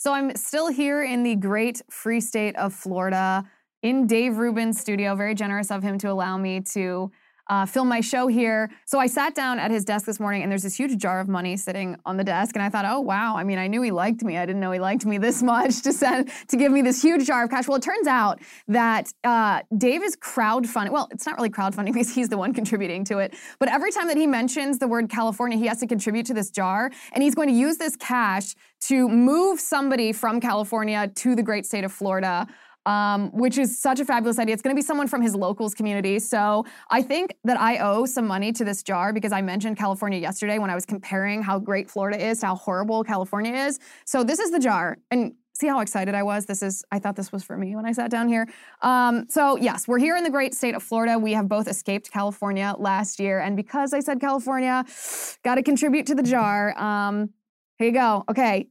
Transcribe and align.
So 0.00 0.14
I'm 0.14 0.34
still 0.34 0.68
here 0.68 1.02
in 1.02 1.24
the 1.24 1.36
great 1.36 1.82
free 1.90 2.22
state 2.22 2.56
of 2.56 2.72
Florida 2.72 3.44
in 3.82 4.06
Dave 4.06 4.38
Rubin's 4.38 4.80
studio. 4.80 5.14
Very 5.14 5.34
generous 5.34 5.70
of 5.70 5.82
him 5.82 5.98
to 5.98 6.10
allow 6.10 6.38
me 6.38 6.62
to 6.72 7.10
uh, 7.50 7.66
film 7.66 7.88
my 7.88 8.00
show 8.00 8.28
here. 8.28 8.70
So 8.86 9.00
I 9.00 9.08
sat 9.08 9.34
down 9.34 9.58
at 9.58 9.72
his 9.72 9.84
desk 9.84 10.06
this 10.06 10.20
morning, 10.20 10.42
and 10.42 10.50
there's 10.50 10.62
this 10.62 10.76
huge 10.76 10.96
jar 10.96 11.18
of 11.18 11.28
money 11.28 11.56
sitting 11.56 11.96
on 12.06 12.16
the 12.16 12.22
desk, 12.22 12.54
and 12.54 12.62
I 12.62 12.70
thought, 12.70 12.84
oh 12.86 13.00
wow. 13.00 13.36
I 13.36 13.42
mean, 13.42 13.58
I 13.58 13.66
knew 13.66 13.82
he 13.82 13.90
liked 13.90 14.22
me. 14.22 14.38
I 14.38 14.46
didn't 14.46 14.60
know 14.60 14.70
he 14.70 14.78
liked 14.78 15.04
me 15.04 15.18
this 15.18 15.42
much 15.52 15.82
to 15.82 15.92
send 15.92 16.30
to 16.48 16.56
give 16.56 16.70
me 16.70 16.80
this 16.80 17.02
huge 17.02 17.26
jar 17.26 17.44
of 17.44 17.50
cash. 17.50 17.66
Well, 17.66 17.76
it 17.76 17.82
turns 17.82 18.06
out 18.06 18.40
that 18.68 19.12
uh, 19.24 19.62
Dave 19.76 20.04
is 20.04 20.16
crowdfunding. 20.16 20.90
Well, 20.90 21.08
it's 21.10 21.26
not 21.26 21.36
really 21.36 21.50
crowdfunding 21.50 21.86
because 21.92 22.14
he's 22.14 22.28
the 22.28 22.38
one 22.38 22.54
contributing 22.54 23.04
to 23.06 23.18
it. 23.18 23.34
But 23.58 23.68
every 23.68 23.90
time 23.90 24.06
that 24.06 24.16
he 24.16 24.28
mentions 24.28 24.78
the 24.78 24.86
word 24.86 25.10
California, 25.10 25.58
he 25.58 25.66
has 25.66 25.80
to 25.80 25.88
contribute 25.88 26.26
to 26.26 26.34
this 26.34 26.50
jar, 26.50 26.92
and 27.12 27.22
he's 27.22 27.34
going 27.34 27.48
to 27.48 27.54
use 27.54 27.78
this 27.78 27.96
cash 27.96 28.54
to 28.82 29.08
move 29.08 29.60
somebody 29.60 30.12
from 30.12 30.40
California 30.40 31.10
to 31.16 31.34
the 31.34 31.42
great 31.42 31.66
state 31.66 31.84
of 31.84 31.92
Florida 31.92 32.46
um, 32.86 33.30
which 33.32 33.58
is 33.58 33.78
such 33.78 34.00
a 34.00 34.04
fabulous 34.04 34.38
idea. 34.38 34.54
It's 34.54 34.62
going 34.62 34.74
to 34.74 34.80
be 34.80 34.84
someone 34.84 35.08
from 35.08 35.22
his 35.22 35.34
locals 35.34 35.74
community. 35.74 36.18
So 36.18 36.64
I 36.90 37.02
think 37.02 37.36
that 37.44 37.60
I 37.60 37.78
owe 37.78 38.06
some 38.06 38.26
money 38.26 38.52
to 38.52 38.64
this 38.64 38.82
jar 38.82 39.12
because 39.12 39.32
I 39.32 39.42
mentioned 39.42 39.76
California 39.76 40.18
yesterday 40.18 40.58
when 40.58 40.70
I 40.70 40.74
was 40.74 40.86
comparing 40.86 41.42
how 41.42 41.58
great 41.58 41.90
Florida 41.90 42.24
is 42.24 42.40
to 42.40 42.46
how 42.46 42.56
horrible 42.56 43.04
California 43.04 43.52
is. 43.52 43.78
So 44.06 44.24
this 44.24 44.38
is 44.38 44.50
the 44.50 44.58
jar. 44.58 44.98
And 45.10 45.34
see 45.52 45.66
how 45.66 45.80
excited 45.80 46.14
I 46.14 46.22
was? 46.22 46.46
This 46.46 46.62
is, 46.62 46.82
I 46.90 46.98
thought 46.98 47.16
this 47.16 47.30
was 47.32 47.44
for 47.44 47.56
me 47.56 47.76
when 47.76 47.84
I 47.84 47.92
sat 47.92 48.10
down 48.10 48.28
here. 48.28 48.48
Um, 48.80 49.26
so, 49.28 49.56
yes, 49.56 49.86
we're 49.86 49.98
here 49.98 50.16
in 50.16 50.24
the 50.24 50.30
great 50.30 50.54
state 50.54 50.74
of 50.74 50.82
Florida. 50.82 51.18
We 51.18 51.32
have 51.34 51.48
both 51.48 51.68
escaped 51.68 52.10
California 52.10 52.74
last 52.78 53.20
year. 53.20 53.40
And 53.40 53.56
because 53.56 53.92
I 53.92 54.00
said 54.00 54.20
California, 54.20 54.84
got 55.44 55.56
to 55.56 55.62
contribute 55.62 56.06
to 56.06 56.14
the 56.14 56.22
jar. 56.22 56.76
Um, 56.80 57.30
here 57.76 57.88
you 57.88 57.94
go. 57.94 58.24
Okay. 58.28 58.68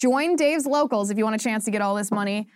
Join 0.00 0.34
Dave's 0.34 0.64
Locals 0.64 1.10
if 1.10 1.18
you 1.18 1.24
want 1.24 1.36
a 1.36 1.44
chance 1.44 1.66
to 1.66 1.70
get 1.70 1.82
all 1.82 1.94
this 1.94 2.10
money 2.10 2.48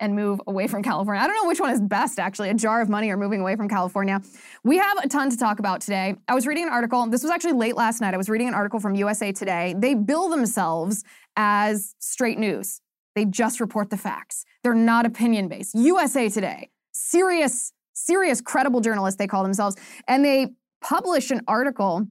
and 0.00 0.16
move 0.16 0.40
away 0.46 0.66
from 0.66 0.82
California. 0.82 1.22
I 1.22 1.26
don't 1.26 1.36
know 1.36 1.46
which 1.46 1.60
one 1.60 1.70
is 1.70 1.80
best, 1.80 2.18
actually, 2.18 2.48
a 2.48 2.54
jar 2.54 2.80
of 2.80 2.88
money 2.88 3.10
or 3.10 3.16
moving 3.16 3.40
away 3.40 3.54
from 3.54 3.68
California. 3.68 4.20
We 4.64 4.78
have 4.78 4.98
a 4.98 5.08
ton 5.08 5.30
to 5.30 5.36
talk 5.36 5.58
about 5.58 5.82
today. 5.82 6.16
I 6.26 6.34
was 6.34 6.46
reading 6.46 6.64
an 6.64 6.70
article, 6.70 7.06
this 7.06 7.22
was 7.22 7.30
actually 7.30 7.52
late 7.52 7.76
last 7.76 8.00
night. 8.00 8.14
I 8.14 8.16
was 8.16 8.28
reading 8.28 8.48
an 8.48 8.54
article 8.54 8.80
from 8.80 8.94
USA 8.94 9.30
Today. 9.30 9.74
They 9.78 9.94
bill 9.94 10.28
themselves 10.28 11.04
as 11.36 11.94
straight 12.00 12.38
news, 12.38 12.80
they 13.14 13.24
just 13.24 13.60
report 13.60 13.90
the 13.90 13.96
facts. 13.96 14.44
They're 14.62 14.74
not 14.74 15.06
opinion 15.06 15.48
based. 15.48 15.74
USA 15.74 16.28
Today, 16.28 16.70
serious, 16.92 17.72
serious, 17.92 18.40
credible 18.40 18.80
journalists, 18.80 19.18
they 19.18 19.26
call 19.26 19.42
themselves. 19.42 19.76
And 20.08 20.24
they 20.24 20.48
published 20.80 21.30
an 21.30 21.42
article 21.46 22.06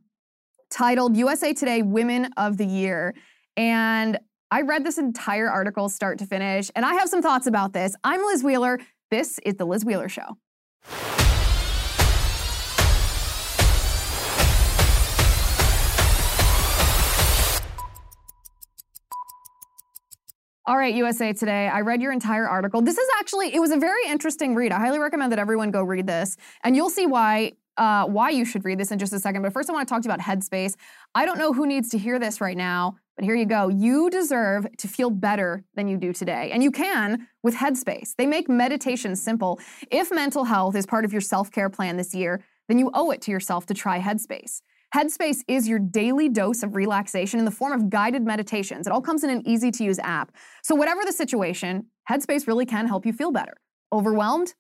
titled 0.70 1.18
USA 1.18 1.54
Today 1.54 1.82
Women 1.82 2.30
of 2.38 2.58
the 2.58 2.66
Year. 2.66 3.16
And 3.58 4.20
I 4.52 4.62
read 4.62 4.84
this 4.84 4.98
entire 4.98 5.48
article 5.48 5.90
start 5.90 6.18
to 6.20 6.26
finish, 6.26 6.72
and 6.76 6.84
I 6.84 6.96
have 6.96 7.08
some 7.08 7.22
thoughts 7.22 7.46
about 7.46 7.72
this. 7.72 7.96
I'm 8.04 8.26
Liz 8.26 8.44
Wheeler. 8.44 8.80
This 9.12 9.40
is 9.46 9.56
The 9.56 9.66
Liz 9.66 9.86
Wheeler 9.86 10.10
Show. 10.10 10.38
All 20.66 20.78
right, 20.78 20.96
USA 20.96 21.32
Today. 21.32 21.68
I 21.68 21.82
read 21.82 22.02
your 22.02 22.12
entire 22.12 22.48
article. 22.48 22.82
This 22.82 22.98
is 22.98 23.08
actually, 23.20 23.54
it 23.54 23.60
was 23.60 23.70
a 23.70 23.78
very 23.78 24.08
interesting 24.08 24.56
read. 24.56 24.72
I 24.72 24.80
highly 24.80 24.98
recommend 24.98 25.32
that 25.32 25.40
everyone 25.40 25.70
go 25.70 25.84
read 25.84 26.08
this. 26.08 26.38
And 26.64 26.76
you'll 26.76 26.90
see 26.90 27.06
why 27.06 27.54
uh, 27.80 28.06
why 28.06 28.30
you 28.30 28.44
should 28.44 28.66
read 28.66 28.78
this 28.78 28.92
in 28.92 29.00
just 29.00 29.14
a 29.14 29.20
second. 29.20 29.42
But 29.42 29.54
first, 29.54 29.70
I 29.70 29.74
want 29.74 29.88
to 29.88 29.94
talk 29.94 30.04
to 30.04 30.10
you 30.10 30.14
about 30.14 30.24
Headspace. 30.24 30.76
I 31.16 31.26
don't 31.26 31.38
know 31.38 31.54
who 31.54 31.66
needs 31.66 31.90
to 31.90 31.98
hear 31.98 32.20
this 32.20 32.42
right 32.42 32.58
now, 32.58 32.98
but 33.20 33.26
here 33.26 33.36
you 33.36 33.46
go. 33.46 33.68
You 33.68 34.10
deserve 34.10 34.66
to 34.78 34.88
feel 34.88 35.10
better 35.10 35.66
than 35.76 35.90
you 35.90 35.98
do 35.98 36.14
today. 36.14 36.52
And 36.54 36.64
you 36.64 36.72
can 36.72 37.28
with 37.44 37.54
Headspace. 37.54 38.16
They 38.18 38.26
make 38.26 38.48
meditation 38.48 39.14
simple. 39.14 39.60
If 39.92 40.10
mental 40.10 40.46
health 40.46 40.74
is 40.74 40.86
part 40.86 41.04
of 41.04 41.12
your 41.12 41.20
self 41.20 41.52
care 41.52 41.70
plan 41.70 41.98
this 41.98 42.16
year, 42.16 42.42
then 42.70 42.80
you 42.80 42.90
owe 42.94 43.12
it 43.12 43.22
to 43.24 43.32
yourself 43.32 43.66
to 43.66 43.74
try 43.74 44.00
Headspace. 44.00 44.62
Headspace 44.96 45.40
is 45.50 45.68
your 45.68 45.80
daily 45.80 46.30
dose 46.30 46.64
of 46.64 46.78
relaxation 46.78 47.40
in 47.40 47.46
the 47.46 47.52
form 47.52 47.74
of 47.74 47.90
guided 47.90 48.24
meditations. 48.24 48.88
It 48.88 48.94
all 48.94 49.02
comes 49.02 49.26
in 49.26 49.30
an 49.30 49.46
easy 49.46 49.70
to 49.70 49.84
use 49.84 50.00
app. 50.00 50.32
So, 50.64 50.74
whatever 50.74 51.02
the 51.04 51.12
situation, 51.12 51.88
Headspace 52.10 52.48
really 52.48 52.66
can 52.66 52.88
help 52.88 53.06
you 53.06 53.12
feel 53.12 53.34
better. 53.34 53.58
Overwhelmed? 53.92 54.54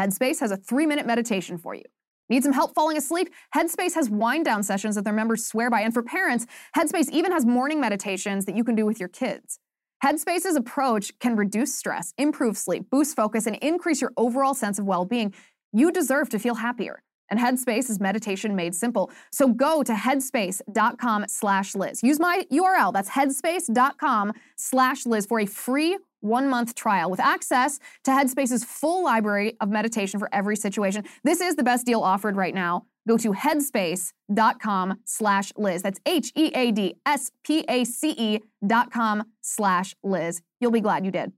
Headspace 0.00 0.40
has 0.40 0.52
a 0.52 0.56
three 0.56 0.86
minute 0.86 1.04
meditation 1.04 1.58
for 1.58 1.74
you. 1.74 1.84
Need 2.28 2.42
some 2.42 2.52
help 2.52 2.74
falling 2.74 2.96
asleep? 2.96 3.32
Headspace 3.54 3.94
has 3.94 4.10
wind 4.10 4.44
down 4.44 4.62
sessions 4.62 4.96
that 4.96 5.04
their 5.04 5.12
members 5.12 5.44
swear 5.44 5.70
by. 5.70 5.80
And 5.82 5.94
for 5.94 6.02
parents, 6.02 6.46
Headspace 6.76 7.10
even 7.10 7.32
has 7.32 7.46
morning 7.46 7.80
meditations 7.80 8.44
that 8.46 8.56
you 8.56 8.64
can 8.64 8.74
do 8.74 8.84
with 8.84 8.98
your 8.98 9.08
kids. 9.08 9.58
Headspace's 10.04 10.56
approach 10.56 11.18
can 11.20 11.36
reduce 11.36 11.74
stress, 11.74 12.12
improve 12.18 12.58
sleep, 12.58 12.90
boost 12.90 13.16
focus, 13.16 13.46
and 13.46 13.56
increase 13.56 14.00
your 14.00 14.12
overall 14.16 14.54
sense 14.54 14.78
of 14.78 14.84
well 14.84 15.04
being. 15.04 15.32
You 15.72 15.90
deserve 15.90 16.28
to 16.30 16.38
feel 16.38 16.56
happier. 16.56 17.02
And 17.30 17.40
Headspace 17.40 17.90
is 17.90 17.98
meditation 17.98 18.54
made 18.54 18.74
simple. 18.74 19.10
So 19.32 19.48
go 19.48 19.82
to 19.82 19.92
headspace.com 19.92 21.26
slash 21.28 21.74
Liz. 21.74 22.02
Use 22.02 22.20
my 22.20 22.44
URL. 22.52 22.92
That's 22.92 23.10
headspace.com 23.10 24.32
slash 24.56 25.06
Liz 25.06 25.26
for 25.26 25.40
a 25.40 25.46
free 25.46 25.98
one 26.26 26.48
month 26.48 26.74
trial 26.74 27.10
with 27.10 27.20
access 27.20 27.78
to 28.04 28.10
Headspace's 28.10 28.64
full 28.64 29.04
library 29.04 29.56
of 29.60 29.68
meditation 29.68 30.18
for 30.20 30.28
every 30.32 30.56
situation. 30.56 31.04
This 31.24 31.40
is 31.40 31.56
the 31.56 31.64
best 31.64 31.86
deal 31.86 32.00
offered 32.00 32.36
right 32.36 32.54
now. 32.54 32.86
Go 33.06 33.16
to 33.18 33.32
headspace.com 33.32 34.98
slash 35.04 35.52
Liz. 35.56 35.82
That's 35.82 36.00
H 36.06 36.32
E 36.34 36.50
A 36.54 36.72
D 36.72 36.94
S 37.06 37.30
P 37.44 37.64
A 37.68 37.84
C 37.84 38.10
E 38.10 38.40
dot 38.66 38.90
com 38.90 39.24
slash 39.40 39.94
Liz. 40.02 40.42
You'll 40.60 40.72
be 40.72 40.80
glad 40.80 41.04
you 41.04 41.12
did. 41.12 41.32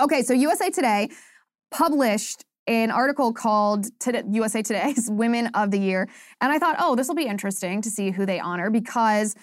Okay, 0.00 0.22
so 0.22 0.32
USA 0.32 0.70
Today 0.70 1.10
published 1.70 2.44
an 2.66 2.90
article 2.90 3.32
called 3.32 3.86
USA 4.30 4.62
Today's 4.62 5.08
Women 5.10 5.48
of 5.48 5.70
the 5.70 5.78
Year. 5.78 6.08
And 6.40 6.52
I 6.52 6.58
thought, 6.58 6.76
oh, 6.78 6.94
this 6.94 7.08
will 7.08 7.14
be 7.14 7.26
interesting 7.26 7.82
to 7.82 7.90
see 7.90 8.10
who 8.10 8.26
they 8.26 8.38
honor 8.38 8.70
because 8.70 9.34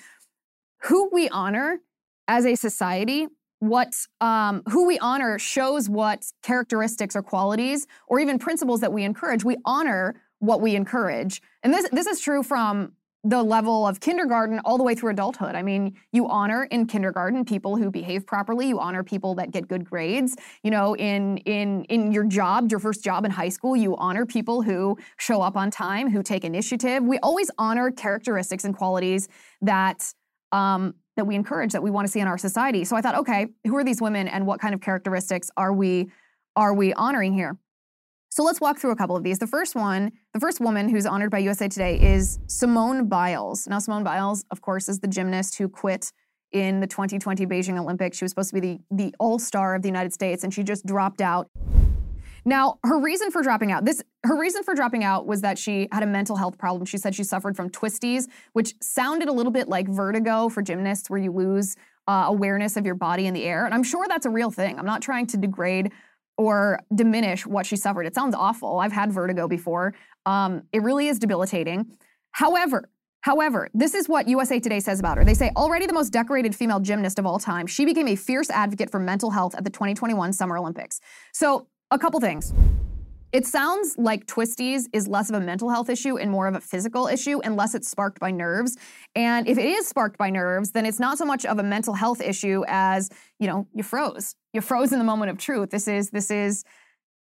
who 0.84 1.10
we 1.12 1.28
honor 1.30 1.80
as 2.28 2.46
a 2.46 2.56
society 2.56 3.28
what 3.70 3.94
um, 4.22 4.64
who 4.70 4.86
we 4.86 5.00
honor 5.00 5.40
shows 5.40 5.90
what 5.90 6.26
characteristics 6.42 7.16
or 7.16 7.22
qualities 7.22 7.88
or 8.08 8.20
even 8.20 8.40
principles 8.40 8.82
that 8.82 8.92
we 8.92 9.04
encourage. 9.04 9.44
We 9.44 9.58
honor 9.66 10.22
what 10.40 10.62
we 10.62 10.76
encourage, 10.76 11.42
and 11.64 11.74
this 11.74 11.88
this 11.92 12.08
is 12.08 12.20
true 12.20 12.44
from 12.44 12.94
the 13.26 13.42
level 13.42 13.88
of 13.88 14.00
kindergarten 14.00 14.60
all 14.66 14.78
the 14.78 14.84
way 14.84 14.94
through 14.94 15.10
adulthood. 15.10 15.56
I 15.56 15.64
mean, 15.64 15.96
you 16.12 16.28
honor 16.28 16.66
in 16.66 16.86
kindergarten 16.86 17.44
people 17.44 17.76
who 17.76 17.90
behave 17.90 18.28
properly. 18.28 18.68
You 18.68 18.80
honor 18.80 19.04
people 19.04 19.34
that 19.36 19.50
get 19.50 19.68
good 19.68 19.84
grades. 19.84 20.38
You 20.62 20.70
know, 20.70 20.96
in 20.96 21.38
in 21.38 21.86
in 21.86 22.12
your 22.12 22.24
job, 22.24 22.70
your 22.70 22.80
first 22.80 23.04
job 23.04 23.26
in 23.26 23.32
high 23.32 23.50
school, 23.50 23.76
you 23.76 23.96
honor 23.98 24.28
people 24.28 24.62
who 24.62 24.98
show 25.18 25.42
up 25.42 25.58
on 25.58 25.72
time, 25.72 26.12
who 26.12 26.22
take 26.22 26.46
initiative. 26.46 27.04
We 27.04 27.18
always 27.20 27.50
honor 27.58 27.90
characteristics 27.90 28.64
and 28.64 28.78
qualities 28.78 29.28
that 29.62 30.14
um, 30.52 30.94
that 31.16 31.26
we 31.26 31.36
encourage 31.36 31.72
that 31.72 31.82
we 31.82 31.92
want 31.92 32.08
to 32.08 32.12
see 32.12 32.20
in 32.20 32.28
our 32.28 32.38
society. 32.38 32.84
So 32.84 32.96
I 32.96 33.02
thought, 33.02 33.16
okay, 33.16 33.48
who 33.66 33.76
are 33.78 33.84
these 33.84 34.02
women 34.02 34.28
and 34.28 34.46
what 34.46 34.60
kind 34.60 34.74
of 34.74 34.82
characteristics 34.82 35.50
are 35.58 35.74
we 35.74 36.12
are 36.56 36.74
we 36.74 36.94
honoring 36.94 37.34
here? 37.34 37.58
So 38.30 38.44
let's 38.44 38.60
walk 38.60 38.80
through 38.80 38.92
a 38.92 38.96
couple 38.96 39.16
of 39.16 39.24
these. 39.24 39.40
The 39.40 39.48
first 39.48 39.76
one, 39.76 40.12
the 40.34 40.40
first 40.40 40.60
woman 40.60 40.90
who's 40.90 41.06
honored 41.06 41.32
by 41.32 41.40
USA 41.40 41.68
Today 41.68 42.00
is 42.00 42.40
Simone 42.48 43.08
Biles. 43.08 43.68
Now 43.68 43.80
Simone 43.80 44.04
Biles, 44.04 44.46
of 44.52 44.62
course, 44.62 44.90
is 44.90 45.00
the 45.00 45.08
gymnast 45.08 45.58
who 45.58 45.70
quit 45.70 46.12
in 46.52 46.80
the 46.80 46.88
2020 46.88 47.46
Beijing 47.46 47.80
Olympics. 47.80 48.18
She 48.18 48.26
was 48.26 48.32
supposed 48.32 48.54
to 48.54 48.60
be 48.60 48.60
the 48.60 48.80
the 48.92 49.16
all-star 49.20 49.76
of 49.76 49.82
the 49.82 49.88
United 49.88 50.14
States 50.14 50.44
and 50.44 50.54
she 50.54 50.64
just 50.64 50.86
dropped 50.86 51.22
out. 51.22 51.50
Now, 52.46 52.80
her 52.84 53.00
reason 53.00 53.32
for 53.32 53.42
dropping 53.42 53.72
out, 53.72 53.86
this 53.86 54.04
her 54.24 54.38
reason 54.40 54.64
for 54.64 54.76
dropping 54.76 55.04
out 55.04 55.26
was 55.26 55.42
that 55.42 55.58
she 55.58 55.88
had 55.92 56.04
a 56.04 56.08
mental 56.08 56.36
health 56.36 56.58
problem. 56.58 56.86
She 56.86 56.98
said 56.98 57.16
she 57.16 57.24
suffered 57.24 57.56
from 57.56 57.70
twisties, 57.70 58.28
which 58.54 58.76
sounded 58.82 59.28
a 59.28 59.32
little 59.32 59.52
bit 59.52 59.68
like 59.68 59.88
vertigo 59.88 60.50
for 60.50 60.62
gymnasts 60.62 61.10
where 61.10 61.20
you 61.20 61.32
lose 61.32 61.76
uh, 62.08 62.26
awareness 62.28 62.78
of 62.78 62.86
your 62.86 62.96
body 62.96 63.26
in 63.26 63.34
the 63.34 63.44
air. 63.44 63.66
And 63.66 63.74
I'm 63.74 63.84
sure 63.84 64.06
that's 64.08 64.28
a 64.28 64.30
real 64.30 64.52
thing. 64.52 64.78
I'm 64.78 64.86
not 64.86 65.02
trying 65.02 65.26
to 65.28 65.38
degrade 65.38 65.92
or 66.38 66.80
diminish 66.94 67.48
what 67.48 67.66
she 67.66 67.76
suffered. 67.76 68.06
It 68.06 68.14
sounds 68.14 68.36
awful. 68.36 68.80
I've 68.80 68.92
had 68.92 69.12
vertigo 69.12 69.48
before. 69.48 69.96
Um, 70.26 70.64
it 70.72 70.84
really 70.84 71.08
is 71.08 71.18
debilitating. 71.20 71.98
However, 72.32 72.90
However, 73.22 73.70
this 73.74 73.96
is 73.96 74.08
what 74.08 74.28
USA 74.28 74.60
Today 74.60 74.80
says 74.80 75.00
about 75.00 75.18
her. 75.18 75.26
They 75.26 75.34
say, 75.34 75.50
already 75.56 75.88
the 75.88 75.94
most 75.94 76.14
decorated 76.14 76.56
female 76.56 76.80
gymnast 76.80 77.18
of 77.18 77.26
all 77.26 77.40
time, 77.40 77.66
she 77.66 77.84
became 77.84 78.08
a 78.08 78.16
fierce 78.16 78.52
advocate 78.52 78.92
for 78.92 79.00
mental 79.00 79.32
health 79.32 79.56
at 79.56 79.64
the 79.64 79.72
2021 79.72 80.32
Summer 80.32 80.60
Olympics. 80.60 81.02
So 81.34 81.66
a 81.96 82.00
couple 82.00 82.20
things. 82.20 82.54
It 83.32 83.46
sounds 83.46 83.96
like 83.98 84.28
twisties 84.28 84.86
is 84.94 85.08
less 85.08 85.30
of 85.30 85.36
a 85.36 85.40
mental 85.40 85.70
health 85.70 85.90
issue 85.90 86.18
and 86.18 86.30
more 86.30 86.48
of 86.48 86.56
a 86.56 86.62
physical 86.62 87.08
issue 87.08 87.40
unless 87.44 87.74
it's 87.74 87.90
sparked 87.90 88.20
by 88.20 88.32
nerves. 88.32 88.78
And 89.16 89.48
if 89.48 89.58
it 89.58 89.66
is 89.66 89.88
sparked 89.88 90.18
by 90.18 90.30
nerves, 90.30 90.72
then 90.72 90.86
it's 90.86 91.00
not 91.00 91.18
so 91.18 91.26
much 91.26 91.46
of 91.46 91.58
a 91.60 91.64
mental 91.64 91.94
health 91.94 92.22
issue 92.22 92.64
as, 92.68 93.10
you 93.40 93.48
know, 93.48 93.68
you 93.74 93.84
froze. 93.84 94.36
You 94.54 94.62
froze 94.62 94.94
in 94.94 95.00
the 95.00 95.06
moment 95.06 95.32
of 95.32 95.38
truth. 95.38 95.70
This 95.70 95.88
is 95.88 96.12
this 96.12 96.32
is 96.32 96.64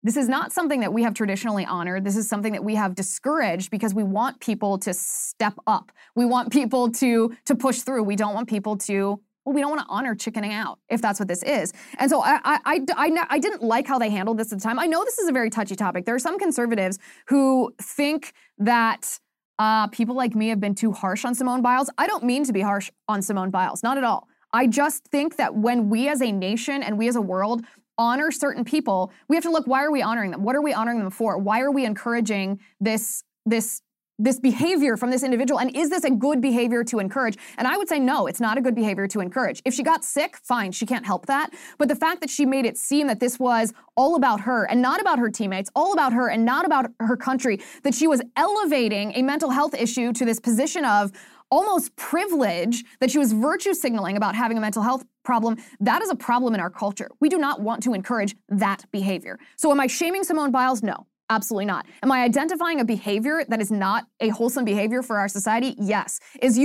this 0.02 0.16
is 0.16 0.28
not 0.28 0.52
something 0.52 0.80
that 0.80 0.92
we 0.92 1.02
have 1.02 1.14
traditionally 1.14 1.66
honored. 1.66 2.04
This 2.04 2.16
is 2.16 2.28
something 2.28 2.52
that 2.52 2.64
we 2.64 2.74
have 2.74 2.94
discouraged 2.94 3.70
because 3.70 3.94
we 3.94 4.02
want 4.02 4.40
people 4.40 4.78
to 4.78 4.94
step 4.94 5.54
up. 5.66 5.92
We 6.16 6.24
want 6.24 6.52
people 6.52 6.90
to 6.92 7.36
to 7.44 7.54
push 7.54 7.80
through. 7.80 8.02
We 8.04 8.16
don't 8.16 8.34
want 8.34 8.48
people 8.48 8.76
to 8.78 9.20
well, 9.50 9.54
we 9.54 9.60
don't 9.60 9.70
want 9.70 9.82
to 9.82 9.86
honor 9.88 10.14
chickening 10.14 10.52
out 10.52 10.78
if 10.88 11.02
that's 11.02 11.18
what 11.18 11.28
this 11.28 11.42
is. 11.42 11.72
And 11.98 12.08
so 12.08 12.22
I, 12.22 12.38
I, 12.44 12.80
I, 12.96 13.26
I, 13.28 13.38
didn't 13.38 13.62
like 13.62 13.86
how 13.86 13.98
they 13.98 14.10
handled 14.10 14.38
this 14.38 14.52
at 14.52 14.58
the 14.58 14.62
time. 14.62 14.78
I 14.78 14.86
know 14.86 15.04
this 15.04 15.18
is 15.18 15.28
a 15.28 15.32
very 15.32 15.50
touchy 15.50 15.74
topic. 15.74 16.04
There 16.04 16.14
are 16.14 16.20
some 16.20 16.38
conservatives 16.38 16.98
who 17.26 17.74
think 17.82 18.32
that 18.58 19.18
uh, 19.58 19.88
people 19.88 20.14
like 20.14 20.34
me 20.34 20.48
have 20.48 20.60
been 20.60 20.74
too 20.74 20.92
harsh 20.92 21.24
on 21.24 21.34
Simone 21.34 21.62
Biles. 21.62 21.90
I 21.98 22.06
don't 22.06 22.24
mean 22.24 22.44
to 22.44 22.52
be 22.52 22.60
harsh 22.60 22.90
on 23.08 23.22
Simone 23.22 23.50
Biles, 23.50 23.82
not 23.82 23.98
at 23.98 24.04
all. 24.04 24.28
I 24.52 24.66
just 24.66 25.04
think 25.08 25.36
that 25.36 25.54
when 25.54 25.90
we 25.90 26.08
as 26.08 26.22
a 26.22 26.30
nation 26.30 26.82
and 26.82 26.96
we 26.96 27.08
as 27.08 27.16
a 27.16 27.20
world 27.20 27.64
honor 27.98 28.30
certain 28.30 28.64
people, 28.64 29.12
we 29.28 29.36
have 29.36 29.44
to 29.44 29.50
look 29.50 29.66
why 29.66 29.82
are 29.84 29.90
we 29.90 30.00
honoring 30.00 30.30
them? 30.30 30.44
What 30.44 30.54
are 30.54 30.62
we 30.62 30.72
honoring 30.72 31.00
them 31.00 31.10
for? 31.10 31.38
Why 31.38 31.60
are 31.60 31.70
we 31.70 31.84
encouraging 31.84 32.60
this 32.80 33.24
this 33.44 33.82
this 34.20 34.38
behavior 34.38 34.96
from 34.96 35.10
this 35.10 35.22
individual 35.22 35.58
and 35.58 35.74
is 35.74 35.88
this 35.88 36.04
a 36.04 36.10
good 36.10 36.40
behavior 36.40 36.84
to 36.84 36.98
encourage 36.98 37.36
and 37.58 37.66
i 37.66 37.76
would 37.76 37.88
say 37.88 37.98
no 37.98 38.26
it's 38.26 38.40
not 38.40 38.58
a 38.58 38.60
good 38.60 38.74
behavior 38.74 39.06
to 39.06 39.20
encourage 39.20 39.62
if 39.64 39.72
she 39.72 39.82
got 39.82 40.04
sick 40.04 40.36
fine 40.42 40.70
she 40.70 40.84
can't 40.84 41.06
help 41.06 41.26
that 41.26 41.50
but 41.78 41.88
the 41.88 41.96
fact 41.96 42.20
that 42.20 42.28
she 42.28 42.44
made 42.44 42.66
it 42.66 42.76
seem 42.76 43.06
that 43.06 43.18
this 43.18 43.38
was 43.38 43.72
all 43.96 44.14
about 44.14 44.40
her 44.40 44.64
and 44.64 44.82
not 44.82 45.00
about 45.00 45.18
her 45.18 45.30
teammates 45.30 45.70
all 45.74 45.92
about 45.92 46.12
her 46.12 46.28
and 46.28 46.44
not 46.44 46.66
about 46.66 46.90
her 47.00 47.16
country 47.16 47.60
that 47.82 47.94
she 47.94 48.06
was 48.06 48.20
elevating 48.36 49.12
a 49.14 49.22
mental 49.22 49.50
health 49.50 49.74
issue 49.74 50.12
to 50.12 50.24
this 50.24 50.38
position 50.38 50.84
of 50.84 51.10
almost 51.50 51.94
privilege 51.96 52.84
that 53.00 53.10
she 53.10 53.18
was 53.18 53.32
virtue 53.32 53.74
signaling 53.74 54.16
about 54.16 54.34
having 54.34 54.56
a 54.56 54.60
mental 54.60 54.82
health 54.82 55.04
problem, 55.24 55.56
that 55.80 56.00
is 56.02 56.10
a 56.10 56.14
problem 56.14 56.54
in 56.54 56.60
our 56.60 56.70
culture. 56.70 57.10
We 57.20 57.28
do 57.28 57.38
not 57.38 57.60
want 57.60 57.82
to 57.84 57.94
encourage 57.94 58.34
that 58.48 58.84
behavior. 58.92 59.38
So, 59.56 59.70
am 59.70 59.80
I 59.80 59.86
shaming 59.86 60.24
Simone 60.24 60.50
Biles? 60.50 60.82
No. 60.82 61.06
Absolutely 61.30 61.64
not. 61.64 61.86
Am 62.02 62.10
I 62.10 62.22
identifying 62.24 62.80
a 62.80 62.84
behavior 62.84 63.44
that 63.48 63.60
is 63.60 63.70
not 63.70 64.06
a 64.18 64.30
wholesome 64.30 64.64
behavior 64.64 65.00
for 65.00 65.16
our 65.16 65.28
society? 65.28 65.76
Yes. 65.78 66.18
Is, 66.42 66.58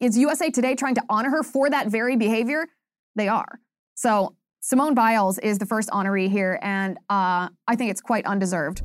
is 0.00 0.16
USA 0.16 0.48
Today 0.48 0.76
trying 0.76 0.94
to 0.94 1.02
honor 1.08 1.28
her 1.30 1.42
for 1.42 1.68
that 1.68 1.88
very 1.88 2.16
behavior? 2.16 2.68
They 3.16 3.26
are. 3.26 3.58
So 3.94 4.36
Simone 4.60 4.94
Biles 4.94 5.38
is 5.38 5.58
the 5.58 5.66
first 5.66 5.88
honoree 5.90 6.30
here, 6.30 6.60
and 6.62 6.96
uh, 7.10 7.48
I 7.66 7.76
think 7.76 7.90
it's 7.90 8.00
quite 8.00 8.24
undeserved. 8.24 8.82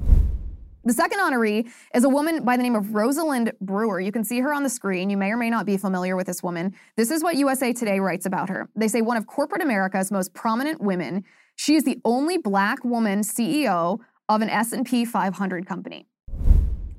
The 0.86 0.94
second 0.94 1.20
honoree 1.20 1.70
is 1.94 2.04
a 2.04 2.10
woman 2.10 2.44
by 2.44 2.58
the 2.58 2.64
name 2.64 2.76
of 2.76 2.96
Rosalind 2.96 3.52
Brewer. 3.62 4.00
You 4.00 4.12
can 4.12 4.24
see 4.24 4.40
her 4.40 4.52
on 4.52 4.64
the 4.64 4.70
screen. 4.70 5.10
You 5.10 5.18
may 5.18 5.32
or 5.32 5.38
may 5.38 5.52
not 5.52 5.68
be 5.68 5.78
familiar 5.78 6.16
with 6.16 6.26
this 6.26 6.42
woman. 6.42 6.74
This 6.96 7.12
is 7.12 7.22
what 7.22 7.36
USA 7.36 7.74
Today 7.74 8.00
writes 8.00 8.26
about 8.26 8.50
her. 8.50 8.70
They 8.76 8.88
say 8.88 9.02
one 9.02 9.18
of 9.18 9.28
corporate 9.28 9.62
America's 9.62 10.12
most 10.12 10.34
prominent 10.34 10.82
women. 10.82 11.26
She 11.58 11.76
is 11.76 11.84
the 11.84 12.00
only 12.06 12.38
black 12.38 12.84
woman 12.84 13.22
CEO 13.22 14.00
of 14.30 14.42
an 14.42 14.50
S&P 14.50 15.06
500 15.06 15.66
company. 15.66 16.08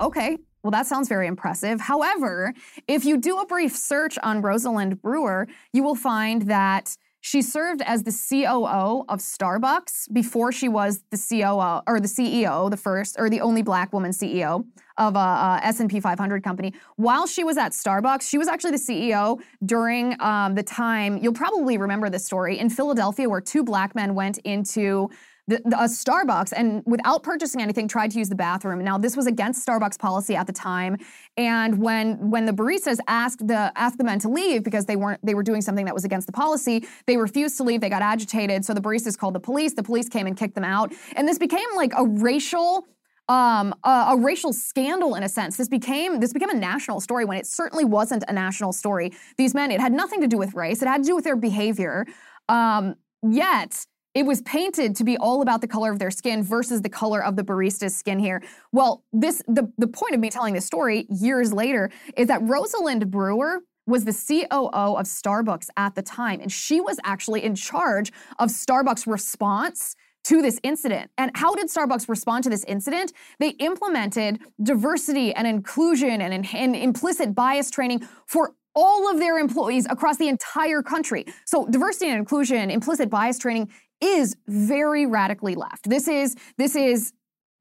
Okay, 0.00 0.38
well, 0.62 0.70
that 0.70 0.86
sounds 0.86 1.08
very 1.08 1.26
impressive. 1.26 1.80
However, 1.80 2.52
if 2.86 3.04
you 3.04 3.16
do 3.16 3.38
a 3.38 3.46
brief 3.46 3.76
search 3.76 4.18
on 4.22 4.42
Rosalind 4.42 5.00
Brewer, 5.00 5.48
you 5.72 5.82
will 5.82 5.94
find 5.94 6.42
that 6.42 6.96
she 7.20 7.42
served 7.42 7.82
as 7.82 8.04
the 8.04 8.12
COO 8.12 9.04
of 9.08 9.18
Starbucks 9.18 10.12
before 10.12 10.52
she 10.52 10.68
was 10.68 11.02
the 11.10 11.16
COO 11.18 11.82
or 11.86 12.00
the 12.00 12.06
CEO, 12.06 12.70
the 12.70 12.76
first 12.76 13.16
or 13.18 13.28
the 13.28 13.40
only 13.40 13.62
black 13.62 13.92
woman 13.92 14.12
CEO 14.12 14.64
of 14.98 15.16
a, 15.16 15.18
a 15.18 15.60
S&P 15.64 16.00
500 16.00 16.44
company. 16.44 16.72
While 16.96 17.26
she 17.26 17.44
was 17.44 17.56
at 17.58 17.72
Starbucks, 17.72 18.22
she 18.22 18.38
was 18.38 18.46
actually 18.46 18.72
the 18.72 18.76
CEO 18.76 19.40
during 19.64 20.20
um, 20.20 20.54
the 20.54 20.62
time. 20.62 21.18
You'll 21.18 21.32
probably 21.32 21.76
remember 21.76 22.08
this 22.08 22.24
story 22.24 22.58
in 22.58 22.70
Philadelphia, 22.70 23.28
where 23.28 23.40
two 23.40 23.64
black 23.64 23.94
men 23.94 24.14
went 24.14 24.38
into 24.38 25.10
the, 25.48 25.62
the, 25.64 25.76
a 25.76 25.84
Starbucks 25.84 26.52
and 26.54 26.82
without 26.86 27.22
purchasing 27.22 27.60
anything 27.60 27.88
tried 27.88 28.10
to 28.12 28.18
use 28.18 28.28
the 28.28 28.36
bathroom. 28.36 28.84
Now 28.84 28.98
this 28.98 29.16
was 29.16 29.26
against 29.26 29.66
Starbucks 29.66 29.98
policy 29.98 30.36
at 30.36 30.46
the 30.46 30.52
time. 30.52 30.98
And 31.36 31.78
when 31.78 32.30
when 32.30 32.46
the 32.46 32.52
baristas 32.52 32.98
asked 33.08 33.46
the 33.46 33.72
asked 33.74 33.98
the 33.98 34.04
men 34.04 34.18
to 34.20 34.28
leave 34.28 34.62
because 34.62 34.84
they 34.84 34.96
weren't 34.96 35.24
they 35.24 35.34
were 35.34 35.42
doing 35.42 35.62
something 35.62 35.86
that 35.86 35.94
was 35.94 36.04
against 36.04 36.26
the 36.26 36.32
policy, 36.32 36.86
they 37.06 37.16
refused 37.16 37.56
to 37.56 37.64
leave. 37.64 37.80
They 37.80 37.88
got 37.88 38.02
agitated. 38.02 38.64
So 38.64 38.74
the 38.74 38.80
baristas 38.80 39.18
called 39.18 39.34
the 39.34 39.40
police. 39.40 39.74
The 39.74 39.82
police 39.82 40.08
came 40.08 40.26
and 40.26 40.36
kicked 40.36 40.54
them 40.54 40.64
out. 40.64 40.92
And 41.16 41.26
this 41.26 41.38
became 41.38 41.68
like 41.74 41.92
a 41.96 42.04
racial 42.04 42.86
um, 43.28 43.74
a, 43.84 44.06
a, 44.08 44.16
racial 44.16 44.54
scandal 44.54 45.14
in 45.14 45.22
a 45.22 45.28
sense. 45.28 45.58
This 45.58 45.68
became 45.68 46.18
this 46.18 46.32
became 46.32 46.48
a 46.48 46.54
national 46.54 47.00
story 47.00 47.24
when 47.24 47.36
it 47.36 47.46
certainly 47.46 47.84
wasn't 47.84 48.24
a 48.26 48.32
national 48.32 48.72
story. 48.72 49.12
These 49.36 49.54
men, 49.54 49.70
it 49.70 49.80
had 49.80 49.92
nothing 49.92 50.22
to 50.22 50.26
do 50.26 50.38
with 50.38 50.54
race. 50.54 50.80
It 50.80 50.88
had 50.88 51.02
to 51.02 51.06
do 51.06 51.14
with 51.14 51.24
their 51.24 51.36
behavior. 51.36 52.06
Um, 52.48 52.94
yet 53.22 53.84
it 54.18 54.26
was 54.26 54.42
painted 54.42 54.96
to 54.96 55.04
be 55.04 55.16
all 55.16 55.42
about 55.42 55.60
the 55.60 55.68
color 55.68 55.92
of 55.92 56.00
their 56.00 56.10
skin 56.10 56.42
versus 56.42 56.82
the 56.82 56.88
color 56.88 57.22
of 57.22 57.36
the 57.36 57.44
barista's 57.44 57.96
skin 57.96 58.18
here. 58.18 58.42
Well, 58.72 59.04
this 59.12 59.40
the, 59.46 59.72
the 59.78 59.86
point 59.86 60.12
of 60.12 60.20
me 60.20 60.28
telling 60.28 60.54
this 60.54 60.66
story 60.66 61.06
years 61.08 61.52
later 61.52 61.88
is 62.16 62.26
that 62.26 62.42
Rosalind 62.42 63.12
Brewer 63.12 63.60
was 63.86 64.04
the 64.04 64.12
COO 64.12 64.96
of 64.96 65.06
Starbucks 65.06 65.68
at 65.76 65.94
the 65.94 66.02
time, 66.02 66.40
and 66.40 66.50
she 66.50 66.80
was 66.80 66.98
actually 67.04 67.44
in 67.44 67.54
charge 67.54 68.10
of 68.40 68.48
Starbucks' 68.48 69.06
response 69.06 69.94
to 70.24 70.42
this 70.42 70.58
incident. 70.64 71.12
And 71.16 71.30
how 71.36 71.54
did 71.54 71.68
Starbucks 71.68 72.08
respond 72.08 72.42
to 72.42 72.50
this 72.50 72.64
incident? 72.64 73.12
They 73.38 73.50
implemented 73.50 74.40
diversity 74.60 75.32
and 75.32 75.46
inclusion 75.46 76.20
and, 76.20 76.44
and 76.54 76.74
implicit 76.74 77.36
bias 77.36 77.70
training 77.70 78.06
for 78.26 78.56
all 78.74 79.10
of 79.10 79.18
their 79.18 79.38
employees 79.38 79.86
across 79.90 80.18
the 80.18 80.28
entire 80.28 80.82
country. 80.82 81.24
So 81.46 81.66
diversity 81.66 82.10
and 82.10 82.18
inclusion, 82.18 82.70
implicit 82.70 83.10
bias 83.10 83.38
training 83.38 83.70
is 84.00 84.36
very 84.46 85.06
radically 85.06 85.54
left. 85.54 85.88
This 85.88 86.08
is 86.08 86.36
this 86.56 86.76
is 86.76 87.12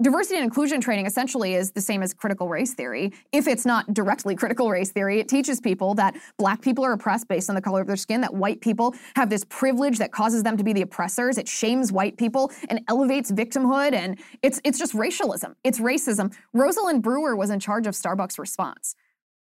diversity 0.01 0.35
and 0.35 0.43
inclusion 0.43 0.79
training 0.79 1.07
essentially 1.07 1.55
is 1.55 1.71
the 1.71 1.81
same 1.81 2.03
as 2.03 2.13
critical 2.13 2.47
race 2.47 2.73
theory. 2.73 3.11
If 3.31 3.47
it's 3.47 3.65
not 3.65 3.93
directly 3.93 4.35
critical 4.35 4.69
race 4.69 4.91
theory, 4.91 5.19
it 5.19 5.27
teaches 5.27 5.59
people 5.59 5.95
that 5.95 6.15
black 6.37 6.61
people 6.61 6.85
are 6.85 6.93
oppressed 6.93 7.27
based 7.27 7.49
on 7.49 7.55
the 7.55 7.61
color 7.61 7.81
of 7.81 7.87
their 7.87 7.95
skin, 7.95 8.21
that 8.21 8.33
white 8.33 8.61
people 8.61 8.93
have 9.15 9.29
this 9.29 9.43
privilege 9.45 9.97
that 9.97 10.11
causes 10.11 10.43
them 10.43 10.55
to 10.57 10.63
be 10.63 10.71
the 10.71 10.83
oppressors. 10.83 11.37
It 11.37 11.47
shames 11.47 11.91
white 11.91 12.17
people 12.17 12.51
and 12.69 12.81
elevates 12.87 13.31
victimhood 13.31 13.93
and 13.93 14.19
it's 14.43 14.61
it's 14.63 14.77
just 14.77 14.93
racialism. 14.93 15.55
It's 15.63 15.79
racism. 15.79 16.33
Rosalind 16.53 17.01
Brewer 17.01 17.35
was 17.35 17.49
in 17.49 17.59
charge 17.59 17.87
of 17.87 17.95
Starbucks 17.95 18.37
response. 18.37 18.95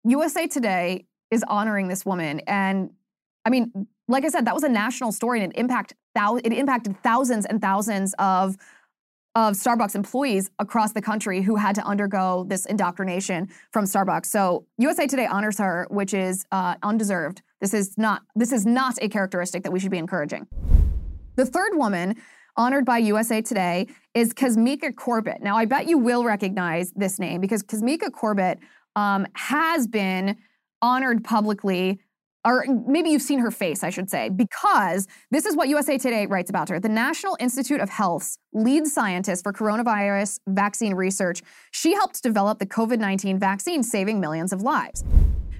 USA 0.04 0.46
Today 0.46 1.04
is 1.30 1.44
honoring 1.46 1.88
this 1.88 2.06
woman 2.06 2.40
and 2.46 2.90
I 3.44 3.50
mean, 3.50 3.86
like 4.08 4.24
I 4.24 4.28
said, 4.28 4.46
that 4.46 4.54
was 4.54 4.62
a 4.62 4.68
national 4.68 5.12
story 5.12 5.42
and 5.42 5.52
it 5.52 5.58
it 6.44 6.52
impacted 6.52 7.00
thousands 7.02 7.46
and 7.46 7.60
thousands 7.60 8.14
of 8.18 8.56
of 9.34 9.54
Starbucks 9.54 9.94
employees 9.94 10.50
across 10.58 10.92
the 10.92 11.02
country 11.02 11.42
who 11.42 11.54
had 11.54 11.74
to 11.76 11.84
undergo 11.84 12.44
this 12.48 12.66
indoctrination 12.66 13.48
from 13.70 13.84
Starbucks. 13.84 14.26
So 14.26 14.66
USA 14.78 15.06
Today 15.06 15.26
honors 15.26 15.58
her, 15.58 15.86
which 15.90 16.12
is 16.12 16.44
uh, 16.50 16.74
undeserved. 16.82 17.42
This 17.60 17.72
is 17.72 17.96
not 17.96 18.22
this 18.34 18.52
is 18.52 18.66
not 18.66 18.94
a 19.00 19.08
characteristic 19.08 19.62
that 19.62 19.70
we 19.70 19.78
should 19.78 19.92
be 19.92 19.98
encouraging. 19.98 20.48
The 21.36 21.46
third 21.46 21.72
woman 21.74 22.16
honored 22.56 22.84
by 22.84 22.98
USA 22.98 23.40
Today 23.40 23.86
is 24.12 24.34
Kizzmekia 24.34 24.96
Corbett. 24.96 25.40
Now, 25.40 25.56
I 25.56 25.66
bet 25.66 25.86
you 25.86 25.98
will 25.98 26.24
recognize 26.24 26.90
this 26.96 27.20
name 27.20 27.40
because 27.40 27.62
Kizzmekia 27.62 28.12
Corbett 28.12 28.58
um, 28.96 29.26
has 29.34 29.86
been 29.86 30.36
honored 30.82 31.22
publicly 31.22 32.00
or 32.48 32.64
maybe 32.86 33.10
you've 33.10 33.22
seen 33.22 33.38
her 33.40 33.50
face, 33.50 33.84
I 33.84 33.90
should 33.90 34.08
say, 34.08 34.30
because 34.30 35.06
this 35.30 35.44
is 35.44 35.54
what 35.54 35.68
USA 35.68 35.98
Today 35.98 36.26
writes 36.26 36.48
about 36.48 36.70
her. 36.70 36.80
The 36.80 36.88
National 36.88 37.36
Institute 37.40 37.80
of 37.80 37.90
Health's 37.90 38.38
lead 38.54 38.86
scientist 38.86 39.42
for 39.42 39.52
coronavirus 39.52 40.40
vaccine 40.48 40.94
research, 40.94 41.42
she 41.72 41.92
helped 41.92 42.22
develop 42.22 42.58
the 42.58 42.66
COVID 42.66 42.98
19 42.98 43.38
vaccine, 43.38 43.82
saving 43.82 44.18
millions 44.18 44.52
of 44.54 44.62
lives. 44.62 45.04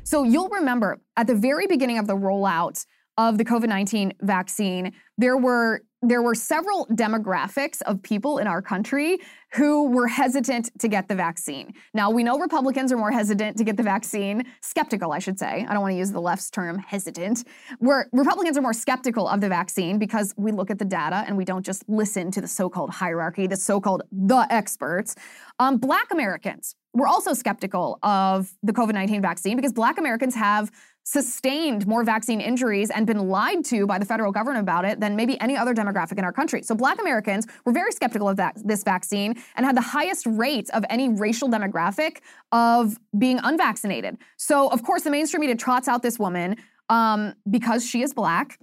So 0.04 0.22
you'll 0.22 0.48
remember 0.48 0.98
at 1.18 1.26
the 1.26 1.34
very 1.34 1.66
beginning 1.66 1.98
of 1.98 2.06
the 2.06 2.16
rollout 2.16 2.86
of 3.18 3.36
the 3.36 3.44
COVID 3.44 3.68
19 3.68 4.14
vaccine, 4.22 4.92
there 5.18 5.36
were 5.36 5.82
there 6.02 6.22
were 6.22 6.34
several 6.34 6.86
demographics 6.92 7.82
of 7.82 8.02
people 8.02 8.38
in 8.38 8.46
our 8.46 8.62
country 8.62 9.18
who 9.54 9.88
were 9.88 10.06
hesitant 10.06 10.70
to 10.78 10.88
get 10.88 11.08
the 11.08 11.14
vaccine. 11.14 11.72
Now, 11.94 12.10
we 12.10 12.22
know 12.22 12.38
Republicans 12.38 12.92
are 12.92 12.96
more 12.96 13.10
hesitant 13.10 13.56
to 13.56 13.64
get 13.64 13.76
the 13.76 13.82
vaccine, 13.82 14.44
skeptical, 14.60 15.12
I 15.12 15.18
should 15.18 15.38
say. 15.38 15.66
I 15.68 15.72
don't 15.72 15.80
want 15.80 15.92
to 15.92 15.98
use 15.98 16.12
the 16.12 16.20
left's 16.20 16.50
term 16.50 16.78
hesitant. 16.78 17.44
Where 17.78 18.08
Republicans 18.12 18.56
are 18.56 18.62
more 18.62 18.72
skeptical 18.72 19.26
of 19.26 19.40
the 19.40 19.48
vaccine 19.48 19.98
because 19.98 20.34
we 20.36 20.52
look 20.52 20.70
at 20.70 20.78
the 20.78 20.84
data 20.84 21.24
and 21.26 21.36
we 21.36 21.44
don't 21.44 21.64
just 21.64 21.82
listen 21.88 22.30
to 22.32 22.40
the 22.40 22.48
so 22.48 22.68
called 22.68 22.90
hierarchy, 22.90 23.46
the 23.46 23.56
so 23.56 23.80
called 23.80 24.02
the 24.12 24.46
experts. 24.50 25.16
Um, 25.58 25.78
Black 25.78 26.12
Americans 26.12 26.76
were 26.94 27.08
also 27.08 27.32
skeptical 27.32 27.98
of 28.02 28.52
the 28.62 28.72
COVID 28.72 28.92
19 28.92 29.22
vaccine 29.22 29.56
because 29.56 29.72
Black 29.72 29.98
Americans 29.98 30.34
have 30.34 30.70
sustained 31.10 31.86
more 31.86 32.04
vaccine 32.04 32.38
injuries 32.38 32.90
and 32.90 33.06
been 33.06 33.30
lied 33.30 33.64
to 33.64 33.86
by 33.86 33.98
the 33.98 34.04
federal 34.04 34.30
government 34.30 34.62
about 34.62 34.84
it 34.84 35.00
than 35.00 35.16
maybe 35.16 35.40
any 35.40 35.56
other 35.56 35.74
demographic 35.74 36.18
in 36.18 36.24
our 36.24 36.32
country. 36.32 36.62
So 36.62 36.74
black 36.74 37.00
Americans 37.00 37.46
were 37.64 37.72
very 37.72 37.92
skeptical 37.92 38.28
of 38.28 38.36
that, 38.36 38.58
this 38.62 38.84
vaccine 38.84 39.34
and 39.56 39.64
had 39.64 39.74
the 39.74 39.80
highest 39.80 40.26
rate 40.26 40.68
of 40.74 40.84
any 40.90 41.08
racial 41.08 41.48
demographic 41.48 42.18
of 42.52 42.98
being 43.16 43.40
unvaccinated. 43.42 44.18
So 44.36 44.68
of 44.68 44.82
course 44.82 45.02
the 45.02 45.10
mainstream 45.10 45.40
media 45.40 45.56
trots 45.56 45.88
out 45.88 46.02
this 46.02 46.18
woman 46.18 46.56
um, 46.90 47.32
because 47.48 47.86
she 47.88 48.02
is 48.02 48.12
black. 48.12 48.58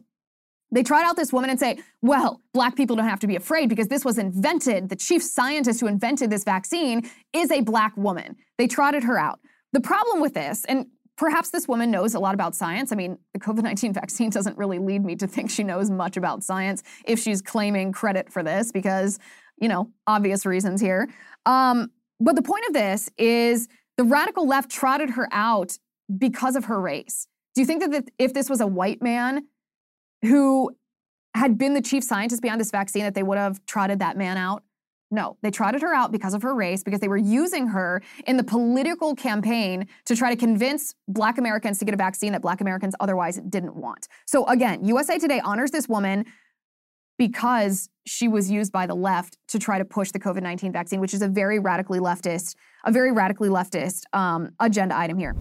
They 0.72 0.84
trot 0.84 1.04
out 1.04 1.16
this 1.16 1.34
woman 1.34 1.50
and 1.50 1.60
say, 1.60 1.80
well, 2.04 2.42
black 2.54 2.75
people 2.75 2.96
don't 2.96 3.08
have 3.08 3.22
to 3.22 3.28
be 3.28 3.36
afraid 3.36 3.70
because 3.70 3.88
this 3.88 4.06
was 4.06 4.20
invented. 4.20 4.90
The 4.90 4.96
chief 4.96 5.24
scientist 5.24 5.80
who 5.80 5.88
invented 5.88 6.30
this 6.30 6.44
vaccine 6.44 7.10
is 7.34 7.50
a 7.50 7.62
black 7.62 7.98
woman. 7.98 8.36
They 8.60 8.68
trotted 8.68 9.04
her 9.04 9.18
out. 9.18 9.40
The 9.74 9.82
problem 9.82 10.22
with 10.22 10.34
this, 10.36 10.64
and 10.66 10.86
perhaps 11.17 11.50
this 11.50 11.67
woman 11.67 11.91
knows 11.91 12.13
a 12.13 12.19
lot 12.19 12.34
about 12.34 12.55
science. 12.55 12.91
I 12.91 12.95
mean, 12.95 13.17
the 13.34 13.39
COVID 13.39 13.63
19 13.63 13.93
vaccine 13.93 14.29
doesn't 14.29 14.57
really 14.57 14.79
lead 14.79 15.03
me 15.03 15.15
to 15.17 15.27
think 15.27 15.50
she 15.50 15.63
knows 15.63 15.89
much 15.89 16.17
about 16.17 16.43
science 16.43 16.84
if 17.05 17.19
she's 17.19 17.41
claiming 17.41 17.91
credit 17.91 18.31
for 18.31 18.43
this, 18.43 18.72
because, 18.72 19.19
you 19.60 19.67
know, 19.67 19.91
obvious 20.07 20.45
reasons 20.45 20.81
here. 20.81 21.10
Um, 21.45 21.91
but 22.19 22.36
the 22.36 22.41
point 22.41 22.65
of 22.67 22.74
this 22.74 23.10
is 23.17 23.67
the 23.98 24.03
radical 24.03 24.48
left 24.48 24.69
trotted 24.69 25.12
her 25.12 25.27
out 25.31 25.77
because 26.17 26.55
of 26.55 26.65
her 26.65 26.79
race. 26.79 27.27
Do 27.53 27.62
you 27.62 27.65
think 27.65 27.89
that 27.89 28.10
if 28.19 28.34
this 28.34 28.50
was 28.50 28.62
a 28.62 28.67
white 28.67 29.01
man 29.01 29.48
who 30.22 30.75
had 31.34 31.57
been 31.57 31.74
the 31.74 31.81
chief 31.81 32.03
scientist 32.03 32.41
behind 32.41 32.60
this 32.60 32.72
vaccine, 32.72 33.03
that 33.03 33.15
they 33.15 33.24
would 33.24 33.38
have 33.38 33.65
trotted 33.65 34.00
that 34.00 34.17
man 34.17 34.38
out? 34.38 34.63
No, 35.12 35.38
they 35.44 35.52
trotted 35.52 35.82
her 35.82 35.94
out 35.94 36.12
because 36.12 36.34
of 36.34 36.42
her 36.42 36.56
race, 36.56 36.84
because 36.84 37.00
they 37.00 37.08
were 37.08 37.18
using 37.18 37.68
her 37.68 38.02
in 38.26 38.38
the 38.38 38.44
political 38.44 39.16
campaign 39.16 39.88
to 40.06 40.16
try 40.16 40.30
to 40.30 40.36
convince 40.36 40.96
Black 41.08 41.38
Americans 41.38 41.78
to 41.80 41.86
get 41.86 41.94
a 41.94 41.98
vaccine 41.98 42.32
that 42.32 42.42
Black 42.42 42.60
Americans 42.60 42.96
otherwise 43.00 43.40
didn't 43.50 43.76
want. 43.76 44.08
So 44.26 44.46
again, 44.48 44.84
USA 44.84 45.20
Today 45.20 45.40
honors 45.40 45.72
this 45.72 45.88
woman 45.88 46.26
because 47.18 47.90
she 48.06 48.28
was 48.28 48.52
used 48.52 48.72
by 48.72 48.86
the 48.88 48.96
left 48.96 49.38
to 49.48 49.60
try 49.60 49.78
to 49.78 49.86
push 49.86 50.12
the 50.12 50.20
COVID 50.20 50.42
19 50.42 50.72
vaccine, 50.72 51.00
which 51.00 51.14
is 51.14 51.22
a 51.22 51.28
very 51.28 51.60
radically 51.60 52.00
leftist, 52.00 52.56
a 52.84 52.92
very 52.92 53.12
radically 53.12 53.50
leftist 53.50 54.04
um, 54.14 54.52
agenda 54.60 54.98
item 54.98 55.18
here. 55.18 55.36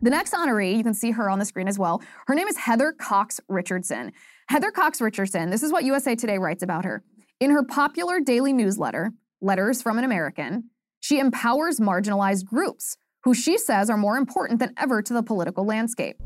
The 0.00 0.10
next 0.10 0.32
honoree, 0.32 0.76
you 0.76 0.84
can 0.84 0.94
see 0.94 1.10
her 1.10 1.28
on 1.28 1.38
the 1.38 1.44
screen 1.44 1.66
as 1.66 1.78
well. 1.78 2.02
Her 2.26 2.34
name 2.34 2.46
is 2.46 2.56
Heather 2.56 2.92
Cox 2.92 3.40
Richardson. 3.48 4.12
Heather 4.48 4.70
Cox 4.70 5.00
Richardson, 5.00 5.50
this 5.50 5.62
is 5.62 5.72
what 5.72 5.84
USA 5.84 6.14
Today 6.14 6.38
writes 6.38 6.62
about 6.62 6.84
her. 6.84 7.02
In 7.40 7.50
her 7.50 7.62
popular 7.62 8.20
daily 8.20 8.52
newsletter, 8.52 9.12
Letters 9.40 9.82
from 9.82 9.98
an 9.98 10.04
American, 10.04 10.70
she 11.00 11.20
empowers 11.20 11.78
marginalized 11.78 12.44
groups 12.44 12.96
who 13.22 13.34
she 13.34 13.56
says 13.56 13.88
are 13.88 13.96
more 13.96 14.16
important 14.16 14.58
than 14.58 14.74
ever 14.76 15.00
to 15.00 15.12
the 15.12 15.22
political 15.22 15.64
landscape. 15.64 16.16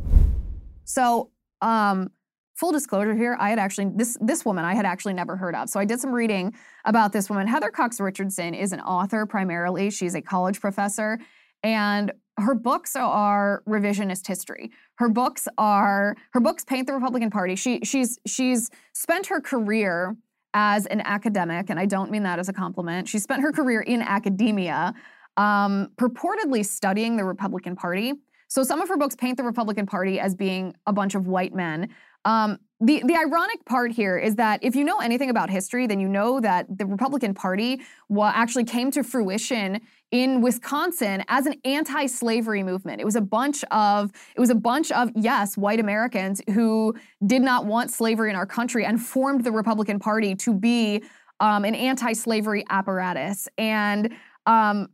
So, 0.85 1.31
um, 1.61 2.11
full 2.55 2.73
disclosure 2.73 3.15
here, 3.15 3.37
I 3.39 3.51
had 3.51 3.59
actually 3.59 3.91
this 3.95 4.17
this 4.21 4.45
woman 4.47 4.65
I 4.65 4.75
had 4.75 4.87
actually 4.87 5.13
never 5.13 5.37
heard 5.37 5.55
of. 5.55 5.69
So 5.69 5.79
I 5.79 5.85
did 5.85 6.01
some 6.01 6.13
reading 6.13 6.55
about 6.87 7.13
this 7.13 7.29
woman. 7.29 7.47
Heather 7.47 7.71
Cox 7.71 8.01
Richardson 8.01 8.55
is 8.55 8.73
an 8.73 8.81
author 8.81 9.27
primarily. 9.27 9.91
She's 9.91 10.15
a 10.15 10.23
college 10.23 10.61
professor 10.61 11.19
and 11.63 12.13
her 12.39 12.55
books 12.55 12.97
are 12.97 13.63
revisionist 13.69 14.27
history. 14.27 14.71
Her 14.95 15.11
books 15.11 15.47
are 15.59 16.17
her 16.31 16.41
books 16.41 16.65
paint 16.65 16.87
the 16.87 16.95
Republican 16.95 17.31
Party. 17.31 17.57
She 17.57 17.81
she's 17.85 18.19
she's 18.27 18.71
spent 18.95 19.27
her 19.27 19.41
career 19.41 20.17
as 20.55 20.87
an 20.87 21.01
academic, 21.03 21.71
and 21.71 21.79
I 21.79 21.87
don't 21.87 22.11
mean 22.11 22.23
that 22.25 22.39
as 22.39 22.49
a 22.49 22.53
compliment. 22.53 23.09
She 23.09 23.19
spent 23.19 23.43
her 23.43 23.53
career 23.53 23.81
in 23.81 24.03
academia, 24.03 24.95
um, 25.37 25.89
purportedly 25.97 26.65
studying 26.65 27.17
the 27.17 27.25
Republican 27.25 27.77
Party. 27.77 28.13
So 28.49 28.63
some 28.63 28.83
of 28.83 28.89
her 28.89 28.99
books 28.99 29.17
paint 29.17 29.39
the 29.39 29.45
Republican 29.45 29.87
Party 29.87 30.21
as 30.21 30.35
being 30.35 30.75
a 30.87 30.93
bunch 30.93 31.15
of 31.15 31.27
white 31.27 31.55
men. 31.55 31.89
Um, 32.25 32.59
the, 32.83 33.01
the 33.07 33.17
ironic 33.17 33.65
part 33.65 33.93
here 33.93 34.19
is 34.19 34.35
that 34.37 34.59
if 34.63 34.75
you 34.75 34.83
know 34.83 34.99
anything 34.99 35.31
about 35.31 35.49
history, 35.51 35.87
then 35.87 36.01
you 36.01 36.09
know 36.09 36.41
that 36.41 36.67
the 36.79 36.85
Republican 36.85 37.33
Party 37.33 37.81
actually 38.21 38.65
came 38.65 38.91
to 38.91 39.05
fruition 39.05 39.81
in 40.11 40.41
Wisconsin 40.41 41.23
as 41.29 41.47
an 41.47 41.55
anti-slavery 41.65 42.65
movement. 42.65 43.01
It 43.01 43.05
was 43.05 43.15
a 43.15 43.21
bunch 43.21 43.63
of 43.71 44.11
it 44.35 44.41
was 44.41 44.51
a 44.51 44.57
bunch 44.57 44.91
of 44.91 45.11
yes, 45.15 45.57
white 45.57 45.79
Americans 45.79 46.43
who 46.53 46.95
did 47.25 47.41
not 47.41 47.67
want 47.67 47.93
slavery 47.93 48.31
in 48.31 48.37
our 48.37 48.47
country 48.47 48.85
and 48.85 49.01
formed 49.01 49.45
the 49.45 49.53
Republican 49.53 50.01
Party 50.01 50.35
to 50.35 50.53
be 50.53 51.05
um, 51.39 51.65
an 51.65 51.77
anti-slavery 51.77 52.65
apparatus. 52.69 53.49
And 53.59 54.13
um, 54.47 54.89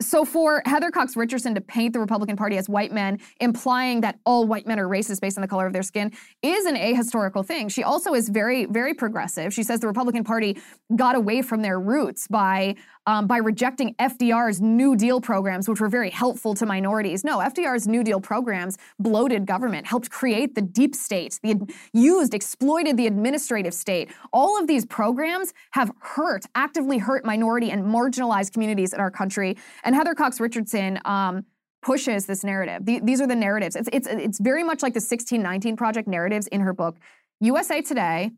so 0.00 0.24
for 0.24 0.62
Heather 0.64 0.90
Cox 0.90 1.16
Richardson 1.16 1.54
to 1.54 1.60
paint 1.60 1.92
the 1.92 2.00
Republican 2.00 2.36
Party 2.36 2.56
as 2.56 2.68
white 2.68 2.92
men, 2.92 3.18
implying 3.40 4.00
that 4.02 4.18
all 4.24 4.46
white 4.46 4.66
men 4.66 4.78
are 4.78 4.86
racist 4.86 5.20
based 5.20 5.36
on 5.36 5.42
the 5.42 5.48
color 5.48 5.66
of 5.66 5.72
their 5.72 5.82
skin, 5.82 6.12
is 6.42 6.66
an 6.66 6.76
ahistorical 6.76 7.44
thing. 7.44 7.68
She 7.68 7.82
also 7.82 8.14
is 8.14 8.28
very, 8.28 8.66
very 8.66 8.94
progressive. 8.94 9.52
She 9.52 9.62
says 9.62 9.80
the 9.80 9.88
Republican 9.88 10.24
Party 10.24 10.60
got 10.94 11.16
away 11.16 11.42
from 11.42 11.62
their 11.62 11.80
roots 11.80 12.28
by 12.28 12.76
um, 13.06 13.26
by 13.26 13.38
rejecting 13.38 13.94
FDR's 13.94 14.60
New 14.60 14.96
Deal 14.96 15.20
programs, 15.20 15.68
which 15.68 15.80
were 15.80 15.88
very 15.88 16.10
helpful 16.10 16.54
to 16.54 16.66
minorities. 16.66 17.24
No, 17.24 17.38
FDR's 17.38 17.86
New 17.86 18.04
Deal 18.04 18.20
programs 18.20 18.76
bloated 18.98 19.46
government, 19.46 19.86
helped 19.86 20.10
create 20.10 20.54
the 20.54 20.62
deep 20.62 20.94
state, 20.94 21.38
the 21.42 21.60
used, 21.92 22.34
exploited 22.34 22.96
the 22.96 23.06
administrative 23.06 23.74
state. 23.74 24.10
All 24.32 24.58
of 24.60 24.66
these 24.66 24.84
programs 24.86 25.52
have 25.72 25.90
hurt, 26.00 26.44
actively 26.54 26.98
hurt 26.98 27.24
minority 27.24 27.70
and 27.70 27.84
marginalized 27.84 28.52
communities 28.52 28.92
in 28.92 29.00
our 29.00 29.10
country. 29.10 29.56
And 29.84 29.94
Heather 29.94 30.14
Cox 30.14 30.40
Richardson, 30.40 30.98
um, 31.04 31.44
pushes 31.82 32.26
this 32.26 32.44
narrative. 32.44 32.84
The, 32.84 33.00
these 33.00 33.20
are 33.20 33.26
the 33.26 33.36
narratives. 33.36 33.76
It's, 33.76 33.88
it's, 33.92 34.08
it's 34.08 34.38
very 34.40 34.64
much 34.64 34.82
like 34.82 34.94
the 34.94 35.00
1619 35.00 35.76
Project 35.76 36.08
narratives 36.08 36.46
in 36.48 36.60
her 36.60 36.72
book. 36.72 36.96
USA 37.40 37.80
Today 37.80 38.32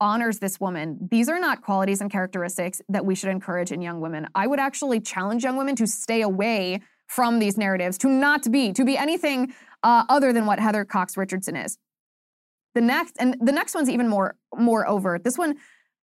honors 0.00 0.38
this 0.38 0.60
woman. 0.60 1.08
These 1.10 1.28
are 1.28 1.40
not 1.40 1.62
qualities 1.62 2.00
and 2.00 2.10
characteristics 2.10 2.80
that 2.88 3.04
we 3.04 3.14
should 3.14 3.30
encourage 3.30 3.72
in 3.72 3.82
young 3.82 4.00
women. 4.00 4.28
I 4.34 4.46
would 4.46 4.60
actually 4.60 5.00
challenge 5.00 5.44
young 5.44 5.56
women 5.56 5.76
to 5.76 5.86
stay 5.86 6.22
away 6.22 6.80
from 7.06 7.38
these 7.38 7.56
narratives, 7.56 7.98
to 7.98 8.08
not 8.08 8.50
be, 8.50 8.72
to 8.72 8.84
be 8.84 8.96
anything 8.96 9.52
uh, 9.82 10.04
other 10.08 10.32
than 10.32 10.46
what 10.46 10.60
Heather 10.60 10.84
Cox 10.84 11.16
Richardson 11.16 11.56
is. 11.56 11.78
The 12.74 12.80
next, 12.80 13.16
and 13.18 13.36
the 13.40 13.52
next 13.52 13.74
one's 13.74 13.88
even 13.88 14.08
more 14.08 14.36
more 14.56 14.86
overt. 14.86 15.24
This 15.24 15.38
one, 15.38 15.56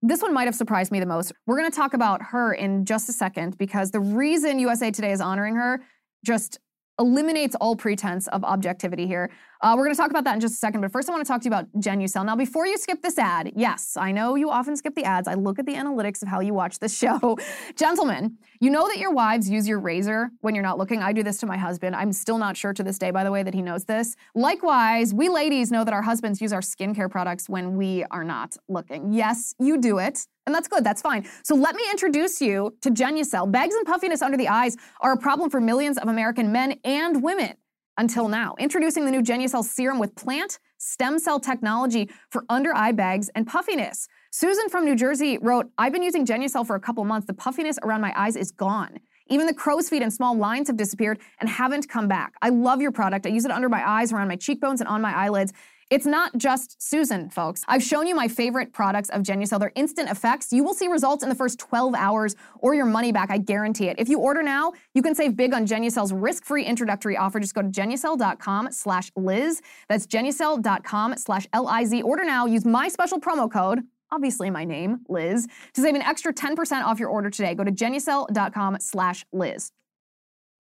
this 0.02 0.22
one 0.22 0.34
might 0.34 0.46
have 0.46 0.56
surprised 0.56 0.92
me 0.92 1.00
the 1.00 1.06
most. 1.06 1.34
We're 1.46 1.58
going 1.58 1.70
to 1.70 1.76
talk 1.76 1.94
about 1.94 2.22
her 2.22 2.54
in 2.54 2.86
just 2.86 3.10
a 3.10 3.14
second 3.14 3.58
because 3.58 3.92
the 3.92 4.00
reason 4.00 4.60
USA 4.60 4.92
Today 4.92 5.12
is 5.12 5.22
honoring 5.22 5.56
her 5.56 5.82
just 6.26 6.60
eliminates 7.00 7.56
all 7.56 7.76
pretense 7.76 8.28
of 8.28 8.44
objectivity 8.44 9.08
here. 9.08 9.32
Uh, 9.62 9.76
we're 9.78 9.84
going 9.84 9.94
to 9.94 10.02
talk 10.02 10.10
about 10.10 10.24
that 10.24 10.34
in 10.34 10.40
just 10.40 10.56
a 10.56 10.58
second, 10.58 10.82
but 10.82 10.92
first 10.92 11.08
I 11.08 11.12
want 11.12 11.24
to 11.24 11.32
talk 11.32 11.42
to 11.42 11.46
you 11.46 11.50
about 11.50 11.72
Genucel. 11.74 12.26
Now, 12.26 12.36
before 12.36 12.66
you 12.66 12.78
skip 12.78 13.04
this 13.04 13.20
ad, 13.20 13.52
yes, 13.56 13.96
I 13.96 14.12
know 14.12 14.34
you 14.34 14.50
often 14.50 14.76
skip 14.76 14.96
the 14.96 15.04
ads. 15.04 15.28
I 15.28 15.36
look 15.36 15.60
at 15.60 15.68
the 15.68 15.76
analytics 15.76 16.24
of 16.24 16.30
how 16.30 16.40
you 16.40 16.56
watch 16.56 16.80
this 16.80 16.98
show. 16.98 17.38
Gentlemen, 17.76 18.40
you 18.60 18.72
know 18.72 18.88
that 18.88 18.98
your 18.98 19.12
wives 19.12 19.48
use 19.48 19.68
your 19.68 19.80
razor 19.80 20.32
when 20.42 20.56
you're 20.56 20.64
not 20.64 20.80
looking. 20.80 21.04
I 21.04 21.14
do 21.14 21.22
this 21.22 21.38
to 21.42 21.46
my 21.46 21.58
husband. 21.58 21.96
I'm 21.96 22.12
still 22.12 22.40
not 22.40 22.58
sure 22.58 22.74
to 22.74 22.82
this 22.82 22.98
day, 22.98 23.12
by 23.12 23.24
the 23.24 23.32
way, 23.32 23.44
that 23.44 23.54
he 23.54 23.62
knows 23.62 23.86
this. 23.86 24.16
Likewise, 24.34 25.14
we 25.14 25.30
ladies 25.30 25.72
know 25.72 25.84
that 25.84 25.94
our 25.94 26.02
husbands 26.02 26.42
use 26.42 26.54
our 26.54 26.62
skincare 26.62 27.10
products 27.10 27.48
when 27.48 27.78
we 27.78 28.04
are 28.10 28.24
not 28.24 28.58
looking. 28.68 29.14
Yes, 29.14 29.54
you 29.60 29.80
do 29.80 30.00
it. 30.00 30.26
And 30.48 30.56
that's 30.56 30.68
good, 30.68 30.84
that's 30.84 31.04
fine. 31.04 31.28
So 31.44 31.54
let 31.54 31.76
me 31.76 31.84
introduce 31.92 32.42
you 32.42 32.76
to 32.82 32.90
Genucel. 32.90 33.52
Bags 33.52 33.76
and 33.76 33.86
puffiness 33.86 34.24
under 34.24 34.38
the 34.38 34.48
eyes 34.48 34.76
are 35.02 35.12
a 35.14 35.18
problem 35.18 35.52
for 35.52 35.62
millions 35.62 36.00
of 36.00 36.08
American 36.08 36.52
men 36.52 36.80
and 36.84 37.22
women 37.22 37.54
until 37.98 38.28
now. 38.28 38.56
Introducing 38.60 39.06
the 39.06 39.12
new 39.12 39.22
Genucel 39.22 39.64
serum 39.64 40.00
with 40.00 40.16
plant 40.16 40.60
stem 40.78 41.20
cell 41.20 41.40
technology 41.40 42.10
for 42.30 42.44
under 42.50 42.74
eye 42.76 42.92
bags 42.92 43.30
and 43.36 43.46
puffiness. 43.46 44.08
Susan 44.32 44.70
from 44.70 44.86
New 44.86 44.96
Jersey 44.96 45.38
wrote, 45.38 45.70
I've 45.78 45.94
been 45.94 46.04
using 46.04 46.26
Genucel 46.26 46.66
for 46.66 46.76
a 46.76 46.80
couple 46.80 47.04
months. 47.04 47.28
The 47.28 47.34
puffiness 47.34 47.78
around 47.84 48.02
my 48.02 48.14
eyes 48.16 48.36
is 48.36 48.52
gone. 48.52 49.00
Even 49.28 49.46
the 49.46 49.54
crow's 49.54 49.88
feet 49.90 50.02
and 50.02 50.12
small 50.12 50.36
lines 50.36 50.68
have 50.68 50.78
disappeared 50.78 51.20
and 51.40 51.50
haven't 51.50 51.88
come 51.88 52.08
back. 52.08 52.34
I 52.42 52.50
love 52.50 52.82
your 52.82 52.92
product. 52.92 53.26
I 53.26 53.30
use 53.30 53.46
it 53.46 53.52
under 53.52 53.70
my 53.70 53.88
eyes, 53.88 54.12
around 54.12 54.28
my 54.28 54.36
cheekbones, 54.36 54.82
and 54.82 54.88
on 54.90 55.02
my 55.02 55.16
eyelids. 55.16 55.54
It's 55.92 56.06
not 56.06 56.38
just 56.38 56.82
Susan, 56.82 57.30
folks. 57.30 57.66
I've 57.68 57.84
shown 57.84 58.08
you 58.08 58.16
my 58.16 58.30
favorite 58.30 58.72
products 58.72 59.10
of 59.10 59.24
Genucel. 59.24 59.60
They're 59.60 59.74
instant 59.76 60.10
effects. 60.10 60.54
You 60.54 60.64
will 60.64 60.74
see 60.74 60.88
results 60.88 61.22
in 61.22 61.28
the 61.28 61.36
first 61.36 61.60
12 61.60 61.96
hours 61.96 62.38
or 62.60 62.74
your 62.74 62.86
money 62.86 63.12
back. 63.12 63.30
I 63.30 63.38
guarantee 63.38 63.90
it. 63.90 63.98
If 64.00 64.08
you 64.08 64.18
order 64.18 64.42
now, 64.42 64.72
you 64.94 65.02
can 65.02 65.14
save 65.14 65.36
big 65.36 65.54
on 65.54 65.68
Genucel's 65.68 66.14
risk-free 66.14 66.64
introductory 66.64 67.18
offer. 67.18 67.42
Just 67.42 67.54
go 67.54 67.62
to 67.62 67.68
genucel.com 67.68 68.72
slash 68.72 69.12
Liz. 69.18 69.62
That's 69.90 70.08
genucel.com 70.08 71.18
slash 71.18 71.46
L-I-Z. 71.52 72.02
Order 72.04 72.24
now. 72.24 72.46
Use 72.46 72.64
my 72.64 72.88
special 72.88 73.20
promo 73.20 73.52
code, 73.52 73.82
obviously 74.12 74.50
my 74.50 74.64
name, 74.64 75.02
Liz, 75.10 75.46
to 75.74 75.82
save 75.82 75.96
an 75.96 76.04
extra 76.04 76.34
10% 76.34 76.86
off 76.86 77.02
your 77.02 77.10
order 77.10 77.30
today. 77.30 77.54
Go 77.54 77.66
to 77.66 77.72
genucel.com 77.72 78.78
slash 78.80 79.26
Liz. 79.34 79.74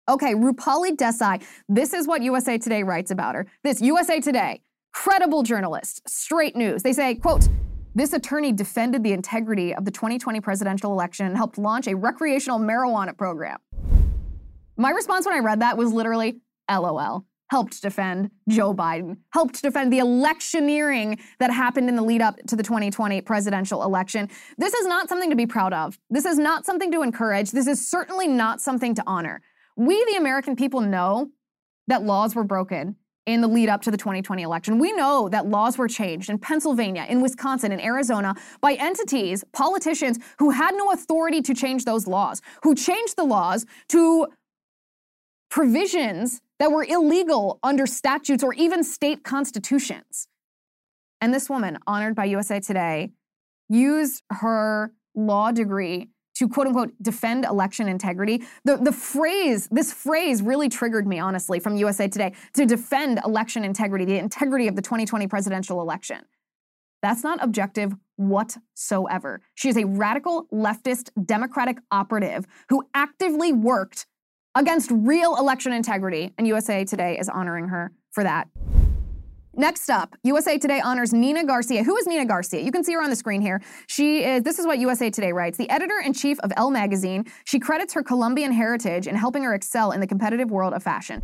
Okay, 0.07 0.35
Roopali 0.35 0.95
Desai. 0.95 1.43
This 1.67 1.93
is 1.93 2.07
what 2.07 2.21
USA 2.21 2.59
Today 2.59 2.83
writes 2.83 3.09
about 3.09 3.33
her. 3.35 3.47
This 3.63 3.81
USA 3.81 4.21
Today 4.21 4.61
credible 5.03 5.43
journalists, 5.43 6.01
straight 6.07 6.55
news. 6.55 6.81
They 6.81 6.91
say, 6.91 7.13
quote, 7.13 7.47
this 7.93 8.13
attorney 8.13 8.51
defended 8.51 9.03
the 9.03 9.13
integrity 9.13 9.75
of 9.75 9.85
the 9.85 9.91
2020 9.91 10.41
presidential 10.41 10.91
election 10.91 11.27
and 11.27 11.37
helped 11.37 11.59
launch 11.59 11.85
a 11.87 11.95
recreational 11.95 12.59
marijuana 12.59 13.15
program. 13.15 13.59
My 14.75 14.89
response 14.89 15.27
when 15.27 15.35
I 15.35 15.39
read 15.39 15.59
that 15.59 15.77
was 15.77 15.93
literally, 15.93 16.41
LOL. 16.69 17.25
Helped 17.51 17.79
defend 17.81 18.31
Joe 18.49 18.73
Biden, 18.73 19.17
helped 19.29 19.61
defend 19.61 19.93
the 19.93 19.99
electioneering 19.99 21.19
that 21.39 21.51
happened 21.51 21.89
in 21.89 21.95
the 21.95 22.01
lead 22.01 22.21
up 22.21 22.35
to 22.47 22.55
the 22.55 22.63
2020 22.63 23.21
presidential 23.21 23.83
election. 23.83 24.27
This 24.57 24.73
is 24.73 24.87
not 24.87 25.07
something 25.07 25.29
to 25.29 25.35
be 25.35 25.45
proud 25.45 25.73
of. 25.73 25.97
This 26.09 26.25
is 26.25 26.39
not 26.39 26.65
something 26.65 26.91
to 26.91 27.03
encourage. 27.03 27.51
This 27.51 27.67
is 27.67 27.87
certainly 27.87 28.27
not 28.27 28.61
something 28.61 28.95
to 28.95 29.03
honor. 29.05 29.41
We, 29.77 30.03
the 30.11 30.17
American 30.17 30.55
people, 30.55 30.81
know 30.81 31.29
that 31.87 32.03
laws 32.03 32.35
were 32.35 32.43
broken 32.43 32.97
in 33.27 33.41
the 33.41 33.47
lead 33.47 33.69
up 33.69 33.81
to 33.83 33.91
the 33.91 33.97
2020 33.97 34.41
election. 34.41 34.79
We 34.79 34.93
know 34.93 35.29
that 35.29 35.45
laws 35.45 35.77
were 35.77 35.89
changed 35.89 36.29
in 36.29 36.39
Pennsylvania, 36.39 37.05
in 37.07 37.21
Wisconsin, 37.21 37.71
in 37.71 37.79
Arizona 37.79 38.33
by 38.61 38.73
entities, 38.73 39.43
politicians 39.51 40.17
who 40.39 40.49
had 40.49 40.73
no 40.73 40.91
authority 40.91 41.41
to 41.43 41.53
change 41.53 41.85
those 41.85 42.07
laws, 42.07 42.41
who 42.63 42.73
changed 42.73 43.17
the 43.17 43.25
laws 43.25 43.65
to 43.89 44.27
provisions 45.49 46.41
that 46.59 46.71
were 46.71 46.85
illegal 46.85 47.59
under 47.63 47.85
statutes 47.85 48.43
or 48.43 48.53
even 48.53 48.83
state 48.83 49.23
constitutions. 49.23 50.27
And 51.19 51.33
this 51.33 51.49
woman, 51.49 51.77
honored 51.85 52.15
by 52.15 52.25
USA 52.25 52.59
Today, 52.59 53.11
used 53.69 54.23
her 54.29 54.93
law 55.15 55.51
degree 55.51 56.09
to 56.37 56.47
quote 56.47 56.67
unquote 56.67 56.91
defend 57.01 57.45
election 57.45 57.87
integrity. 57.87 58.43
The, 58.63 58.77
the 58.77 58.91
phrase, 58.91 59.67
this 59.71 59.91
phrase 59.91 60.41
really 60.41 60.69
triggered 60.69 61.07
me, 61.07 61.19
honestly, 61.19 61.59
from 61.59 61.75
USA 61.75 62.07
Today 62.07 62.33
to 62.53 62.65
defend 62.65 63.19
election 63.25 63.63
integrity, 63.63 64.05
the 64.05 64.17
integrity 64.17 64.67
of 64.67 64.75
the 64.75 64.81
2020 64.81 65.27
presidential 65.27 65.81
election. 65.81 66.19
That's 67.01 67.23
not 67.23 67.43
objective 67.43 67.93
whatsoever. 68.15 69.41
She 69.55 69.69
is 69.69 69.77
a 69.77 69.85
radical 69.85 70.47
leftist 70.51 71.09
Democratic 71.25 71.77
operative 71.91 72.45
who 72.69 72.83
actively 72.93 73.53
worked 73.53 74.07
against 74.55 74.89
real 74.91 75.35
election 75.37 75.71
integrity, 75.71 76.33
and 76.37 76.47
USA 76.47 76.83
Today 76.83 77.17
is 77.19 77.29
honoring 77.29 77.67
her 77.67 77.91
for 78.11 78.23
that. 78.23 78.47
Next 79.59 79.89
up, 79.89 80.15
USA 80.21 80.59
Today 80.59 80.81
honors 80.81 81.13
Nina 81.13 81.43
Garcia. 81.43 81.83
Who 81.83 81.97
is 81.97 82.05
Nina 82.05 82.25
Garcia? 82.25 82.61
You 82.61 82.71
can 82.71 82.83
see 82.83 82.93
her 82.93 83.01
on 83.01 83.09
the 83.09 83.15
screen 83.15 83.41
here. 83.41 83.59
She 83.87 84.23
is, 84.23 84.43
this 84.43 84.59
is 84.59 84.67
what 84.67 84.77
USA 84.77 85.09
Today 85.09 85.31
writes, 85.31 85.57
the 85.57 85.67
editor 85.71 85.95
in 86.05 86.13
chief 86.13 86.39
of 86.41 86.53
Elle 86.55 86.69
magazine. 86.69 87.25
She 87.43 87.57
credits 87.57 87.91
her 87.95 88.03
Colombian 88.03 88.51
heritage 88.51 89.07
in 89.07 89.15
helping 89.15 89.41
her 89.41 89.55
excel 89.55 89.93
in 89.93 89.99
the 89.99 90.05
competitive 90.05 90.51
world 90.51 90.75
of 90.75 90.83
fashion. 90.83 91.23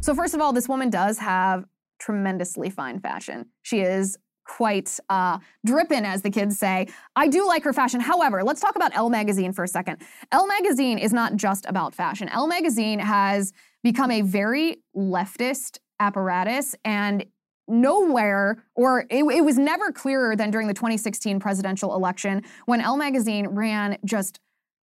So, 0.00 0.14
first 0.14 0.32
of 0.32 0.40
all, 0.40 0.54
this 0.54 0.66
woman 0.66 0.88
does 0.88 1.18
have 1.18 1.66
tremendously 1.98 2.70
fine 2.70 3.00
fashion. 3.00 3.50
She 3.60 3.80
is 3.80 4.16
quite 4.46 4.98
uh, 5.10 5.38
dripping, 5.66 6.06
as 6.06 6.22
the 6.22 6.30
kids 6.30 6.58
say. 6.58 6.86
I 7.16 7.28
do 7.28 7.46
like 7.46 7.64
her 7.64 7.74
fashion. 7.74 8.00
However, 8.00 8.42
let's 8.42 8.62
talk 8.62 8.76
about 8.76 8.96
Elle 8.96 9.10
magazine 9.10 9.52
for 9.52 9.62
a 9.62 9.68
second. 9.68 10.00
Elle 10.32 10.46
magazine 10.46 10.96
is 10.96 11.12
not 11.12 11.36
just 11.36 11.66
about 11.66 11.94
fashion. 11.94 12.30
Elle 12.30 12.46
magazine 12.46 12.98
has 12.98 13.52
become 13.82 14.10
a 14.10 14.22
very 14.22 14.78
leftist 14.96 15.80
apparatus 16.00 16.74
and 16.84 17.24
nowhere, 17.68 18.62
or 18.74 19.06
it, 19.10 19.24
it, 19.24 19.44
was 19.44 19.58
never 19.58 19.90
clearer 19.90 20.36
than 20.36 20.50
during 20.50 20.68
the 20.68 20.74
2016 20.74 21.40
presidential 21.40 21.94
election 21.94 22.42
when 22.66 22.80
Elle 22.80 22.96
magazine 22.96 23.48
ran 23.48 23.98
just 24.04 24.40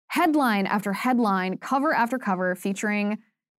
headline 0.07 0.65
after 0.65 0.93
headline, 0.93 1.57
cover 1.57 1.93
after 1.93 2.17
cover 2.17 2.55
featuring 2.55 3.17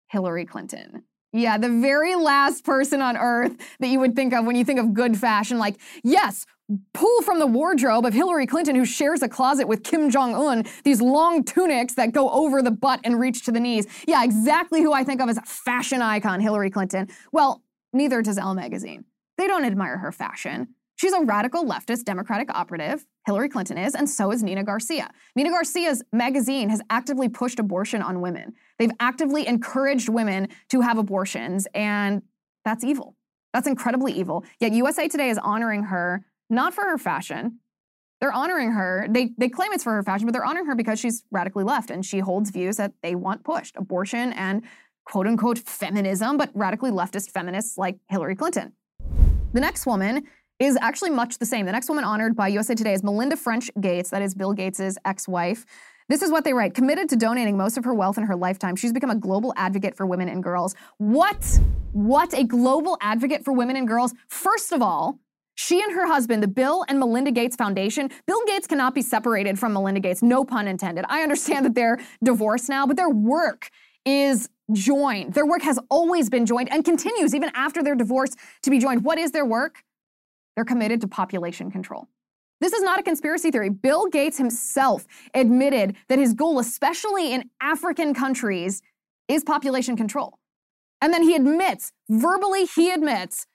Hillary 0.08 0.44
Clinton. 0.44 1.04
Yeah, 1.34 1.56
the 1.56 1.70
very 1.70 2.14
last 2.14 2.62
person 2.62 3.00
on 3.00 3.16
earth 3.16 3.56
that 3.80 3.88
you 3.88 3.98
would 4.00 4.14
think 4.14 4.34
of 4.34 4.44
when 4.44 4.54
you 4.54 4.64
think 4.64 4.78
of 4.78 4.92
good 4.92 5.16
fashion. 5.16 5.58
Like, 5.58 5.76
yes, 6.04 6.44
pull 6.92 7.22
from 7.22 7.38
the 7.38 7.46
wardrobe 7.46 8.04
of 8.04 8.12
Hillary 8.12 8.46
Clinton, 8.46 8.74
who 8.74 8.84
shares 8.84 9.22
a 9.22 9.28
closet 9.28 9.66
with 9.66 9.82
Kim 9.82 10.10
Jong 10.10 10.34
un, 10.34 10.64
these 10.84 11.00
long 11.00 11.42
tunics 11.42 11.94
that 11.94 12.12
go 12.12 12.28
over 12.30 12.60
the 12.60 12.70
butt 12.70 13.00
and 13.04 13.18
reach 13.18 13.44
to 13.46 13.52
the 13.52 13.60
knees. 13.60 13.86
Yeah, 14.06 14.22
exactly 14.22 14.82
who 14.82 14.92
I 14.92 15.04
think 15.04 15.22
of 15.22 15.30
as 15.30 15.38
a 15.38 15.42
fashion 15.42 16.02
icon, 16.02 16.40
Hillary 16.40 16.70
Clinton. 16.70 17.08
Well, 17.32 17.62
Neither 17.92 18.22
does 18.22 18.38
Elle 18.38 18.54
magazine. 18.54 19.04
They 19.38 19.46
don't 19.46 19.64
admire 19.64 19.98
her 19.98 20.12
fashion. 20.12 20.68
She's 20.96 21.12
a 21.12 21.20
radical 21.20 21.64
leftist 21.64 22.04
Democratic 22.04 22.54
operative. 22.54 23.04
Hillary 23.26 23.48
Clinton 23.48 23.76
is, 23.76 23.94
and 23.94 24.08
so 24.08 24.30
is 24.30 24.42
Nina 24.42 24.62
Garcia. 24.62 25.10
Nina 25.34 25.50
Garcia's 25.50 26.02
magazine 26.12 26.68
has 26.68 26.80
actively 26.90 27.28
pushed 27.28 27.58
abortion 27.58 28.02
on 28.02 28.20
women. 28.20 28.52
They've 28.78 28.92
actively 29.00 29.46
encouraged 29.46 30.08
women 30.08 30.48
to 30.68 30.80
have 30.80 30.98
abortions, 30.98 31.66
and 31.74 32.22
that's 32.64 32.84
evil. 32.84 33.16
That's 33.52 33.66
incredibly 33.66 34.12
evil. 34.12 34.44
Yet 34.60 34.72
USA 34.72 35.08
Today 35.08 35.30
is 35.30 35.38
honoring 35.38 35.84
her 35.84 36.24
not 36.48 36.74
for 36.74 36.84
her 36.84 36.98
fashion. 36.98 37.58
They're 38.20 38.32
honoring 38.32 38.70
her. 38.70 39.08
They, 39.10 39.30
they 39.36 39.48
claim 39.48 39.72
it's 39.72 39.82
for 39.82 39.94
her 39.94 40.02
fashion, 40.04 40.26
but 40.26 40.32
they're 40.32 40.44
honoring 40.44 40.66
her 40.66 40.76
because 40.76 41.00
she's 41.00 41.24
radically 41.32 41.64
left 41.64 41.90
and 41.90 42.06
she 42.06 42.20
holds 42.20 42.50
views 42.50 42.76
that 42.76 42.92
they 43.02 43.16
want 43.16 43.42
pushed 43.42 43.74
abortion 43.76 44.32
and 44.34 44.62
quote 45.04 45.26
unquote 45.26 45.58
feminism, 45.58 46.36
but 46.36 46.50
radically 46.54 46.90
leftist 46.90 47.30
feminists 47.30 47.78
like 47.78 47.96
Hillary 48.08 48.36
Clinton. 48.36 48.72
The 49.52 49.60
next 49.60 49.86
woman 49.86 50.26
is 50.58 50.78
actually 50.80 51.10
much 51.10 51.38
the 51.38 51.46
same. 51.46 51.66
The 51.66 51.72
next 51.72 51.88
woman 51.88 52.04
honored 52.04 52.36
by 52.36 52.48
USA 52.48 52.74
Today 52.74 52.92
is 52.92 53.02
Melinda 53.02 53.36
French 53.36 53.70
Gates, 53.80 54.10
that 54.10 54.22
is 54.22 54.34
Bill 54.34 54.52
Gates' 54.52 54.96
ex 55.04 55.26
wife. 55.26 55.66
This 56.08 56.22
is 56.22 56.30
what 56.30 56.44
they 56.44 56.52
write 56.52 56.74
committed 56.74 57.08
to 57.10 57.16
donating 57.16 57.56
most 57.56 57.76
of 57.76 57.84
her 57.84 57.94
wealth 57.94 58.18
in 58.18 58.24
her 58.24 58.36
lifetime. 58.36 58.76
She's 58.76 58.92
become 58.92 59.10
a 59.10 59.16
global 59.16 59.52
advocate 59.56 59.96
for 59.96 60.06
women 60.06 60.28
and 60.28 60.42
girls. 60.42 60.74
What? 60.98 61.60
What? 61.92 62.32
A 62.34 62.44
global 62.44 62.98
advocate 63.00 63.44
for 63.44 63.52
women 63.52 63.76
and 63.76 63.88
girls? 63.88 64.14
First 64.28 64.72
of 64.72 64.82
all, 64.82 65.18
she 65.54 65.82
and 65.82 65.92
her 65.92 66.06
husband, 66.06 66.42
the 66.42 66.48
Bill 66.48 66.84
and 66.88 66.98
Melinda 66.98 67.30
Gates 67.30 67.56
Foundation, 67.56 68.10
Bill 68.26 68.40
Gates 68.46 68.66
cannot 68.66 68.94
be 68.94 69.02
separated 69.02 69.58
from 69.58 69.72
Melinda 69.72 70.00
Gates, 70.00 70.22
no 70.22 70.44
pun 70.44 70.66
intended. 70.66 71.04
I 71.08 71.22
understand 71.22 71.64
that 71.66 71.74
they're 71.74 71.98
divorced 72.22 72.68
now, 72.68 72.86
but 72.86 72.96
their 72.96 73.10
work 73.10 73.70
is 74.04 74.48
joined. 74.72 75.34
Their 75.34 75.46
work 75.46 75.62
has 75.62 75.78
always 75.90 76.30
been 76.30 76.46
joined 76.46 76.70
and 76.70 76.84
continues 76.84 77.34
even 77.34 77.50
after 77.54 77.82
their 77.82 77.94
divorce 77.94 78.30
to 78.62 78.70
be 78.70 78.78
joined. 78.78 79.04
What 79.04 79.18
is 79.18 79.32
their 79.32 79.44
work? 79.44 79.82
They're 80.54 80.64
committed 80.64 81.00
to 81.00 81.08
population 81.08 81.70
control. 81.70 82.08
This 82.60 82.72
is 82.72 82.82
not 82.82 83.00
a 83.00 83.02
conspiracy 83.02 83.50
theory. 83.50 83.70
Bill 83.70 84.06
Gates 84.06 84.38
himself 84.38 85.04
admitted 85.34 85.96
that 86.08 86.18
his 86.18 86.32
goal, 86.32 86.60
especially 86.60 87.32
in 87.32 87.50
African 87.60 88.14
countries, 88.14 88.82
is 89.26 89.42
population 89.42 89.96
control. 89.96 90.38
And 91.00 91.12
then 91.12 91.24
he 91.24 91.34
admits, 91.34 91.92
verbally, 92.08 92.64
he 92.64 92.92
admits 92.92 93.46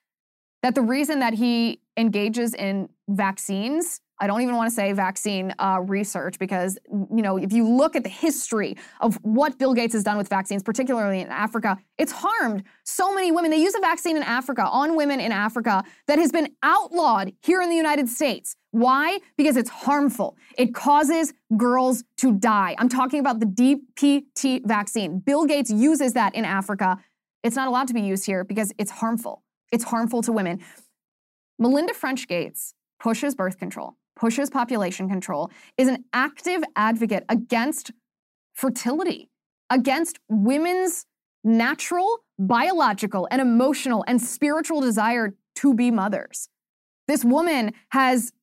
that 0.62 0.76
the 0.76 0.82
reason 0.82 1.20
that 1.20 1.36
he 1.36 1.80
engages 1.96 2.54
in 2.54 2.90
vaccines 3.08 4.02
I 4.20 4.26
don't 4.26 4.42
even 4.42 4.56
want 4.56 4.70
to 4.70 4.76
say 4.76 4.92
vaccine 4.94 5.54
uh, 5.60 5.80
research 5.84 6.40
because, 6.40 6.78
you 6.90 7.22
know, 7.22 7.38
if 7.38 7.54
you 7.54 7.68
look 7.68 7.96
at 7.96 8.04
the 8.04 8.10
history 8.10 8.76
of 9.00 9.16
what 9.22 9.60
Bill 9.60 9.74
Gates 9.74 9.94
has 9.94 10.04
done 10.04 10.18
with 10.18 10.28
vaccines, 10.28 10.64
particularly 10.64 11.22
in 11.22 11.28
Africa, 11.28 11.78
it's 11.98 12.12
harmed 12.12 12.64
so 12.84 13.14
many 13.14 13.32
women. 13.32 13.52
They 13.52 13.62
use 13.62 13.76
a 13.76 13.80
vaccine 13.80 14.18
in 14.18 14.24
Africa 14.24 14.68
on 14.68 14.96
women 14.96 15.20
in 15.20 15.32
Africa 15.32 15.84
that 16.08 16.18
has 16.18 16.32
been 16.32 16.50
outlawed 16.64 17.34
here 17.42 17.62
in 17.62 17.70
the 17.70 17.76
United 17.76 18.10
States. 18.10 18.56
Why? 18.72 19.20
Because 19.38 19.56
it's 19.56 19.70
harmful. 19.70 20.36
It 20.58 20.74
causes 20.74 21.34
girls 21.56 22.04
to 22.18 22.34
die. 22.34 22.76
I'm 22.80 22.90
talking 22.90 23.20
about 23.20 23.40
the 23.40 23.46
DPT 23.46 24.66
vaccine. 24.66 25.20
Bill 25.20 25.46
Gates 25.46 25.70
uses 25.70 26.14
that 26.14 26.34
in 26.34 26.44
Africa. 26.44 26.98
It's 27.44 27.56
not 27.56 27.68
allowed 27.68 27.88
to 27.90 27.94
be 27.94 28.02
used 28.02 28.26
here 28.26 28.44
because 28.44 28.74
it's 28.80 28.92
harmful. 28.92 29.44
It's 29.72 29.84
harmful 29.84 30.24
to 30.24 30.32
women. 30.32 30.60
Melinda 31.60 31.94
French 31.94 32.28
Gates 32.28 32.74
pushes 33.00 33.36
birth 33.36 33.58
control 33.58 33.96
pushes 34.18 34.50
population 34.50 35.08
control, 35.08 35.50
is 35.78 35.88
an 35.88 36.04
active 36.12 36.64
advocate 36.76 37.24
against 37.30 37.92
fertility, 38.54 39.30
against 39.70 40.20
women's 40.28 41.06
natural, 41.44 42.20
biological, 42.38 43.28
and 43.32 43.42
emotional 43.42 44.04
and 44.08 44.22
spiritual 44.22 44.82
desire 44.82 45.34
to 45.56 45.74
be 45.74 45.92
mothers. 45.92 46.50
This 47.08 47.24
woman 47.24 47.74
has, 47.90 48.34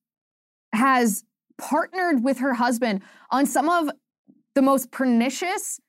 has 0.73 1.23
partnered 1.57 2.23
with 2.23 2.39
her 2.39 2.53
husband 2.55 3.01
on 3.29 3.45
some 3.45 3.69
of 3.69 3.91
the 4.55 4.61
most 4.61 4.89
pernicious 4.91 5.79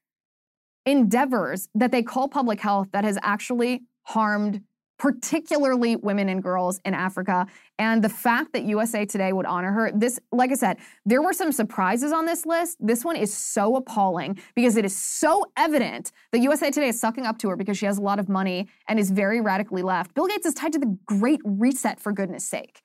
endeavors 0.85 1.69
that 1.75 1.91
they 1.91 2.03
call 2.03 2.29
public 2.29 2.61
health 2.61 2.89
that 2.93 3.05
has 3.05 3.19
actually 3.23 3.83
harmed 4.03 4.63
particularly 4.99 5.97
women 5.97 6.29
and 6.29 6.43
girls 6.43 6.81
in 6.85 6.95
Africa. 6.95 7.47
And 7.79 8.03
the 8.03 8.09
fact 8.09 8.53
that 8.53 8.65
USA 8.65 9.05
Today 9.05 9.33
would 9.33 9.47
honor 9.47 9.73
her, 9.73 9.93
this, 9.93 10.19
like 10.33 10.51
I 10.51 10.55
said, 10.55 10.79
there 11.05 11.23
were 11.23 11.33
some 11.33 11.53
surprises 11.53 12.13
on 12.13 12.25
this 12.27 12.47
list. 12.47 12.79
This 12.81 13.05
one 13.05 13.17
is 13.17 13.33
so 13.33 13.77
appalling 13.77 14.39
because 14.55 14.77
it 14.77 14.85
is 14.85 14.97
so 14.97 15.45
evident 15.57 16.13
that 16.33 16.41
USA 16.41 16.71
Today 16.71 16.89
is 16.89 16.99
sucking 16.99 17.27
up 17.27 17.39
to 17.39 17.49
her 17.51 17.57
because 17.57 17.77
she 17.77 17.87
has 17.87 17.99
a 17.99 18.03
lot 18.03 18.19
of 18.19 18.29
money 18.29 18.69
and 18.89 18.99
is 18.99 19.11
very 19.11 19.41
radically 19.41 19.83
left. 19.83 20.15
Bill 20.15 20.27
Gates 20.27 20.47
is 20.47 20.55
tied 20.55 20.73
to 20.73 20.79
the 20.79 20.99
Great 21.07 21.41
Reset, 21.45 22.01
for 22.01 22.13
goodness 22.13 22.49
sake. 22.49 22.83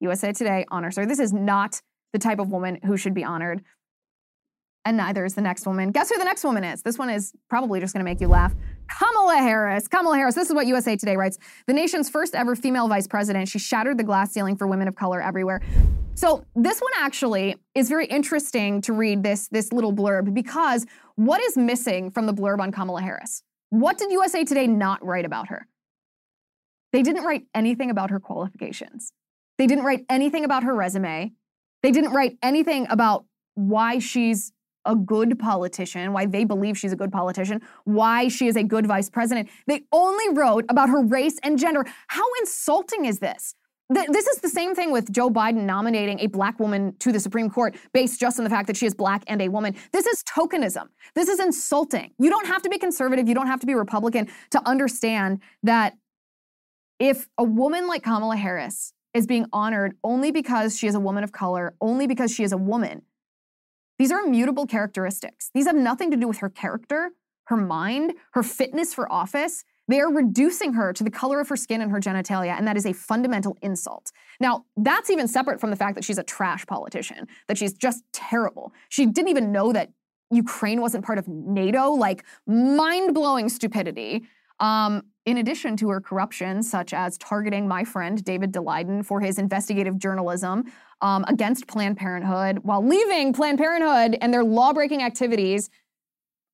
USA 0.00 0.32
Today 0.32 0.64
honors 0.70 0.96
her. 0.96 1.06
This 1.06 1.20
is 1.20 1.32
not 1.32 1.80
the 2.12 2.18
type 2.18 2.38
of 2.38 2.50
woman 2.50 2.78
who 2.84 2.96
should 2.96 3.14
be 3.14 3.24
honored. 3.24 3.62
And 4.84 4.96
neither 4.96 5.24
is 5.24 5.34
the 5.34 5.40
next 5.40 5.66
woman. 5.66 5.92
Guess 5.92 6.10
who 6.10 6.18
the 6.18 6.24
next 6.24 6.42
woman 6.42 6.64
is? 6.64 6.82
This 6.82 6.98
one 6.98 7.08
is 7.08 7.32
probably 7.48 7.78
just 7.78 7.92
gonna 7.92 8.04
make 8.04 8.20
you 8.20 8.26
laugh. 8.26 8.52
Kamala 8.98 9.36
Harris. 9.36 9.88
Kamala 9.88 10.16
Harris, 10.16 10.34
this 10.34 10.48
is 10.48 10.54
what 10.54 10.66
USA 10.66 10.96
Today 10.96 11.16
writes. 11.16 11.38
The 11.66 11.72
nation's 11.72 12.08
first 12.08 12.34
ever 12.34 12.54
female 12.54 12.88
vice 12.88 13.06
president. 13.06 13.48
She 13.48 13.58
shattered 13.58 13.98
the 13.98 14.04
glass 14.04 14.32
ceiling 14.32 14.56
for 14.56 14.66
women 14.66 14.88
of 14.88 14.94
color 14.94 15.20
everywhere. 15.22 15.60
So 16.14 16.44
this 16.54 16.80
one 16.80 16.92
actually 16.98 17.56
is 17.74 17.88
very 17.88 18.06
interesting 18.06 18.80
to 18.82 18.92
read 18.92 19.22
this, 19.22 19.48
this 19.48 19.72
little 19.72 19.92
blurb 19.92 20.34
because 20.34 20.84
what 21.16 21.40
is 21.40 21.56
missing 21.56 22.10
from 22.10 22.26
the 22.26 22.34
blurb 22.34 22.60
on 22.60 22.70
Kamala 22.70 23.00
Harris? 23.00 23.42
What 23.70 23.96
did 23.96 24.12
USA 24.12 24.44
Today 24.44 24.66
not 24.66 25.04
write 25.04 25.24
about 25.24 25.48
her? 25.48 25.66
They 26.92 27.02
didn't 27.02 27.24
write 27.24 27.44
anything 27.54 27.90
about 27.90 28.10
her 28.10 28.20
qualifications. 28.20 29.12
They 29.56 29.66
didn't 29.66 29.84
write 29.84 30.04
anything 30.10 30.44
about 30.44 30.64
her 30.64 30.74
resume. 30.74 31.32
They 31.82 31.90
didn't 31.90 32.12
write 32.12 32.36
anything 32.42 32.86
about 32.90 33.24
why 33.54 33.98
she's 33.98 34.52
a 34.84 34.94
good 34.94 35.38
politician, 35.38 36.12
why 36.12 36.26
they 36.26 36.44
believe 36.44 36.76
she's 36.76 36.92
a 36.92 36.96
good 36.96 37.12
politician, 37.12 37.60
why 37.84 38.28
she 38.28 38.46
is 38.46 38.56
a 38.56 38.62
good 38.62 38.86
vice 38.86 39.08
president. 39.08 39.48
They 39.66 39.82
only 39.92 40.28
wrote 40.30 40.64
about 40.68 40.88
her 40.88 41.02
race 41.02 41.38
and 41.42 41.58
gender. 41.58 41.84
How 42.08 42.24
insulting 42.40 43.04
is 43.04 43.18
this? 43.18 43.54
Th- 43.92 44.08
this 44.08 44.26
is 44.26 44.38
the 44.38 44.48
same 44.48 44.74
thing 44.74 44.90
with 44.90 45.12
Joe 45.12 45.28
Biden 45.28 45.64
nominating 45.64 46.20
a 46.20 46.26
black 46.26 46.58
woman 46.58 46.94
to 47.00 47.12
the 47.12 47.20
Supreme 47.20 47.50
Court 47.50 47.76
based 47.92 48.18
just 48.18 48.38
on 48.38 48.44
the 48.44 48.50
fact 48.50 48.66
that 48.68 48.76
she 48.76 48.86
is 48.86 48.94
black 48.94 49.22
and 49.26 49.42
a 49.42 49.48
woman. 49.48 49.74
This 49.92 50.06
is 50.06 50.22
tokenism. 50.24 50.88
This 51.14 51.28
is 51.28 51.40
insulting. 51.40 52.12
You 52.18 52.30
don't 52.30 52.46
have 52.46 52.62
to 52.62 52.68
be 52.68 52.78
conservative, 52.78 53.28
you 53.28 53.34
don't 53.34 53.48
have 53.48 53.60
to 53.60 53.66
be 53.66 53.74
Republican 53.74 54.28
to 54.50 54.68
understand 54.68 55.40
that 55.62 55.94
if 56.98 57.28
a 57.36 57.44
woman 57.44 57.86
like 57.86 58.02
Kamala 58.02 58.36
Harris 58.36 58.92
is 59.14 59.26
being 59.26 59.46
honored 59.52 59.96
only 60.02 60.30
because 60.30 60.78
she 60.78 60.86
is 60.86 60.94
a 60.94 61.00
woman 61.00 61.24
of 61.24 61.32
color, 61.32 61.74
only 61.80 62.06
because 62.06 62.32
she 62.32 62.44
is 62.44 62.52
a 62.52 62.56
woman, 62.56 63.02
these 64.02 64.10
are 64.10 64.18
immutable 64.26 64.66
characteristics. 64.66 65.52
These 65.54 65.66
have 65.66 65.76
nothing 65.76 66.10
to 66.10 66.16
do 66.16 66.26
with 66.26 66.38
her 66.38 66.50
character, 66.50 67.12
her 67.44 67.56
mind, 67.56 68.14
her 68.32 68.42
fitness 68.42 68.92
for 68.92 69.10
office. 69.12 69.64
They 69.86 70.00
are 70.00 70.12
reducing 70.12 70.72
her 70.72 70.92
to 70.92 71.04
the 71.04 71.10
color 71.10 71.38
of 71.38 71.48
her 71.48 71.54
skin 71.54 71.80
and 71.80 71.88
her 71.92 72.00
genitalia, 72.00 72.58
and 72.58 72.66
that 72.66 72.76
is 72.76 72.84
a 72.84 72.92
fundamental 72.94 73.56
insult. 73.62 74.10
Now, 74.40 74.64
that's 74.76 75.08
even 75.08 75.28
separate 75.28 75.60
from 75.60 75.70
the 75.70 75.76
fact 75.76 75.94
that 75.94 76.02
she's 76.02 76.18
a 76.18 76.24
trash 76.24 76.66
politician, 76.66 77.28
that 77.46 77.56
she's 77.56 77.74
just 77.74 78.02
terrible. 78.12 78.72
She 78.88 79.06
didn't 79.06 79.28
even 79.28 79.52
know 79.52 79.72
that 79.72 79.90
Ukraine 80.32 80.80
wasn't 80.80 81.04
part 81.04 81.18
of 81.18 81.28
NATO, 81.28 81.92
like 81.92 82.24
mind 82.44 83.14
blowing 83.14 83.48
stupidity. 83.48 84.24
Um, 84.62 85.02
in 85.26 85.38
addition 85.38 85.76
to 85.78 85.88
her 85.90 86.00
corruption, 86.00 86.62
such 86.62 86.94
as 86.94 87.18
targeting 87.18 87.66
my 87.66 87.84
friend 87.84 88.24
David 88.24 88.52
Daleiden 88.52 89.04
for 89.04 89.20
his 89.20 89.38
investigative 89.38 89.98
journalism 89.98 90.72
um, 91.00 91.24
against 91.28 91.66
Planned 91.66 91.96
Parenthood 91.96 92.60
while 92.62 92.84
leaving 92.84 93.32
Planned 93.32 93.58
Parenthood 93.58 94.16
and 94.20 94.32
their 94.32 94.44
law 94.44 94.72
breaking 94.72 95.02
activities 95.02 95.68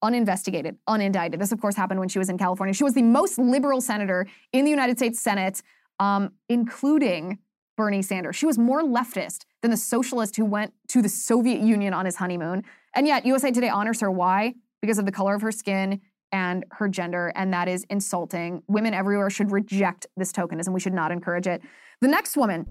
uninvestigated, 0.00 0.76
unindicted. 0.88 1.38
This, 1.38 1.52
of 1.52 1.60
course, 1.60 1.76
happened 1.76 2.00
when 2.00 2.08
she 2.08 2.18
was 2.18 2.30
in 2.30 2.38
California. 2.38 2.72
She 2.72 2.84
was 2.84 2.94
the 2.94 3.02
most 3.02 3.38
liberal 3.38 3.80
senator 3.80 4.26
in 4.52 4.64
the 4.64 4.70
United 4.70 4.96
States 4.96 5.20
Senate, 5.20 5.62
um, 5.98 6.32
including 6.48 7.38
Bernie 7.76 8.02
Sanders. 8.02 8.36
She 8.36 8.46
was 8.46 8.58
more 8.58 8.82
leftist 8.82 9.44
than 9.60 9.70
the 9.70 9.76
socialist 9.76 10.36
who 10.36 10.44
went 10.44 10.72
to 10.88 11.02
the 11.02 11.08
Soviet 11.08 11.60
Union 11.60 11.92
on 11.92 12.06
his 12.06 12.16
honeymoon. 12.16 12.64
And 12.94 13.06
yet, 13.06 13.26
USA 13.26 13.50
Today 13.50 13.68
honors 13.68 14.00
her. 14.00 14.10
Why? 14.10 14.54
Because 14.80 14.98
of 14.98 15.04
the 15.04 15.12
color 15.12 15.34
of 15.34 15.42
her 15.42 15.52
skin 15.52 16.00
and 16.32 16.64
her 16.72 16.88
gender, 16.88 17.32
and 17.34 17.52
that 17.52 17.68
is 17.68 17.84
insulting. 17.90 18.62
Women 18.68 18.94
everywhere 18.94 19.30
should 19.30 19.50
reject 19.50 20.06
this 20.16 20.32
tokenism. 20.32 20.70
We 20.70 20.80
should 20.80 20.94
not 20.94 21.10
encourage 21.10 21.46
it. 21.46 21.62
The 22.00 22.08
next 22.08 22.36
woman 22.36 22.66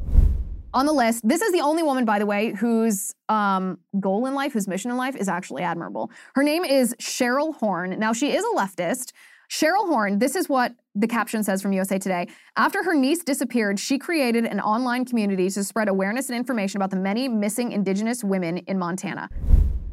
on 0.74 0.86
the 0.86 0.93
list, 0.93 1.28
this 1.28 1.41
is 1.41 1.52
the 1.52 1.62
only 1.62 1.84
woman, 1.84 2.06
by 2.06 2.20
the 2.20 2.26
way, 2.26 2.54
whose 2.54 3.13
um, 3.30 3.80
goal 4.00 4.26
in 4.28 4.36
life, 4.36 4.54
whose 4.54 4.67
mission 4.67 4.91
in 4.91 4.98
life 4.98 5.15
is 5.15 5.28
actually 5.28 5.63
admirable. 5.63 6.12
Her 6.36 6.43
name 6.43 6.63
is 6.63 6.96
Cheryl 7.02 7.56
Horn. 7.56 7.98
Now, 7.98 8.13
she 8.13 8.36
is 8.36 8.43
a 8.43 8.58
leftist. 8.58 9.12
Cheryl 9.50 9.88
Horn, 9.88 10.20
this 10.20 10.36
is 10.36 10.50
what 10.50 10.74
the 10.93 11.08
caption 11.08 11.41
says 11.41 11.62
from 11.62 11.72
USA 11.72 11.98
Today. 11.98 12.28
After 12.58 12.84
her 12.84 12.93
niece 12.93 13.24
disappeared, 13.24 13.80
she 13.80 13.98
created 13.98 14.46
an 14.46 14.60
online 14.60 15.06
community 15.06 15.50
to 15.50 15.63
spread 15.63 15.88
awareness 15.88 16.30
and 16.30 16.38
information 16.38 16.78
about 16.78 16.89
the 16.89 16.98
many 16.98 17.30
missing 17.30 17.72
Indigenous 17.72 18.24
women 18.24 18.58
in 18.60 18.78
Montana. 18.78 19.30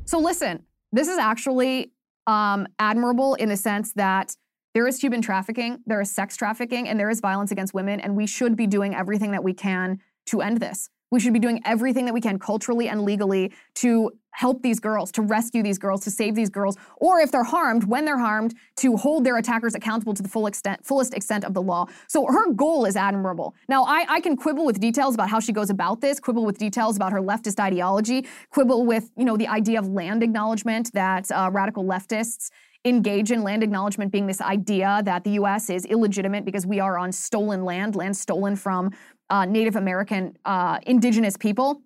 So, 0.07 0.19
listen, 0.19 0.65
this 0.93 1.09
is 1.09 1.19
actually 1.19 1.94
um, 2.27 2.67
admirable 2.79 3.35
in 3.35 3.49
the 3.49 3.57
sense 3.57 3.93
that 3.95 4.37
there 4.75 4.89
is 4.89 5.01
human 5.01 5.23
trafficking, 5.23 5.79
there 5.87 6.01
is 6.01 6.11
sex 6.11 6.37
trafficking, 6.37 6.89
and 6.89 6.99
there 6.99 7.09
is 7.09 7.21
violence 7.21 7.53
against 7.53 7.75
women, 7.75 8.01
and 8.01 8.17
we 8.17 8.27
should 8.27 8.57
be 8.57 8.67
doing 8.67 8.95
everything 8.95 9.31
that 9.31 9.45
we 9.45 9.55
can 9.55 10.01
to 10.27 10.41
end 10.41 10.59
this. 10.59 10.91
We 11.11 11.21
should 11.21 11.33
be 11.33 11.39
doing 11.39 11.61
everything 11.65 12.07
that 12.07 12.15
we 12.15 12.21
can 12.21 12.41
culturally 12.41 12.89
and 12.89 13.03
legally 13.03 13.53
to 13.77 14.11
help 14.35 14.63
these 14.63 14.81
girls, 14.81 15.13
to 15.13 15.23
rescue 15.23 15.63
these 15.63 15.79
girls, 15.79 16.03
to 16.03 16.11
save 16.11 16.35
these 16.35 16.51
girls, 16.51 16.77
or 16.97 17.21
if 17.21 17.31
they're 17.31 17.45
harmed, 17.45 17.85
when 17.85 18.05
they're 18.05 18.19
harmed, 18.19 18.55
to 18.77 18.97
hold 18.97 19.25
their 19.25 19.37
attackers 19.39 19.75
accountable 19.75 20.13
to 20.13 20.23
the 20.23 20.29
full 20.29 20.47
extent, 20.47 20.85
fullest 20.85 21.15
extent 21.15 21.45
of 21.45 21.55
the 21.55 21.63
law. 21.63 21.87
So 22.09 22.27
her 22.27 22.53
goal 22.53 22.85
is 22.85 22.97
admirable. 22.97 23.55
Now, 23.69 23.85
I, 23.85 24.05
I 24.09 24.21
can 24.21 24.37
quibble 24.37 24.67
with 24.67 24.81
details 24.81 25.15
about 25.15 25.31
how 25.31 25.39
she 25.39 25.53
goes 25.53 25.71
about 25.71 26.01
this, 26.01 26.19
quibble 26.19 26.45
with 26.45 26.59
details 26.59 26.97
about 26.97 27.13
her 27.13 27.21
leftist 27.21 27.61
ideology, 27.61 28.27
quibble 28.51 28.85
with, 28.85 29.11
you 29.17 29.25
know, 29.25 29.37
the 29.37 29.47
idea 29.47 29.79
of 29.79 29.89
land 29.89 30.23
acknowledgement 30.23 30.93
that 30.95 31.31
uh, 31.31 31.51
radical 31.53 31.85
leftists 31.85 32.51
engage 32.85 33.31
in 33.31 33.43
land 33.43 33.63
acknowledgement 33.63 34.13
being 34.13 34.27
this 34.27 34.41
idea 34.41 35.01
that 35.05 35.25
the 35.25 35.31
U.S. 35.31 35.71
is 35.71 35.87
illegitimate 35.87 36.45
because 36.45 36.67
we 36.67 36.81
are 36.81 36.99
on 36.99 37.13
stolen 37.13 37.65
land, 37.65 37.97
land 37.97 38.17
stolen 38.17 38.57
from 38.57 38.91
uh, 39.31 39.45
Native 39.45 39.77
American 39.77 40.37
uh, 40.45 40.79
indigenous 40.87 41.37
people. 41.37 41.81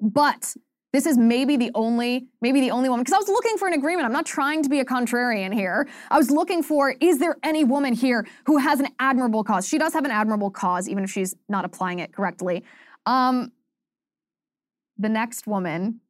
But 0.00 0.54
this 0.92 1.04
is 1.06 1.18
maybe 1.18 1.56
the 1.56 1.70
only, 1.74 2.26
maybe 2.40 2.60
the 2.60 2.70
only 2.70 2.88
woman, 2.88 3.04
because 3.04 3.14
I 3.14 3.18
was 3.18 3.28
looking 3.28 3.58
for 3.58 3.68
an 3.68 3.74
agreement. 3.74 4.06
I'm 4.06 4.12
not 4.12 4.24
trying 4.24 4.62
to 4.62 4.68
be 4.68 4.80
a 4.80 4.84
contrarian 4.84 5.52
here. 5.52 5.88
I 6.10 6.16
was 6.16 6.30
looking 6.30 6.62
for, 6.62 6.94
is 7.00 7.18
there 7.18 7.36
any 7.42 7.64
woman 7.64 7.92
here 7.92 8.26
who 8.46 8.58
has 8.58 8.80
an 8.80 8.88
admirable 8.98 9.44
cause? 9.44 9.68
She 9.68 9.78
does 9.78 9.92
have 9.92 10.04
an 10.04 10.10
admirable 10.10 10.50
cause, 10.50 10.88
even 10.88 11.04
if 11.04 11.10
she's 11.10 11.34
not 11.48 11.64
applying 11.64 11.98
it 11.98 12.12
correctly. 12.12 12.64
Um, 13.04 13.52
the 14.96 15.08
next 15.08 15.46
woman, 15.46 16.00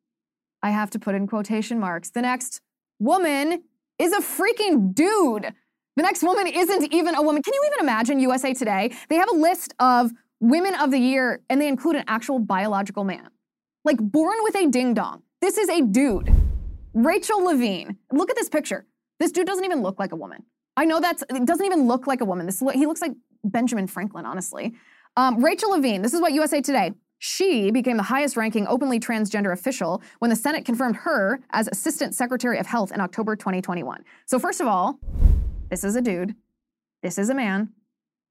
I 0.63 0.71
have 0.71 0.91
to 0.91 0.99
put 0.99 1.15
in 1.15 1.27
quotation 1.27 1.81
marks, 1.81 2.11
the 2.11 2.23
next 2.23 2.61
woman 2.99 3.65
is 3.99 4.13
a 4.13 4.21
freaking 4.21 4.95
dude. 4.95 5.53
The 5.97 6.03
next 6.03 6.23
woman 6.23 6.47
isn't 6.47 6.93
even 6.93 7.15
a 7.15 7.23
woman. 7.23 7.43
Can 7.43 7.55
you 7.55 7.63
even 7.67 7.81
imagine 7.81 8.21
USA 8.21 8.53
Today? 8.53 8.93
They 9.09 9.17
have 9.17 9.31
a 9.31 9.37
list 9.37 9.75
of 9.81 10.13
women 10.41 10.75
of 10.75 10.91
the 10.91 10.99
year 10.99 11.41
and 11.49 11.61
they 11.61 11.69
include 11.69 11.97
an 11.97 12.05
actual 12.07 12.39
biological 12.39 13.05
man. 13.05 13.31
Like 13.87 13.99
born 14.01 14.37
with 14.43 14.57
a 14.57 14.69
ding 14.69 14.95
dong. 14.95 15.23
This 15.41 15.57
is 15.57 15.69
a 15.69 15.81
dude. 15.81 16.29
Rachel 16.93 17.45
Levine. 17.45 17.97
Look 18.11 18.31
at 18.31 18.37
this 18.37 18.49
picture. 18.49 18.85
This 19.21 19.31
dude 19.31 19.47
doesn't 19.47 19.65
even 19.65 19.81
look 19.81 20.01
like 20.01 20.11
a 20.11 20.17
woman. 20.17 20.43
I 20.77 20.85
know 20.85 20.99
that's, 20.99 21.23
it 21.31 21.47
doesn't 21.47 21.65
even 21.65 21.87
look 21.87 22.09
like 22.09 22.21
a 22.21 22.25
woman. 22.25 22.47
This, 22.47 22.61
he 22.75 22.85
looks 22.85 23.01
like 23.01 23.13
Benjamin 23.45 23.87
Franklin, 23.87 24.27
honestly. 24.27 24.75
Um, 25.17 25.43
Rachel 25.43 25.71
Levine, 25.71 26.03
this 26.03 26.15
is 26.15 26.21
what 26.21 26.33
USA 26.33 26.61
Today. 26.61 26.95
She 27.21 27.71
became 27.71 27.97
the 27.97 28.03
highest 28.03 28.37
ranking 28.37 28.67
openly 28.67 28.99
transgender 28.99 29.53
official 29.53 30.03
when 30.19 30.31
the 30.31 30.37
Senate 30.37 30.65
confirmed 30.65 30.97
her 30.97 31.39
as 31.51 31.69
Assistant 31.69 32.13
Secretary 32.13 32.59
of 32.59 32.67
Health 32.67 32.91
in 32.91 33.01
October 33.01 33.37
2021. 33.37 34.03
So, 34.27 34.41
first 34.41 34.61
of 34.61 34.67
all, 34.67 34.99
this 35.71 35.85
is 35.85 35.95
a 35.95 36.03
dude. 36.03 36.35
This 37.05 37.19
is 37.19 37.31
a 37.31 37.35
man, 37.35 37.71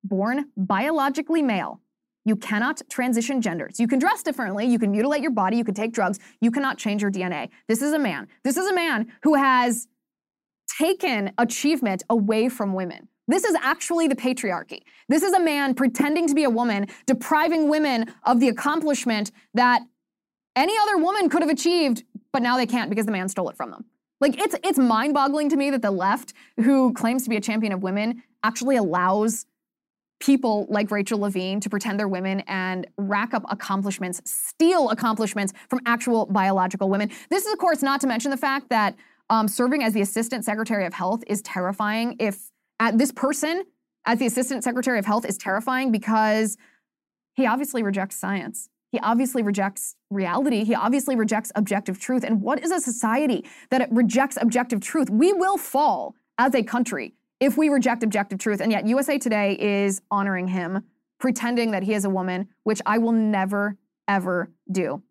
born 0.04 0.52
biologically 0.58 1.42
male. 1.42 1.80
You 2.26 2.36
cannot 2.36 2.82
transition 2.90 3.42
genders. 3.42 3.80
You 3.80 3.88
can 3.88 4.00
dress 4.00 4.24
differently. 4.24 4.66
You 4.66 4.80
can 4.80 4.92
mutilate 4.92 5.22
your 5.22 5.32
body. 5.32 5.58
You 5.58 5.64
can 5.64 5.76
take 5.76 5.94
drugs. 5.94 6.20
You 6.42 6.52
cannot 6.52 6.78
change 6.78 7.02
your 7.02 7.12
DNA. 7.12 7.50
This 7.68 7.82
is 7.82 7.94
a 7.94 8.00
man. 8.00 8.28
This 8.44 8.58
is 8.58 8.68
a 8.68 8.74
man 8.74 9.12
who 9.22 9.36
has 9.36 9.88
taken 10.78 11.32
achievement 11.38 12.04
away 12.10 12.50
from 12.50 12.74
women. 12.74 13.08
This 13.28 13.44
is 13.44 13.56
actually 13.62 14.08
the 14.08 14.16
patriarchy. 14.16 14.82
This 15.08 15.24
is 15.24 15.34
a 15.34 15.40
man 15.40 15.74
pretending 15.74 16.28
to 16.28 16.36
be 16.36 16.44
a 16.44 16.50
woman, 16.50 16.88
depriving 17.06 17.70
women 17.70 18.14
of 18.24 18.40
the 18.40 18.50
accomplishment 18.50 19.32
that 19.54 19.82
any 20.56 20.74
other 20.84 20.98
woman 20.98 21.30
could 21.30 21.42
have 21.42 21.50
achieved, 21.50 22.04
but 22.32 22.42
now 22.42 22.58
they 22.58 22.66
can't 22.66 22.90
because 22.90 23.06
the 23.06 23.12
man 23.12 23.30
stole 23.30 23.50
it 23.50 23.58
from 23.58 23.72
them. 23.72 23.86
Like 24.22 24.40
it's 24.40 24.56
it's 24.64 24.80
mind-boggling 24.80 25.50
to 25.50 25.58
me 25.58 25.70
that 25.72 25.82
the 25.82 25.92
left, 25.92 26.34
who 26.58 26.94
claims 26.94 27.24
to 27.24 27.30
be 27.30 27.36
a 27.36 27.42
champion 27.42 27.74
of 27.74 27.84
women, 27.84 28.24
actually 28.44 28.78
allows 28.78 29.46
people 30.20 30.66
like 30.70 30.92
Rachel 30.92 31.20
Levine 31.20 31.60
to 31.60 31.70
pretend 31.70 32.00
they're 32.00 32.08
women 32.08 32.42
and 32.48 32.88
rack 32.98 33.34
up 33.34 33.44
accomplishments, 33.50 34.22
steal 34.26 34.90
accomplishments 34.90 35.54
from 35.70 35.80
actual 35.86 36.26
biological 36.26 36.90
women. 36.90 37.12
This 37.30 37.46
is, 37.46 37.54
of 37.54 37.60
course, 37.60 37.82
not 37.82 38.02
to 38.02 38.08
mention 38.08 38.32
the 38.32 38.38
fact 38.38 38.70
that 38.70 38.96
um, 39.30 39.48
serving 39.48 39.84
as 39.84 39.94
the 39.94 40.02
Assistant 40.02 40.46
Secretary 40.46 40.86
of 40.86 40.94
Health 40.94 41.24
is 41.28 41.42
terrifying. 41.42 42.16
If 42.20 42.52
this 42.94 43.12
person, 43.12 43.64
as 44.06 44.20
the 44.20 44.26
Assistant 44.26 44.64
Secretary 44.64 45.00
of 45.00 45.06
Health, 45.06 45.26
is 45.26 45.38
terrifying 45.38 45.92
because 45.92 46.58
he 47.34 47.46
obviously 47.46 47.84
rejects 47.84 48.16
science. 48.16 48.70
He 48.92 49.00
obviously 49.00 49.44
rejects 49.44 49.96
reality. 50.10 50.64
He 50.64 50.76
obviously 50.76 51.18
rejects 51.18 51.52
objective 51.56 52.00
truth. 52.00 52.24
And 52.24 52.42
what 52.42 52.64
is 52.64 52.72
a 52.72 52.80
society 52.80 53.44
that 53.70 53.90
rejects 53.92 54.38
objective 54.40 54.80
truth? 54.80 55.10
We 55.10 55.34
will 55.34 55.58
fall 55.58 56.16
as 56.38 56.56
a 56.56 56.64
country 56.64 57.16
if 57.40 57.58
we 57.58 57.70
reject 57.70 58.04
objective 58.04 58.40
truth. 58.40 58.62
And 58.62 58.72
yet, 58.72 58.88
USA 58.88 59.18
Today 59.18 59.58
is 59.60 60.02
honoring 60.10 60.48
him, 60.50 60.84
pretending 61.20 61.72
that 61.72 61.84
he 61.84 61.94
is 61.94 62.06
a 62.06 62.10
woman, 62.10 62.48
which 62.64 62.82
I 62.86 62.98
will 62.98 63.12
never, 63.12 63.78
ever 64.08 64.52
do. 64.72 65.04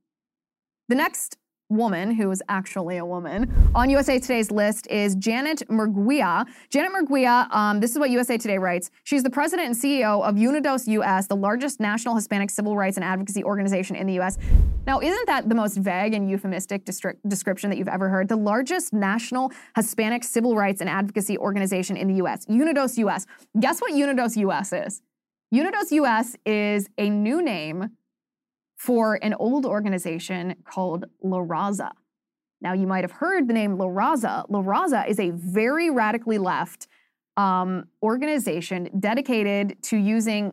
The 0.89 0.95
next 0.95 1.39
woman 1.71 2.11
who 2.11 2.31
is 2.31 2.43
actually 2.49 2.99
a 2.99 3.05
woman 3.05 3.53
on 3.75 3.89
USA 3.89 4.19
Today's 4.19 4.51
list 4.51 4.87
is 4.89 5.15
Janet 5.17 5.63
Murguia. 5.69 6.47
Janet 6.71 6.93
Murguia, 6.93 7.53
um, 7.55 7.81
this 7.81 7.91
is 7.93 7.99
what 7.99 8.11
USA 8.11 8.37
Today 8.37 8.59
writes. 8.59 8.91
She's 9.05 9.23
the 9.23 9.31
president 9.31 9.69
and 9.69 9.77
CEO 9.77 10.23
of 10.23 10.35
Unidos 10.37 10.87
US, 10.89 11.27
the 11.27 11.37
largest 11.37 11.81
national 11.81 12.15
Hispanic 12.15 12.51
civil 12.51 12.77
rights 12.77 12.97
and 12.97 13.05
advocacy 13.05 13.43
organization 13.43 13.97
in 13.97 14.07
the 14.07 14.21
US. 14.21 14.39
Now, 14.87 15.01
isn't 15.01 15.27
that 15.27 15.49
the 15.49 15.55
most 15.55 15.79
vague 15.79 16.13
and 16.13 16.29
euphemistic 16.29 16.85
description 16.85 17.71
that 17.71 17.79
you've 17.79 17.89
ever 17.89 18.11
heard? 18.11 18.29
The 18.29 18.37
largest 18.37 18.93
national 18.93 19.51
Hispanic 19.75 20.23
civil 20.23 20.55
rights 20.57 20.83
and 20.83 20.91
advocacy 20.91 21.39
organization 21.39 21.97
in 21.97 22.09
the 22.09 22.23
US, 22.25 22.45
Unidos 22.47 22.99
US. 22.99 23.27
Guess 23.59 23.81
what 23.81 23.93
Unidos 23.93 24.37
US 24.37 24.73
is? 24.73 25.01
Unidos 25.53 25.91
US 25.93 26.37
is 26.45 26.89
a 26.99 27.09
new 27.09 27.43
name 27.43 27.91
for 28.85 29.19
an 29.23 29.33
old 29.39 29.65
organization 29.65 30.55
called 30.67 31.07
La 31.23 31.39
Raza. 31.39 31.93
Now, 32.61 32.75
you 32.75 32.87
might 32.87 33.03
have 33.03 33.13
heard 33.13 33.49
the 33.49 33.55
name 33.55 33.79
La 33.79 33.87
Raza. 33.87 34.45
La 34.51 34.61
Raza 34.61 35.09
is 35.09 35.19
a 35.19 35.31
very 35.31 35.89
radically 35.89 36.37
left 36.37 36.87
um, 37.39 37.87
organization 38.03 38.91
dedicated 39.01 39.83
to 39.85 39.97
using 39.97 40.53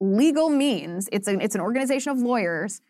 legal 0.00 0.48
means, 0.48 1.08
it's 1.10 1.26
an, 1.26 1.40
it's 1.40 1.56
an 1.56 1.60
organization 1.60 2.12
of 2.12 2.18
lawyers 2.18 2.80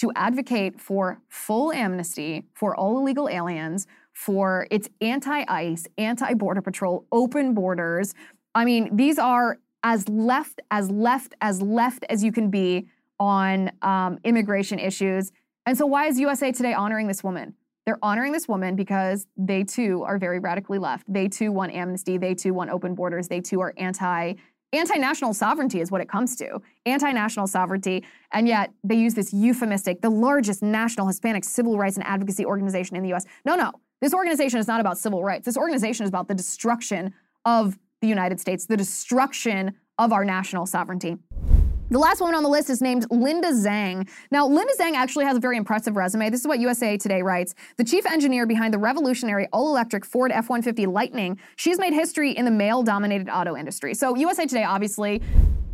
to 0.00 0.12
advocate 0.14 0.78
for 0.78 1.18
full 1.30 1.72
amnesty 1.72 2.44
for 2.52 2.76
all 2.76 2.98
illegal 2.98 3.30
aliens, 3.30 3.86
for 4.12 4.66
its 4.70 4.86
anti 5.00 5.44
ICE, 5.48 5.86
anti 5.96 6.34
border 6.34 6.60
patrol, 6.60 7.06
open 7.10 7.54
borders. 7.54 8.14
I 8.54 8.66
mean, 8.66 8.94
these 8.94 9.18
are 9.18 9.60
as 9.82 10.06
left, 10.10 10.60
as 10.70 10.90
left, 10.90 11.34
as 11.40 11.62
left 11.62 12.04
as 12.10 12.22
you 12.22 12.32
can 12.32 12.50
be 12.50 12.88
on 13.18 13.70
um, 13.82 14.18
immigration 14.24 14.78
issues. 14.78 15.32
And 15.66 15.76
so, 15.76 15.86
why 15.86 16.06
is 16.06 16.18
USA 16.18 16.52
Today 16.52 16.74
honoring 16.74 17.08
this 17.08 17.24
woman? 17.24 17.54
They're 17.86 17.98
honoring 18.02 18.32
this 18.32 18.48
woman 18.48 18.74
because 18.74 19.26
they 19.36 19.62
too 19.62 20.02
are 20.02 20.18
very 20.18 20.40
radically 20.40 20.78
left. 20.78 21.10
They 21.12 21.28
too 21.28 21.52
want 21.52 21.72
amnesty. 21.72 22.18
They 22.18 22.34
too 22.34 22.52
want 22.52 22.70
open 22.70 22.94
borders. 22.96 23.28
They 23.28 23.40
too 23.40 23.60
are 23.60 23.72
anti 23.76 24.34
anti-national 24.72 25.32
sovereignty 25.32 25.80
is 25.80 25.90
what 25.90 26.00
it 26.00 26.08
comes 26.08 26.34
to 26.36 26.60
anti-national 26.86 27.46
sovereignty 27.46 28.04
and 28.32 28.48
yet 28.48 28.72
they 28.82 28.96
use 28.96 29.14
this 29.14 29.32
euphemistic 29.32 30.00
the 30.02 30.10
largest 30.10 30.60
national 30.60 31.06
hispanic 31.06 31.44
civil 31.44 31.78
rights 31.78 31.96
and 31.96 32.04
advocacy 32.04 32.44
organization 32.44 32.96
in 32.96 33.02
the 33.02 33.12
us 33.12 33.24
no 33.44 33.54
no 33.54 33.70
this 34.02 34.12
organization 34.12 34.58
is 34.58 34.66
not 34.66 34.80
about 34.80 34.98
civil 34.98 35.22
rights 35.22 35.46
this 35.46 35.56
organization 35.56 36.02
is 36.02 36.08
about 36.08 36.26
the 36.26 36.34
destruction 36.34 37.14
of 37.44 37.78
the 38.00 38.08
united 38.08 38.40
states 38.40 38.66
the 38.66 38.76
destruction 38.76 39.72
of 39.98 40.12
our 40.12 40.24
national 40.24 40.66
sovereignty 40.66 41.16
the 41.90 41.98
last 41.98 42.20
woman 42.20 42.34
on 42.34 42.42
the 42.42 42.48
list 42.48 42.68
is 42.68 42.80
named 42.80 43.06
Linda 43.10 43.48
Zhang. 43.48 44.08
Now, 44.30 44.46
Linda 44.46 44.72
Zhang 44.78 44.94
actually 44.94 45.24
has 45.24 45.36
a 45.36 45.40
very 45.40 45.56
impressive 45.56 45.96
resume. 45.96 46.30
This 46.30 46.40
is 46.40 46.46
what 46.46 46.58
USA 46.58 46.96
Today 46.96 47.22
writes. 47.22 47.54
The 47.76 47.84
chief 47.84 48.04
engineer 48.06 48.46
behind 48.46 48.74
the 48.74 48.78
revolutionary 48.78 49.46
all 49.52 49.68
electric 49.68 50.04
Ford 50.04 50.32
F 50.32 50.48
150 50.48 50.86
Lightning, 50.86 51.38
she's 51.56 51.78
made 51.78 51.92
history 51.92 52.32
in 52.32 52.44
the 52.44 52.50
male 52.50 52.82
dominated 52.82 53.28
auto 53.28 53.56
industry. 53.56 53.94
So, 53.94 54.16
USA 54.16 54.46
Today 54.46 54.64
obviously 54.64 55.22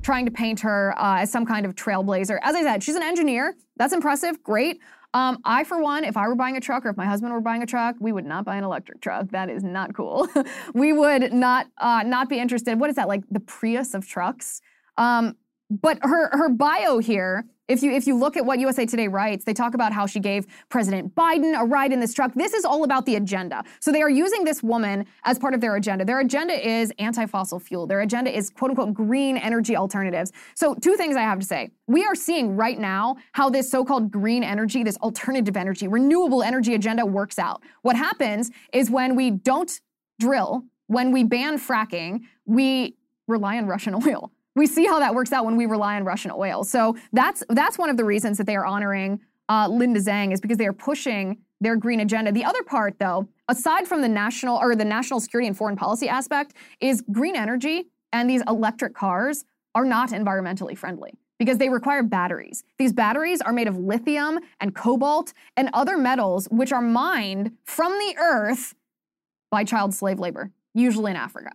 trying 0.02 0.24
to 0.26 0.32
paint 0.32 0.60
her 0.60 0.94
uh, 0.98 1.20
as 1.20 1.30
some 1.30 1.46
kind 1.46 1.64
of 1.64 1.74
trailblazer. 1.74 2.38
As 2.42 2.54
I 2.54 2.62
said, 2.62 2.82
she's 2.82 2.96
an 2.96 3.02
engineer. 3.02 3.54
That's 3.76 3.92
impressive. 3.92 4.42
Great. 4.42 4.80
Um, 5.14 5.38
I, 5.44 5.64
for 5.64 5.80
one, 5.80 6.04
if 6.04 6.16
I 6.16 6.26
were 6.26 6.34
buying 6.34 6.56
a 6.56 6.60
truck 6.60 6.86
or 6.86 6.90
if 6.90 6.96
my 6.96 7.04
husband 7.04 7.32
were 7.32 7.40
buying 7.40 7.62
a 7.62 7.66
truck, 7.66 7.96
we 8.00 8.12
would 8.12 8.24
not 8.24 8.44
buy 8.44 8.56
an 8.56 8.64
electric 8.64 9.00
truck. 9.00 9.30
That 9.30 9.50
is 9.50 9.62
not 9.62 9.94
cool. 9.94 10.26
we 10.74 10.92
would 10.92 11.32
not 11.32 11.68
uh, 11.78 12.02
not 12.04 12.28
be 12.28 12.38
interested. 12.38 12.80
What 12.80 12.90
is 12.90 12.96
that 12.96 13.08
like? 13.08 13.22
The 13.30 13.40
Prius 13.40 13.94
of 13.94 14.06
trucks. 14.06 14.60
Um, 14.96 15.36
but 15.80 15.98
her 16.02 16.28
her 16.36 16.48
bio 16.50 16.98
here, 16.98 17.46
if 17.68 17.82
you 17.82 17.92
if 17.92 18.06
you 18.06 18.14
look 18.14 18.36
at 18.36 18.44
what 18.44 18.58
USA 18.58 18.84
Today 18.84 19.08
writes, 19.08 19.44
they 19.44 19.54
talk 19.54 19.72
about 19.72 19.92
how 19.92 20.06
she 20.06 20.20
gave 20.20 20.46
President 20.68 21.14
Biden 21.14 21.58
a 21.58 21.64
ride 21.64 21.92
in 21.92 22.00
this 22.00 22.12
truck. 22.12 22.34
This 22.34 22.52
is 22.52 22.64
all 22.64 22.84
about 22.84 23.06
the 23.06 23.16
agenda. 23.16 23.64
So 23.80 23.90
they 23.90 24.02
are 24.02 24.10
using 24.10 24.44
this 24.44 24.62
woman 24.62 25.06
as 25.24 25.38
part 25.38 25.54
of 25.54 25.60
their 25.60 25.76
agenda. 25.76 26.04
Their 26.04 26.20
agenda 26.20 26.54
is 26.54 26.92
anti-fossil 26.98 27.60
fuel. 27.60 27.86
Their 27.86 28.02
agenda 28.02 28.36
is 28.36 28.50
quote 28.50 28.72
unquote 28.72 28.92
green 28.92 29.38
energy 29.38 29.74
alternatives. 29.74 30.32
So 30.54 30.74
two 30.74 30.96
things 30.96 31.16
I 31.16 31.22
have 31.22 31.38
to 31.38 31.46
say. 31.46 31.70
We 31.86 32.04
are 32.04 32.14
seeing 32.14 32.54
right 32.56 32.78
now 32.78 33.16
how 33.32 33.48
this 33.48 33.70
so-called 33.70 34.10
green 34.10 34.44
energy, 34.44 34.82
this 34.82 34.98
alternative 34.98 35.56
energy, 35.56 35.88
renewable 35.88 36.42
energy 36.42 36.74
agenda 36.74 37.06
works 37.06 37.38
out. 37.38 37.62
What 37.80 37.96
happens 37.96 38.50
is 38.74 38.90
when 38.90 39.16
we 39.16 39.30
don't 39.30 39.80
drill, 40.20 40.64
when 40.88 41.12
we 41.12 41.24
ban 41.24 41.58
fracking, 41.58 42.22
we 42.44 42.96
rely 43.26 43.56
on 43.56 43.66
Russian 43.66 43.94
oil 44.06 44.32
we 44.54 44.66
see 44.66 44.86
how 44.86 44.98
that 44.98 45.14
works 45.14 45.32
out 45.32 45.44
when 45.44 45.56
we 45.56 45.66
rely 45.66 45.96
on 45.96 46.04
Russian 46.04 46.30
oil. 46.34 46.64
So 46.64 46.96
that's 47.12 47.42
that's 47.48 47.78
one 47.78 47.90
of 47.90 47.96
the 47.96 48.04
reasons 48.04 48.38
that 48.38 48.46
they 48.46 48.56
are 48.56 48.66
honoring 48.66 49.20
uh, 49.48 49.68
Linda 49.68 50.00
Zhang 50.00 50.32
is 50.32 50.40
because 50.40 50.58
they 50.58 50.66
are 50.66 50.72
pushing 50.72 51.38
their 51.60 51.76
green 51.76 52.00
agenda. 52.00 52.32
The 52.32 52.44
other 52.44 52.62
part, 52.62 52.98
though, 52.98 53.28
aside 53.48 53.86
from 53.86 54.02
the 54.02 54.08
national 54.08 54.56
or 54.56 54.74
the 54.74 54.84
national 54.84 55.20
security 55.20 55.46
and 55.46 55.56
foreign 55.56 55.76
policy 55.76 56.08
aspect, 56.08 56.54
is 56.80 57.02
green 57.12 57.36
energy 57.36 57.84
and 58.12 58.28
these 58.28 58.42
electric 58.48 58.94
cars 58.94 59.44
are 59.74 59.84
not 59.84 60.10
environmentally 60.10 60.76
friendly 60.76 61.14
because 61.38 61.58
they 61.58 61.68
require 61.68 62.02
batteries. 62.02 62.62
These 62.78 62.92
batteries 62.92 63.40
are 63.40 63.52
made 63.52 63.68
of 63.68 63.76
lithium 63.76 64.38
and 64.60 64.74
cobalt 64.74 65.32
and 65.56 65.70
other 65.72 65.96
metals 65.96 66.46
which 66.50 66.72
are 66.72 66.82
mined 66.82 67.52
from 67.64 67.92
the 67.92 68.16
earth 68.18 68.74
by 69.50 69.64
child 69.64 69.94
slave 69.94 70.18
labor, 70.18 70.50
usually 70.74 71.10
in 71.10 71.16
Africa. 71.16 71.52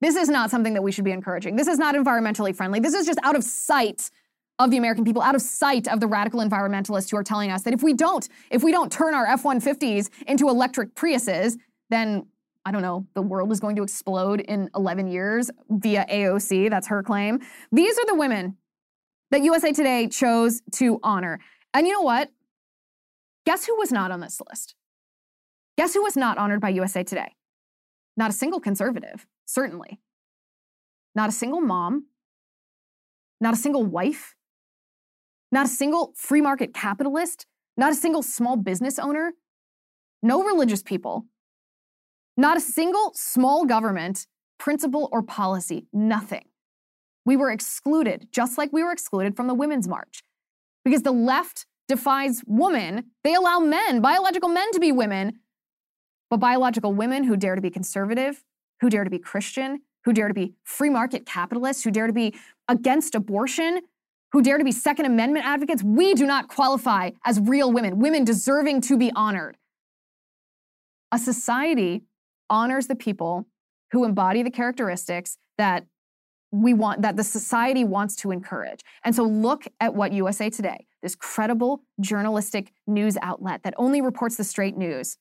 This 0.00 0.16
is 0.16 0.28
not 0.28 0.50
something 0.50 0.74
that 0.74 0.82
we 0.82 0.92
should 0.92 1.04
be 1.04 1.12
encouraging. 1.12 1.56
This 1.56 1.68
is 1.68 1.78
not 1.78 1.94
environmentally 1.94 2.54
friendly. 2.54 2.80
This 2.80 2.94
is 2.94 3.06
just 3.06 3.18
out 3.22 3.34
of 3.34 3.42
sight 3.44 4.10
of 4.58 4.70
the 4.70 4.76
American 4.76 5.04
people, 5.04 5.22
out 5.22 5.34
of 5.34 5.42
sight 5.42 5.86
of 5.88 6.00
the 6.00 6.06
radical 6.06 6.40
environmentalists 6.40 7.10
who 7.10 7.16
are 7.16 7.22
telling 7.22 7.50
us 7.50 7.62
that 7.62 7.74
if 7.74 7.82
we 7.82 7.92
don't, 7.92 8.28
if 8.50 8.62
we 8.62 8.72
don't 8.72 8.90
turn 8.90 9.14
our 9.14 9.26
F-150s 9.26 10.08
into 10.26 10.48
electric 10.48 10.94
Priuses, 10.94 11.56
then 11.90 12.26
I 12.64 12.72
don't 12.72 12.82
know, 12.82 13.06
the 13.14 13.22
world 13.22 13.52
is 13.52 13.60
going 13.60 13.76
to 13.76 13.84
explode 13.84 14.40
in 14.40 14.70
11 14.74 15.06
years 15.06 15.50
via 15.70 16.04
AOC. 16.10 16.68
That's 16.68 16.88
her 16.88 17.02
claim. 17.02 17.38
These 17.70 17.96
are 17.96 18.06
the 18.06 18.16
women 18.16 18.56
that 19.30 19.42
USA 19.42 19.72
Today 19.72 20.08
chose 20.08 20.62
to 20.72 20.98
honor. 21.02 21.38
And 21.72 21.86
you 21.86 21.92
know 21.92 22.00
what? 22.00 22.30
Guess 23.44 23.66
who 23.66 23.76
was 23.76 23.92
not 23.92 24.10
on 24.10 24.18
this 24.18 24.40
list? 24.50 24.74
Guess 25.78 25.94
who 25.94 26.02
was 26.02 26.16
not 26.16 26.38
honored 26.38 26.60
by 26.60 26.70
USA 26.70 27.04
Today? 27.04 27.35
Not 28.16 28.30
a 28.30 28.34
single 28.34 28.60
conservative 28.60 29.26
certainly. 29.46 30.00
Not 31.14 31.30
a 31.30 31.32
single 31.32 31.60
mom, 31.60 32.06
not 33.40 33.54
a 33.54 33.56
single 33.56 33.84
wife, 33.84 34.34
not 35.50 35.66
a 35.66 35.68
single 35.68 36.12
free 36.16 36.40
market 36.40 36.74
capitalist, 36.74 37.46
not 37.76 37.92
a 37.92 37.94
single 37.94 38.22
small 38.22 38.56
business 38.56 38.98
owner, 38.98 39.32
no 40.22 40.42
religious 40.42 40.82
people, 40.82 41.26
not 42.36 42.56
a 42.56 42.60
single 42.60 43.12
small 43.14 43.64
government, 43.64 44.26
principle, 44.58 45.08
or 45.12 45.22
policy, 45.22 45.86
nothing. 45.92 46.44
We 47.24 47.36
were 47.36 47.50
excluded, 47.50 48.28
just 48.30 48.58
like 48.58 48.72
we 48.72 48.82
were 48.82 48.92
excluded 48.92 49.36
from 49.36 49.46
the 49.46 49.54
Women's 49.54 49.88
March. 49.88 50.22
Because 50.84 51.02
the 51.02 51.12
left 51.12 51.66
defies 51.88 52.42
woman, 52.46 53.06
they 53.24 53.34
allow 53.34 53.58
men, 53.58 54.00
biological 54.00 54.48
men, 54.48 54.70
to 54.72 54.80
be 54.80 54.92
women, 54.92 55.40
but 56.30 56.38
biological 56.38 56.92
women 56.92 57.24
who 57.24 57.36
dare 57.36 57.54
to 57.54 57.60
be 57.60 57.70
conservative, 57.70 58.44
who 58.80 58.90
dare 58.90 59.04
to 59.04 59.10
be 59.10 59.18
Christian, 59.18 59.82
who 60.04 60.12
dare 60.12 60.28
to 60.28 60.34
be 60.34 60.54
free 60.64 60.90
market 60.90 61.26
capitalists, 61.26 61.82
who 61.84 61.90
dare 61.90 62.06
to 62.06 62.12
be 62.12 62.34
against 62.68 63.14
abortion, 63.14 63.80
who 64.32 64.42
dare 64.42 64.58
to 64.58 64.64
be 64.64 64.72
Second 64.72 65.06
Amendment 65.06 65.46
advocates, 65.46 65.82
we 65.82 66.14
do 66.14 66.26
not 66.26 66.48
qualify 66.48 67.10
as 67.24 67.40
real 67.40 67.72
women, 67.72 67.98
women 67.98 68.24
deserving 68.24 68.80
to 68.82 68.96
be 68.96 69.10
honored. 69.14 69.56
A 71.12 71.18
society 71.18 72.02
honors 72.50 72.86
the 72.86 72.96
people 72.96 73.46
who 73.92 74.04
embody 74.04 74.42
the 74.42 74.50
characteristics 74.50 75.38
that 75.58 75.86
we 76.52 76.74
want 76.74 77.02
that 77.02 77.16
the 77.16 77.24
society 77.24 77.84
wants 77.84 78.16
to 78.16 78.30
encourage. 78.30 78.80
And 79.04 79.14
so 79.14 79.24
look 79.24 79.66
at 79.80 79.94
what 79.94 80.12
USA 80.12 80.50
Today, 80.50 80.86
this 81.02 81.14
credible 81.14 81.82
journalistic 82.00 82.72
news 82.86 83.16
outlet 83.20 83.62
that 83.64 83.74
only 83.76 84.00
reports 84.00 84.36
the 84.36 84.44
straight 84.44 84.76
news, 84.76 85.18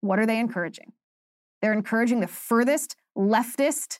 what 0.00 0.18
are 0.18 0.26
they 0.26 0.38
encouraging? 0.38 0.92
They're 1.62 1.72
encouraging 1.72 2.20
the 2.20 2.26
furthest 2.26 2.96
leftist 3.16 3.98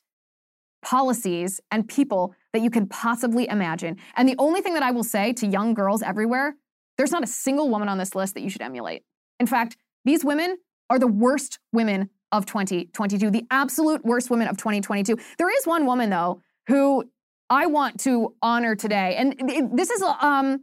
policies 0.83 1.61
and 1.71 1.87
people 1.87 2.35
that 2.53 2.63
you 2.63 2.71
can 2.71 2.87
possibly 2.87 3.49
imagine. 3.49 3.97
And 4.17 4.29
the 4.29 4.37
only 4.39 4.61
thing 4.61 4.75
that 4.75 4.83
I 4.83 4.91
will 4.91 5.05
say 5.05 5.33
to 5.35 5.47
young 5.47 5.75
girls 5.75 6.03
everywhere, 6.03 6.57
there's 6.97 7.13
not 7.13 7.23
a 7.23 7.27
single 7.27 7.69
woman 7.69 7.89
on 7.89 7.99
this 7.99 8.15
list 8.15 8.35
that 8.35 8.41
you 8.41 8.51
should 8.51 8.63
emulate. 8.63 9.03
In 9.39 9.47
fact, 9.47 9.77
these 10.05 10.25
women 10.25 10.57
are 10.89 10.99
the 10.99 11.07
worst 11.07 11.59
women 11.73 12.11
of 12.33 12.47
2022, 12.47 13.31
the 13.31 13.47
absolute 13.51 14.05
worst 14.05 14.31
women 14.31 14.49
of 14.49 14.57
2022. 14.57 15.17
There 15.39 15.51
is 15.51 15.67
one 15.67 15.87
woman, 15.87 16.11
though, 16.11 16.41
who 16.69 17.05
I 17.49 17.67
want 17.67 18.01
to 18.01 18.35
honor 18.43 18.77
today. 18.77 19.17
And 19.17 19.35
this 19.77 19.91
is 19.91 20.03
um, 20.03 20.63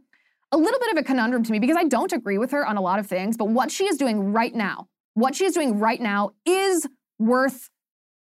a 0.52 0.56
little 0.56 0.80
bit 0.80 0.92
of 0.92 0.98
a 0.98 1.02
conundrum 1.02 1.44
to 1.44 1.52
me 1.52 1.58
because 1.58 1.76
I 1.76 1.84
don't 1.84 2.12
agree 2.12 2.38
with 2.38 2.50
her 2.52 2.66
on 2.66 2.76
a 2.76 2.80
lot 2.80 2.98
of 2.98 3.06
things, 3.06 3.36
but 3.36 3.48
what 3.48 3.70
she 3.70 3.84
is 3.84 3.96
doing 3.98 4.32
right 4.32 4.54
now 4.54 4.88
what 5.18 5.34
she 5.34 5.44
is 5.44 5.54
doing 5.54 5.78
right 5.78 6.00
now 6.00 6.30
is 6.46 6.86
worth 7.18 7.70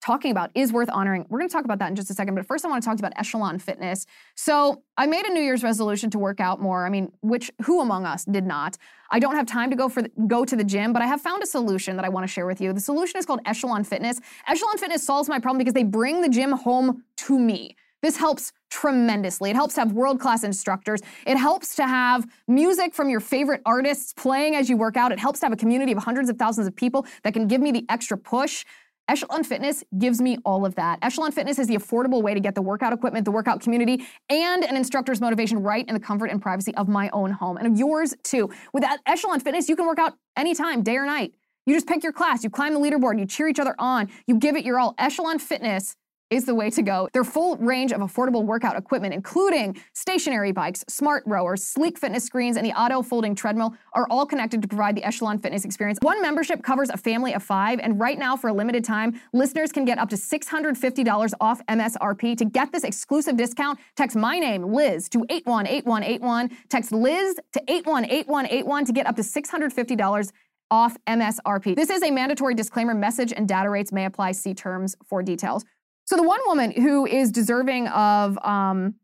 talking 0.03 0.31
about, 0.31 0.49
is 0.55 0.73
worth 0.73 0.89
honoring. 0.89 1.27
We're 1.29 1.37
going 1.37 1.47
to 1.47 1.53
talk 1.53 1.63
about 1.63 1.77
that 1.77 1.89
in 1.89 1.95
just 1.95 2.09
a 2.09 2.15
second, 2.15 2.33
but 2.33 2.47
first 2.47 2.65
I 2.65 2.69
want 2.69 2.81
to 2.81 2.89
talk 2.89 2.97
about 2.97 3.13
Echelon 3.17 3.59
Fitness. 3.59 4.07
So, 4.35 4.81
I 4.97 5.05
made 5.05 5.25
a 5.25 5.29
New 5.31 5.41
Year's 5.41 5.61
resolution 5.63 6.09
to 6.09 6.19
work 6.19 6.39
out 6.39 6.59
more. 6.59 6.87
I 6.87 6.89
mean, 6.89 7.11
which 7.21 7.51
who 7.63 7.81
among 7.81 8.07
us 8.07 8.25
did 8.25 8.45
not? 8.45 8.77
I 9.11 9.19
don't 9.19 9.35
have 9.35 9.45
time 9.45 9.69
to 9.69 9.75
go 9.75 9.89
for 9.89 10.01
the, 10.01 10.09
go 10.25 10.43
to 10.43 10.55
the 10.55 10.63
gym, 10.63 10.91
but 10.91 11.03
I 11.03 11.05
have 11.05 11.21
found 11.21 11.43
a 11.43 11.45
solution 11.45 11.97
that 11.97 12.05
I 12.05 12.09
want 12.09 12.23
to 12.23 12.27
share 12.27 12.47
with 12.47 12.59
you. 12.59 12.73
The 12.73 12.79
solution 12.79 13.19
is 13.19 13.27
called 13.27 13.41
Echelon 13.45 13.83
Fitness. 13.83 14.19
Echelon 14.47 14.77
Fitness 14.79 15.05
solves 15.05 15.29
my 15.29 15.37
problem 15.37 15.59
because 15.59 15.75
they 15.75 15.83
bring 15.83 16.21
the 16.21 16.29
gym 16.29 16.51
home 16.51 17.03
to 17.17 17.37
me. 17.37 17.75
This 18.01 18.17
helps 18.17 18.51
tremendously. 18.69 19.49
It 19.49 19.55
helps 19.55 19.75
to 19.75 19.81
have 19.81 19.91
world 19.93 20.19
class 20.19 20.43
instructors. 20.43 21.01
It 21.27 21.37
helps 21.37 21.75
to 21.75 21.85
have 21.85 22.25
music 22.47 22.93
from 22.93 23.09
your 23.09 23.19
favorite 23.19 23.61
artists 23.65 24.13
playing 24.13 24.55
as 24.55 24.69
you 24.69 24.77
work 24.77 24.97
out. 24.97 25.11
It 25.11 25.19
helps 25.19 25.39
to 25.41 25.45
have 25.45 25.53
a 25.53 25.57
community 25.57 25.91
of 25.91 25.99
hundreds 25.99 26.29
of 26.29 26.37
thousands 26.37 26.67
of 26.67 26.75
people 26.75 27.05
that 27.23 27.33
can 27.33 27.47
give 27.47 27.61
me 27.61 27.71
the 27.71 27.85
extra 27.89 28.17
push. 28.17 28.65
Echelon 29.07 29.43
Fitness 29.43 29.83
gives 29.97 30.21
me 30.21 30.37
all 30.45 30.65
of 30.65 30.75
that. 30.75 30.97
Echelon 31.01 31.31
Fitness 31.31 31.59
is 31.59 31.67
the 31.67 31.75
affordable 31.75 32.21
way 32.21 32.33
to 32.33 32.39
get 32.39 32.55
the 32.55 32.61
workout 32.61 32.93
equipment, 32.93 33.25
the 33.25 33.31
workout 33.31 33.59
community, 33.59 34.05
and 34.29 34.63
an 34.63 34.77
instructor's 34.77 35.19
motivation 35.19 35.61
right 35.61 35.85
in 35.87 35.93
the 35.93 35.99
comfort 35.99 36.27
and 36.27 36.41
privacy 36.41 36.73
of 36.75 36.87
my 36.87 37.09
own 37.11 37.31
home 37.31 37.57
and 37.57 37.67
of 37.67 37.77
yours 37.77 38.15
too. 38.23 38.49
With 38.73 38.85
Echelon 39.05 39.41
Fitness, 39.41 39.67
you 39.67 39.75
can 39.75 39.85
work 39.85 39.99
out 39.99 40.13
anytime, 40.37 40.81
day 40.81 40.95
or 40.95 41.05
night. 41.05 41.33
You 41.65 41.75
just 41.75 41.87
pick 41.87 42.03
your 42.03 42.13
class, 42.13 42.43
you 42.43 42.49
climb 42.49 42.73
the 42.73 42.79
leaderboard, 42.79 43.19
you 43.19 43.25
cheer 43.25 43.47
each 43.47 43.59
other 43.59 43.75
on, 43.77 44.09
you 44.27 44.39
give 44.39 44.55
it 44.55 44.63
your 44.63 44.79
all. 44.79 44.95
Echelon 44.97 45.39
Fitness 45.39 45.95
is 46.31 46.45
the 46.45 46.55
way 46.55 46.69
to 46.71 46.81
go. 46.81 47.09
Their 47.13 47.23
full 47.23 47.57
range 47.57 47.91
of 47.91 47.99
affordable 47.99 48.43
workout 48.43 48.77
equipment, 48.77 49.13
including 49.13 49.77
stationary 49.93 50.51
bikes, 50.51 50.83
smart 50.87 51.23
rowers, 51.27 51.63
sleek 51.63 51.99
fitness 51.99 52.23
screens, 52.23 52.57
and 52.57 52.65
the 52.65 52.71
auto 52.71 53.03
folding 53.03 53.35
treadmill, 53.35 53.75
are 53.93 54.07
all 54.09 54.25
connected 54.25 54.61
to 54.61 54.67
provide 54.67 54.95
the 54.95 55.03
Echelon 55.03 55.37
fitness 55.37 55.65
experience. 55.65 55.99
One 56.01 56.21
membership 56.21 56.63
covers 56.63 56.89
a 56.89 56.97
family 56.97 57.33
of 57.33 57.43
five, 57.43 57.79
and 57.79 57.99
right 57.99 58.17
now, 58.17 58.35
for 58.35 58.47
a 58.47 58.53
limited 58.53 58.83
time, 58.83 59.19
listeners 59.33 59.71
can 59.71 59.85
get 59.85 59.97
up 59.97 60.09
to 60.09 60.15
$650 60.15 61.33
off 61.41 61.61
MSRP. 61.67 62.37
To 62.37 62.45
get 62.45 62.71
this 62.71 62.83
exclusive 62.83 63.35
discount, 63.35 63.77
text 63.95 64.15
my 64.15 64.39
name, 64.39 64.63
Liz, 64.73 65.09
to 65.09 65.25
818181. 65.29 66.49
Text 66.69 66.93
Liz 66.93 67.35
to 67.51 67.61
818181 67.67 68.85
to 68.85 68.93
get 68.93 69.05
up 69.05 69.15
to 69.17 69.21
$650 69.21 70.31
off 70.71 70.95
MSRP. 71.05 71.75
This 71.75 71.89
is 71.89 72.01
a 72.01 72.09
mandatory 72.09 72.55
disclaimer. 72.55 72.95
Message 72.95 73.33
and 73.35 73.47
data 73.47 73.69
rates 73.69 73.91
may 73.91 74.05
apply. 74.05 74.31
See 74.31 74.53
terms 74.53 74.95
for 75.05 75.21
details. 75.21 75.65
So 76.11 76.17
the 76.17 76.23
one 76.23 76.41
woman 76.45 76.71
who 76.71 77.05
is 77.05 77.31
deserving 77.31 77.87
of 77.87 78.37
um, 78.39 78.95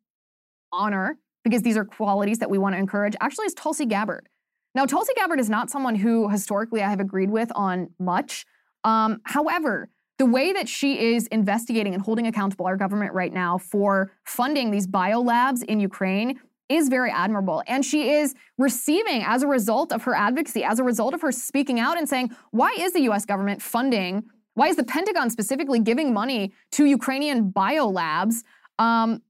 honor, 0.73 1.17
because 1.45 1.61
these 1.61 1.77
are 1.77 1.85
qualities 1.85 2.39
that 2.39 2.49
we 2.49 2.57
want 2.57 2.75
to 2.75 2.79
encourage, 2.79 3.15
actually 3.21 3.45
is 3.45 3.53
Tulsi 3.53 3.85
Gabbard. 3.85 4.27
Now, 4.75 4.85
Tulsi 4.85 5.13
Gabbard 5.15 5.39
is 5.39 5.49
not 5.49 5.69
someone 5.69 5.95
who 5.95 6.27
historically 6.27 6.83
I 6.83 6.89
have 6.89 6.99
agreed 6.99 7.29
with 7.29 7.49
on 7.55 7.91
much. 7.97 8.45
Um, 8.83 9.21
however, 9.23 9.87
the 10.17 10.25
way 10.25 10.51
that 10.51 10.67
she 10.67 11.13
is 11.13 11.27
investigating 11.27 11.93
and 11.93 12.03
holding 12.03 12.27
accountable 12.27 12.65
our 12.65 12.75
government 12.75 13.13
right 13.13 13.31
now 13.31 13.57
for 13.57 14.11
funding 14.25 14.71
these 14.71 14.85
biolabs 14.85 15.63
in 15.63 15.79
Ukraine 15.79 16.41
is 16.67 16.89
very 16.89 17.09
admirable. 17.09 17.63
And 17.67 17.85
she 17.85 18.09
is 18.09 18.35
receiving, 18.57 19.23
as 19.23 19.43
a 19.43 19.47
result 19.47 19.93
of 19.93 20.03
her 20.03 20.13
advocacy, 20.13 20.65
as 20.65 20.77
a 20.77 20.83
result 20.83 21.13
of 21.13 21.21
her 21.21 21.31
speaking 21.31 21.79
out 21.79 21.97
and 21.97 22.09
saying, 22.09 22.35
why 22.51 22.75
is 22.77 22.91
the 22.91 23.03
US 23.03 23.25
government 23.25 23.61
funding 23.61 24.25
why 24.57 24.69
is 24.69 24.75
the 24.75 24.83
Pentagon 24.83 25.29
specifically 25.29 25.79
giving 25.79 26.15
money 26.15 26.51
to 26.71 26.85
Ukrainian 26.85 27.51
biolabs? 27.51 28.43
Um, 28.79 29.21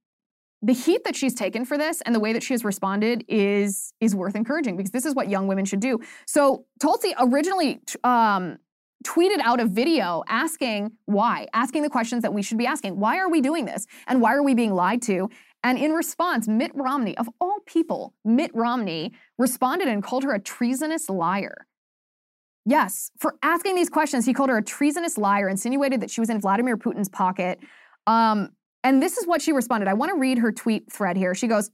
the 0.62 0.72
heat 0.72 1.04
that 1.04 1.18
she's 1.18 1.34
taken 1.34 1.66
for 1.66 1.78
this 1.78 2.00
and 2.02 2.16
the 2.16 2.20
way 2.22 2.32
that 2.32 2.42
she 2.42 2.54
has 2.54 2.63
responded 2.63 3.26
is 3.28 3.94
is 4.00 4.16
worth 4.16 4.36
encouraging 4.36 4.78
because 4.78 4.92
this 4.92 5.06
is 5.06 5.13
what 5.13 5.30
young 5.30 5.46
women 5.48 5.66
should 5.66 5.82
do. 5.82 6.00
So 6.26 6.66
Tulsi 6.80 7.13
originally 7.20 7.82
um, 8.06 8.58
tweeted 9.06 9.42
out 9.44 9.60
a 9.60 9.66
video 9.66 10.24
asking 10.30 10.94
why, 11.06 11.48
asking 11.54 11.82
the 11.84 11.90
questions 11.90 12.22
that 12.22 12.34
we 12.34 12.42
should 12.42 12.58
be 12.58 12.66
asking. 12.66 12.98
Why 12.98 13.18
are 13.18 13.30
we 13.30 13.42
doing 13.42 13.66
this? 13.66 13.86
And 14.08 14.22
why 14.22 14.34
are 14.34 14.44
we 14.44 14.54
being 14.54 14.74
lied 14.74 15.02
to? 15.04 15.30
And 15.62 15.78
in 15.78 15.92
response, 15.92 16.48
Mitt 16.48 16.72
Romney, 16.74 17.18
of 17.18 17.28
all 17.42 17.60
people, 17.66 18.13
Mitt 18.24 18.52
Romney 18.54 19.12
responded 19.38 19.90
and 19.90 20.02
called 20.02 20.24
her 20.24 20.34
a 20.34 20.40
treasonous 20.40 21.10
liar. 21.10 21.67
Yes, 22.70 23.12
for 23.18 23.36
asking 23.44 23.76
these 23.76 23.90
questions, 23.90 24.26
he 24.26 24.34
called 24.34 24.50
her 24.50 24.58
a 24.58 24.62
treasonous 24.62 25.18
liar, 25.18 25.48
insinuated 25.48 26.02
that 26.02 26.12
she 26.12 26.20
was 26.20 26.30
in 26.30 26.42
Vladimir 26.42 26.76
Putin's 26.76 27.08
pocket. 27.08 27.62
Um, 28.08 28.50
and 28.84 29.02
this 29.02 29.18
is 29.18 29.26
what 29.26 29.42
she 29.42 29.54
responded. 29.54 29.88
I 29.88 29.94
want 29.94 30.12
to 30.12 30.20
read 30.20 30.40
her 30.40 30.52
tweet 30.52 30.92
thread 30.92 31.16
here. 31.16 31.34
She 31.34 31.48
goes, 31.48 31.72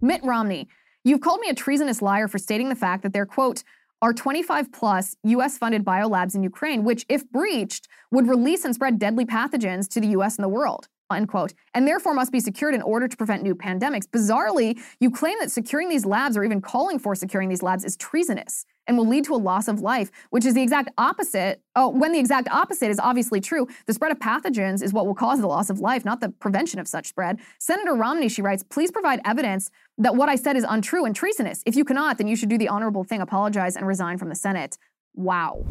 Mitt 0.00 0.24
Romney, 0.24 0.66
you've 1.04 1.20
called 1.20 1.40
me 1.40 1.50
a 1.50 1.54
treasonous 1.54 2.00
liar 2.00 2.26
for 2.26 2.38
stating 2.38 2.70
the 2.70 2.74
fact 2.74 3.02
that 3.02 3.12
there, 3.12 3.26
quote, 3.26 3.64
are 4.00 4.14
25 4.14 4.72
plus 4.72 5.14
US 5.24 5.58
funded 5.58 5.84
biolabs 5.84 6.34
in 6.34 6.42
Ukraine, 6.42 6.84
which, 6.84 7.04
if 7.10 7.28
breached, 7.30 7.86
would 8.10 8.26
release 8.26 8.64
and 8.64 8.74
spread 8.74 8.98
deadly 8.98 9.26
pathogens 9.26 9.88
to 9.88 10.00
the 10.00 10.08
US 10.08 10.36
and 10.36 10.44
the 10.44 10.48
world 10.48 10.88
unquote, 11.10 11.54
and 11.74 11.86
therefore 11.86 12.12
must 12.12 12.32
be 12.32 12.38
secured 12.40 12.74
in 12.74 12.82
order 12.82 13.08
to 13.08 13.16
prevent 13.16 13.42
new 13.42 13.54
pandemics. 13.54 14.06
Bizarrely, 14.06 14.78
you 15.00 15.10
claim 15.10 15.38
that 15.40 15.50
securing 15.50 15.88
these 15.88 16.04
labs 16.04 16.36
or 16.36 16.44
even 16.44 16.60
calling 16.60 16.98
for 16.98 17.14
securing 17.14 17.48
these 17.48 17.62
labs 17.62 17.82
is 17.82 17.96
treasonous 17.96 18.66
and 18.88 18.96
will 18.96 19.06
lead 19.06 19.24
to 19.26 19.34
a 19.34 19.36
loss 19.36 19.68
of 19.68 19.80
life, 19.80 20.10
which 20.30 20.44
is 20.44 20.54
the 20.54 20.62
exact 20.62 20.88
opposite. 20.98 21.60
Oh, 21.76 21.88
when 21.88 22.12
the 22.12 22.18
exact 22.18 22.48
opposite 22.50 22.90
is 22.90 22.98
obviously 22.98 23.40
true, 23.40 23.68
the 23.86 23.92
spread 23.92 24.10
of 24.10 24.18
pathogens 24.18 24.82
is 24.82 24.92
what 24.92 25.06
will 25.06 25.14
cause 25.14 25.40
the 25.40 25.46
loss 25.46 25.70
of 25.70 25.78
life, 25.78 26.04
not 26.04 26.20
the 26.20 26.30
prevention 26.30 26.80
of 26.80 26.88
such 26.88 27.06
spread. 27.06 27.38
Senator 27.58 27.94
Romney, 27.94 28.28
she 28.28 28.42
writes, 28.42 28.64
please 28.64 28.90
provide 28.90 29.20
evidence 29.24 29.70
that 29.98 30.16
what 30.16 30.28
I 30.28 30.36
said 30.36 30.56
is 30.56 30.64
untrue 30.68 31.04
and 31.04 31.14
treasonous. 31.14 31.62
If 31.66 31.76
you 31.76 31.84
cannot, 31.84 32.18
then 32.18 32.26
you 32.26 32.34
should 32.34 32.48
do 32.48 32.58
the 32.58 32.68
honorable 32.68 33.04
thing, 33.04 33.20
apologize, 33.20 33.76
and 33.76 33.86
resign 33.86 34.18
from 34.18 34.30
the 34.30 34.34
Senate. 34.34 34.78
Wow. 35.14 35.64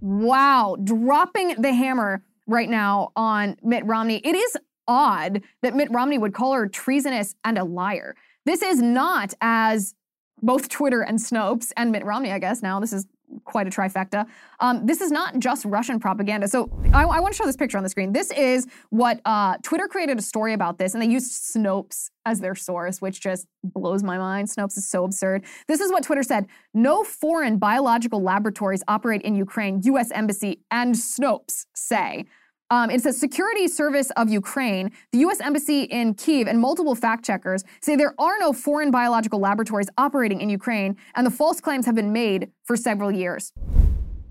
Wow. 0.00 0.76
Dropping 0.84 1.60
the 1.60 1.72
hammer 1.72 2.22
right 2.46 2.68
now 2.68 3.12
on 3.16 3.56
Mitt 3.62 3.84
Romney. 3.86 4.20
It 4.24 4.34
is 4.34 4.56
odd 4.86 5.42
that 5.62 5.74
Mitt 5.74 5.90
Romney 5.90 6.18
would 6.18 6.34
call 6.34 6.52
her 6.52 6.68
treasonous 6.68 7.34
and 7.44 7.56
a 7.56 7.64
liar. 7.64 8.14
This 8.44 8.62
is 8.62 8.82
not 8.82 9.34
as 9.40 9.94
both 10.42 10.68
Twitter 10.68 11.02
and 11.02 11.18
Snopes 11.18 11.72
and 11.76 11.92
Mitt 11.92 12.04
Romney, 12.04 12.32
I 12.32 12.38
guess 12.38 12.62
now 12.62 12.80
this 12.80 12.92
is 12.92 13.06
quite 13.44 13.66
a 13.66 13.70
trifecta. 13.70 14.26
Um, 14.60 14.84
this 14.84 15.00
is 15.00 15.10
not 15.10 15.38
just 15.38 15.64
Russian 15.64 15.98
propaganda. 15.98 16.48
So 16.48 16.70
I, 16.92 17.04
I 17.04 17.20
want 17.20 17.32
to 17.32 17.38
show 17.38 17.46
this 17.46 17.56
picture 17.56 17.78
on 17.78 17.82
the 17.82 17.88
screen. 17.88 18.12
This 18.12 18.30
is 18.32 18.66
what 18.90 19.20
uh, 19.24 19.56
Twitter 19.62 19.88
created 19.88 20.18
a 20.18 20.22
story 20.22 20.52
about 20.52 20.78
this, 20.78 20.94
and 20.94 21.02
they 21.02 21.06
used 21.06 21.32
Snopes 21.32 22.10
as 22.26 22.40
their 22.40 22.54
source, 22.54 23.00
which 23.00 23.20
just 23.20 23.46
blows 23.64 24.02
my 24.02 24.18
mind. 24.18 24.48
Snopes 24.48 24.76
is 24.76 24.88
so 24.88 25.04
absurd. 25.04 25.44
This 25.66 25.80
is 25.80 25.90
what 25.90 26.02
Twitter 26.02 26.22
said: 26.22 26.46
No 26.74 27.04
foreign 27.04 27.58
biological 27.58 28.22
laboratories 28.22 28.82
operate 28.88 29.22
in 29.22 29.34
Ukraine. 29.34 29.80
U.S. 29.84 30.10
Embassy 30.10 30.60
and 30.70 30.94
Snopes 30.94 31.66
say. 31.74 32.26
Um, 32.72 32.88
it 32.88 33.02
says 33.02 33.18
Security 33.20 33.68
Service 33.68 34.10
of 34.12 34.30
Ukraine, 34.30 34.92
the 35.10 35.18
U.S. 35.18 35.42
Embassy 35.42 35.82
in 35.82 36.14
Kiev, 36.14 36.46
and 36.48 36.58
multiple 36.58 36.94
fact 36.94 37.22
checkers 37.22 37.64
say 37.82 37.96
there 37.96 38.14
are 38.18 38.38
no 38.38 38.54
foreign 38.54 38.90
biological 38.90 39.38
laboratories 39.38 39.88
operating 39.98 40.40
in 40.40 40.48
Ukraine, 40.48 40.96
and 41.14 41.26
the 41.26 41.30
false 41.30 41.60
claims 41.60 41.84
have 41.84 41.94
been 41.94 42.14
made 42.14 42.50
for 42.64 42.78
several 42.78 43.12
years. 43.12 43.52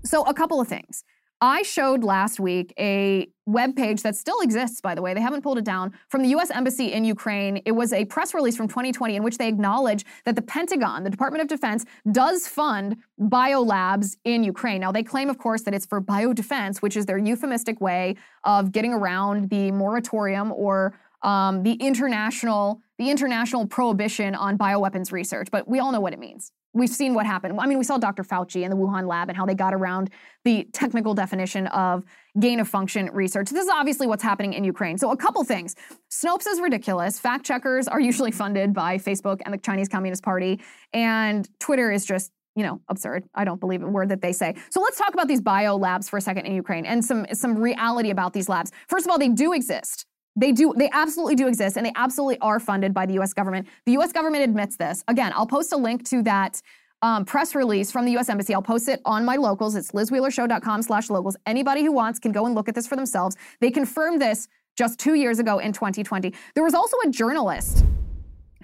So, 0.04 0.24
a 0.24 0.34
couple 0.34 0.60
of 0.60 0.66
things. 0.66 1.04
I 1.42 1.62
showed 1.62 2.04
last 2.04 2.38
week 2.38 2.72
a 2.78 3.26
web 3.46 3.74
page 3.74 4.02
that 4.02 4.14
still 4.14 4.40
exists, 4.42 4.80
by 4.80 4.94
the 4.94 5.02
way. 5.02 5.12
They 5.12 5.20
haven't 5.20 5.42
pulled 5.42 5.58
it 5.58 5.64
down 5.64 5.92
from 6.08 6.22
the 6.22 6.28
US 6.36 6.52
Embassy 6.52 6.92
in 6.92 7.04
Ukraine. 7.04 7.60
It 7.66 7.72
was 7.72 7.92
a 7.92 8.04
press 8.04 8.32
release 8.32 8.56
from 8.56 8.68
2020 8.68 9.16
in 9.16 9.24
which 9.24 9.38
they 9.38 9.48
acknowledge 9.48 10.04
that 10.24 10.36
the 10.36 10.42
Pentagon, 10.42 11.02
the 11.02 11.10
Department 11.10 11.42
of 11.42 11.48
Defense, 11.48 11.84
does 12.12 12.46
fund 12.46 12.98
biolabs 13.20 14.16
in 14.24 14.44
Ukraine. 14.44 14.80
Now, 14.82 14.92
they 14.92 15.02
claim, 15.02 15.28
of 15.28 15.38
course, 15.38 15.62
that 15.62 15.74
it's 15.74 15.84
for 15.84 16.00
biodefense, 16.00 16.78
which 16.78 16.96
is 16.96 17.06
their 17.06 17.18
euphemistic 17.18 17.80
way 17.80 18.14
of 18.44 18.70
getting 18.70 18.92
around 18.92 19.50
the 19.50 19.72
moratorium 19.72 20.52
or 20.52 20.94
um, 21.22 21.64
the 21.64 21.72
international 21.72 22.80
the 22.98 23.10
international 23.10 23.66
prohibition 23.66 24.36
on 24.36 24.56
bioweapons 24.56 25.10
research. 25.10 25.48
But 25.50 25.66
we 25.66 25.80
all 25.80 25.90
know 25.90 25.98
what 25.98 26.12
it 26.12 26.20
means 26.20 26.52
we've 26.74 26.90
seen 26.90 27.14
what 27.14 27.26
happened. 27.26 27.58
I 27.60 27.66
mean, 27.66 27.78
we 27.78 27.84
saw 27.84 27.98
Dr. 27.98 28.22
Fauci 28.22 28.62
and 28.62 28.72
the 28.72 28.76
Wuhan 28.76 29.06
lab 29.06 29.28
and 29.28 29.36
how 29.36 29.46
they 29.46 29.54
got 29.54 29.74
around 29.74 30.10
the 30.44 30.66
technical 30.72 31.14
definition 31.14 31.66
of 31.68 32.04
gain 32.40 32.60
of 32.60 32.68
function 32.68 33.10
research. 33.12 33.50
This 33.50 33.64
is 33.64 33.70
obviously 33.70 34.06
what's 34.06 34.22
happening 34.22 34.54
in 34.54 34.64
Ukraine. 34.64 34.98
So, 34.98 35.10
a 35.10 35.16
couple 35.16 35.44
things. 35.44 35.74
Snopes 36.10 36.46
is 36.46 36.60
ridiculous. 36.60 37.18
Fact 37.18 37.44
checkers 37.44 37.88
are 37.88 38.00
usually 38.10 38.30
funded 38.30 38.72
by 38.72 38.98
Facebook 38.98 39.40
and 39.44 39.52
the 39.52 39.58
Chinese 39.58 39.88
Communist 39.88 40.22
Party, 40.22 40.60
and 40.92 41.48
Twitter 41.58 41.90
is 41.90 42.04
just 42.04 42.32
you 42.54 42.62
know, 42.62 42.82
absurd. 42.88 43.24
I 43.34 43.44
don't 43.44 43.60
believe 43.60 43.82
a 43.82 43.88
word 43.88 44.10
that 44.10 44.20
they 44.20 44.32
say. 44.32 44.54
So 44.70 44.82
let's 44.82 44.98
talk 44.98 45.14
about 45.14 45.26
these 45.26 45.40
bio 45.40 45.76
labs 45.76 46.08
for 46.08 46.18
a 46.18 46.20
second 46.20 46.44
in 46.44 46.54
Ukraine 46.54 46.84
and 46.84 47.02
some 47.02 47.26
some 47.32 47.56
reality 47.56 48.10
about 48.10 48.34
these 48.34 48.48
labs. 48.48 48.70
First 48.88 49.06
of 49.06 49.10
all, 49.10 49.18
they 49.18 49.28
do 49.30 49.54
exist. 49.54 50.04
They 50.34 50.52
do, 50.52 50.72
they 50.76 50.88
absolutely 50.92 51.34
do 51.34 51.46
exist, 51.46 51.76
and 51.76 51.84
they 51.84 51.92
absolutely 51.94 52.38
are 52.38 52.58
funded 52.58 52.94
by 52.94 53.06
the 53.06 53.18
US 53.20 53.32
government. 53.32 53.68
The 53.86 53.92
US 53.98 54.12
government 54.12 54.44
admits 54.44 54.76
this. 54.76 55.04
Again, 55.08 55.32
I'll 55.34 55.46
post 55.46 55.72
a 55.72 55.76
link 55.76 56.08
to 56.08 56.22
that 56.22 56.60
um, 57.02 57.24
press 57.24 57.54
release 57.54 57.90
from 57.90 58.04
the 58.04 58.16
US 58.16 58.28
Embassy. 58.28 58.54
I'll 58.54 58.62
post 58.62 58.88
it 58.88 59.00
on 59.04 59.24
my 59.24 59.36
locals. 59.36 59.74
It's 59.74 59.90
lizwheelershow.com 59.92 60.82
slash 60.82 61.10
locals. 61.10 61.36
Anybody 61.46 61.82
who 61.82 61.92
wants 61.92 62.18
can 62.18 62.32
go 62.32 62.46
and 62.46 62.54
look 62.54 62.68
at 62.68 62.74
this 62.74 62.86
for 62.86 62.96
themselves. 62.96 63.36
They 63.60 63.70
confirmed 63.70 64.22
this 64.22 64.48
just 64.76 64.98
two 64.98 65.14
years 65.14 65.38
ago 65.38 65.58
in 65.58 65.72
2020. 65.72 66.32
There 66.54 66.64
was 66.64 66.74
also 66.74 66.96
a 67.04 67.10
journalist 67.10 67.84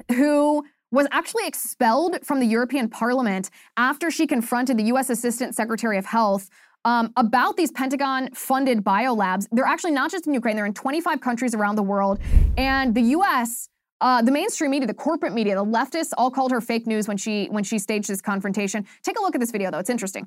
who 0.08 0.64
was 0.90 1.06
actually 1.10 1.46
expelled 1.46 2.16
from 2.24 2.40
the 2.40 2.46
European 2.46 2.88
Parliament 2.88 3.50
after 3.76 4.10
she 4.10 4.26
confronted 4.26 4.78
the 4.78 4.84
US 4.84 5.10
Assistant 5.10 5.54
Secretary 5.54 5.98
of 5.98 6.06
Health 6.06 6.48
um, 6.88 7.12
about 7.18 7.58
these 7.58 7.70
Pentagon 7.70 8.30
funded 8.32 8.82
biolabs. 8.82 9.46
They're 9.52 9.66
actually 9.66 9.90
not 9.90 10.10
just 10.10 10.26
in 10.26 10.32
Ukraine, 10.32 10.56
they're 10.56 10.64
in 10.64 10.72
25 10.72 11.20
countries 11.20 11.54
around 11.54 11.76
the 11.76 11.82
world. 11.82 12.18
And 12.56 12.94
the 12.94 13.02
US, 13.16 13.68
uh, 14.00 14.22
the 14.22 14.32
mainstream 14.32 14.70
media, 14.70 14.86
the 14.86 14.94
corporate 14.94 15.34
media, 15.34 15.54
the 15.54 15.64
leftists 15.64 16.12
all 16.16 16.30
called 16.30 16.50
her 16.50 16.62
fake 16.62 16.86
news 16.86 17.06
when 17.06 17.18
she 17.18 17.46
when 17.50 17.62
she 17.62 17.78
staged 17.78 18.08
this 18.08 18.22
confrontation. 18.22 18.86
Take 19.02 19.18
a 19.18 19.22
look 19.22 19.34
at 19.34 19.40
this 19.40 19.50
video 19.50 19.70
though, 19.70 19.80
it's 19.80 19.90
interesting. 19.90 20.26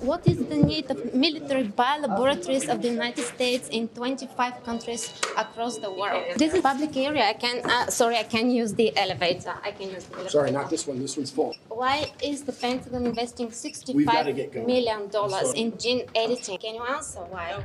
What 0.00 0.26
is 0.26 0.38
the 0.38 0.56
need 0.56 0.90
of 0.90 1.12
military 1.12 1.64
biolaboratories 1.64 2.72
of 2.72 2.80
the 2.80 2.88
United 2.88 3.22
States 3.22 3.68
in 3.68 3.86
25 3.88 4.64
countries 4.64 5.12
across 5.36 5.76
the 5.76 5.92
world? 5.92 6.24
This 6.36 6.54
is 6.54 6.62
public 6.62 6.96
area. 6.96 7.24
I 7.28 7.34
can, 7.34 7.60
uh, 7.68 7.90
sorry, 7.90 8.16
I 8.16 8.22
can 8.22 8.50
use 8.50 8.72
the 8.72 8.96
elevator. 8.96 9.52
I 9.62 9.72
can 9.72 9.90
use 9.90 10.04
the 10.04 10.14
elevator. 10.14 10.30
Sorry, 10.30 10.50
not 10.52 10.70
this 10.70 10.86
one. 10.86 11.00
This 11.00 11.18
one's 11.18 11.30
full. 11.30 11.54
Why 11.68 12.10
is 12.22 12.44
the 12.44 12.52
Pentagon 12.52 13.04
investing 13.04 13.50
65 13.50 14.34
million 14.66 15.08
dollars 15.08 15.52
in 15.52 15.76
gene 15.76 16.06
editing? 16.14 16.56
Can 16.56 16.76
you 16.76 16.84
answer 16.84 17.20
why? 17.20 17.62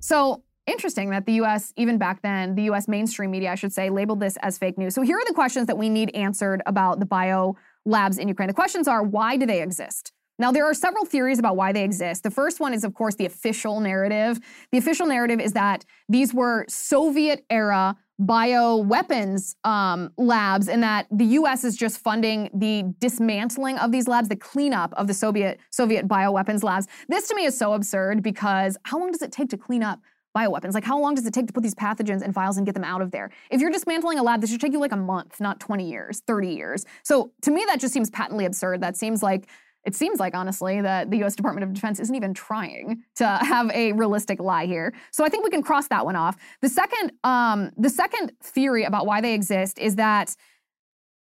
So 0.00 0.42
interesting 0.66 1.10
that 1.10 1.26
the 1.26 1.34
US, 1.42 1.74
even 1.76 1.98
back 1.98 2.22
then, 2.22 2.54
the 2.54 2.62
US 2.70 2.88
mainstream 2.88 3.30
media, 3.30 3.52
I 3.52 3.56
should 3.56 3.74
say, 3.74 3.90
labeled 3.90 4.20
this 4.20 4.38
as 4.38 4.56
fake 4.56 4.78
news. 4.78 4.94
So 4.94 5.02
here 5.02 5.18
are 5.18 5.24
the 5.26 5.34
questions 5.34 5.66
that 5.66 5.76
we 5.76 5.90
need 5.90 6.14
answered 6.14 6.62
about 6.64 6.98
the 6.98 7.06
bio 7.06 7.56
labs 7.84 8.18
in 8.18 8.28
Ukraine. 8.28 8.48
The 8.48 8.54
questions 8.54 8.88
are 8.88 9.02
why 9.02 9.36
do 9.36 9.46
they 9.46 9.62
exist? 9.62 10.12
Now, 10.38 10.50
there 10.50 10.64
are 10.64 10.74
several 10.74 11.04
theories 11.04 11.38
about 11.38 11.56
why 11.56 11.72
they 11.72 11.84
exist. 11.84 12.22
The 12.22 12.30
first 12.30 12.58
one 12.58 12.74
is, 12.74 12.84
of 12.84 12.94
course, 12.94 13.14
the 13.14 13.26
official 13.26 13.80
narrative. 13.80 14.40
The 14.72 14.78
official 14.78 15.06
narrative 15.06 15.40
is 15.40 15.52
that 15.52 15.84
these 16.08 16.32
were 16.34 16.64
Soviet 16.68 17.44
era 17.50 17.96
bioweapons 18.20 19.56
um, 19.64 20.12
labs, 20.16 20.68
and 20.68 20.82
that 20.82 21.06
the 21.10 21.24
U.S. 21.24 21.64
is 21.64 21.76
just 21.76 21.98
funding 21.98 22.50
the 22.54 22.94
dismantling 22.98 23.78
of 23.78 23.90
these 23.90 24.06
labs, 24.06 24.28
the 24.28 24.36
cleanup 24.36 24.92
of 24.94 25.06
the 25.06 25.14
Soviet 25.14 25.58
Soviet 25.70 26.06
bioweapons 26.06 26.62
labs. 26.62 26.86
This 27.08 27.28
to 27.28 27.34
me 27.34 27.44
is 27.44 27.56
so 27.56 27.74
absurd 27.74 28.22
because 28.22 28.76
how 28.84 28.98
long 28.98 29.10
does 29.10 29.22
it 29.22 29.32
take 29.32 29.50
to 29.50 29.56
clean 29.56 29.82
up 29.82 30.00
bioweapons. 30.36 30.74
Like, 30.74 30.84
how 30.84 30.98
long 30.98 31.14
does 31.14 31.26
it 31.26 31.34
take 31.34 31.46
to 31.46 31.52
put 31.52 31.62
these 31.62 31.74
pathogens 31.74 32.22
and 32.22 32.32
vials 32.32 32.56
and 32.56 32.66
get 32.66 32.74
them 32.74 32.84
out 32.84 33.02
of 33.02 33.10
there? 33.10 33.30
If 33.50 33.60
you're 33.60 33.70
dismantling 33.70 34.18
a 34.18 34.22
lab, 34.22 34.40
this 34.40 34.50
should 34.50 34.60
take 34.60 34.72
you 34.72 34.80
like 34.80 34.92
a 34.92 34.96
month, 34.96 35.40
not 35.40 35.60
20 35.60 35.88
years, 35.88 36.22
30 36.26 36.48
years. 36.48 36.84
So 37.02 37.32
to 37.42 37.50
me, 37.50 37.64
that 37.68 37.80
just 37.80 37.92
seems 37.92 38.10
patently 38.10 38.44
absurd. 38.44 38.80
That 38.80 38.96
seems 38.96 39.22
like 39.22 39.48
it 39.84 39.96
seems 39.96 40.20
like 40.20 40.34
honestly 40.34 40.80
that 40.80 41.10
the 41.10 41.24
US 41.24 41.34
Department 41.34 41.64
of 41.64 41.72
Defense 41.74 41.98
isn't 41.98 42.14
even 42.14 42.34
trying 42.34 43.02
to 43.16 43.26
have 43.42 43.70
a 43.70 43.92
realistic 43.92 44.40
lie 44.40 44.66
here. 44.66 44.94
So 45.10 45.24
I 45.24 45.28
think 45.28 45.44
we 45.44 45.50
can 45.50 45.62
cross 45.62 45.88
that 45.88 46.04
one 46.04 46.16
off. 46.16 46.36
The 46.60 46.68
second 46.68 47.12
um, 47.24 47.70
the 47.76 47.90
second 47.90 48.32
theory 48.42 48.84
about 48.84 49.06
why 49.06 49.20
they 49.20 49.34
exist 49.34 49.78
is 49.78 49.96
that 49.96 50.34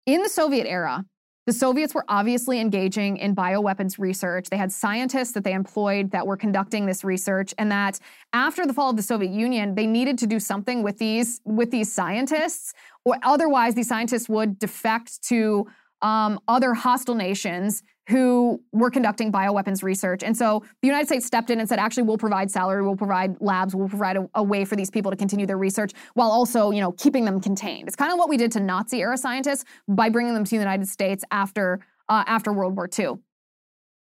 in 0.07 0.23
the 0.23 0.29
Soviet 0.29 0.67
era, 0.67 1.05
the 1.47 1.53
Soviets 1.53 1.95
were 1.95 2.05
obviously 2.09 2.61
engaging 2.61 3.17
in 3.17 3.35
bioweapons 3.35 3.99
research. 3.99 4.49
They 4.49 4.57
had 4.57 4.71
scientists 4.71 5.33
that 5.33 5.43
they 5.43 5.53
employed 5.53 6.11
that 6.13 6.27
were 6.27 6.37
conducting 6.37 6.87
this 6.87 7.03
research, 7.03 7.53
and 7.59 7.71
that 7.73 7.99
after 8.33 8.67
the 8.67 8.73
fall 8.73 8.91
of 8.91 8.97
the 8.97 9.03
Soviet 9.03 9.33
Union, 9.33 9.75
they 9.75 9.87
needed 9.87 10.19
to 10.19 10.27
do 10.27 10.39
something 10.39 10.83
with 10.83 10.99
these 10.99 11.41
with 11.45 11.71
these 11.71 11.93
scientists, 11.93 12.75
or 13.05 13.17
otherwise 13.23 13.75
these 13.75 13.89
scientists 13.89 14.29
would 14.29 14.59
defect 14.59 15.23
to 15.25 15.67
um, 16.03 16.41
other 16.49 16.75
hostile 16.75 17.15
nations 17.15 17.83
who 18.09 18.61
were 18.73 18.91
conducting 18.91 19.31
bioweapons 19.31 19.83
research. 19.83 20.23
And 20.23 20.37
so 20.37 20.65
the 20.81 20.89
United 20.89 21.07
States 21.07 21.25
stepped 21.25 21.51
in 21.51 21.61
and 21.61 21.69
said, 21.69 21.79
actually, 21.79 22.03
we'll 22.03 22.19
provide 22.19 22.51
salary, 22.51 22.83
we'll 22.83 22.97
provide 22.97 23.41
labs, 23.41 23.75
we'll 23.75 23.89
provide 23.89 24.17
a, 24.17 24.29
a, 24.35 24.43
way 24.43 24.65
for 24.65 24.75
these 24.75 24.91
people 24.91 25.11
to 25.11 25.17
continue 25.17 25.47
their 25.47 25.59
research 25.59 25.93
while 26.15 26.31
also, 26.31 26.71
you 26.73 26.81
know, 26.81 26.93
keeping 26.93 27.25
them 27.25 27.41
contained. 27.41 27.87
It's 27.87 27.97
kind 27.97 28.13
of 28.13 28.19
what 28.19 28.29
we 28.29 28.37
did 28.37 28.51
to 28.53 28.61
Nazi 28.61 29.01
era 29.01 29.17
scientists 29.17 29.65
by 29.87 30.09
bringing 30.09 30.35
them 30.35 30.45
to 30.45 30.51
the 30.51 30.57
United 30.57 30.89
States 30.89 31.25
after 31.31 31.81
uh, 32.09 32.25
after 32.27 32.53
World 32.53 32.77
War 32.77 32.89
II. 32.99 33.19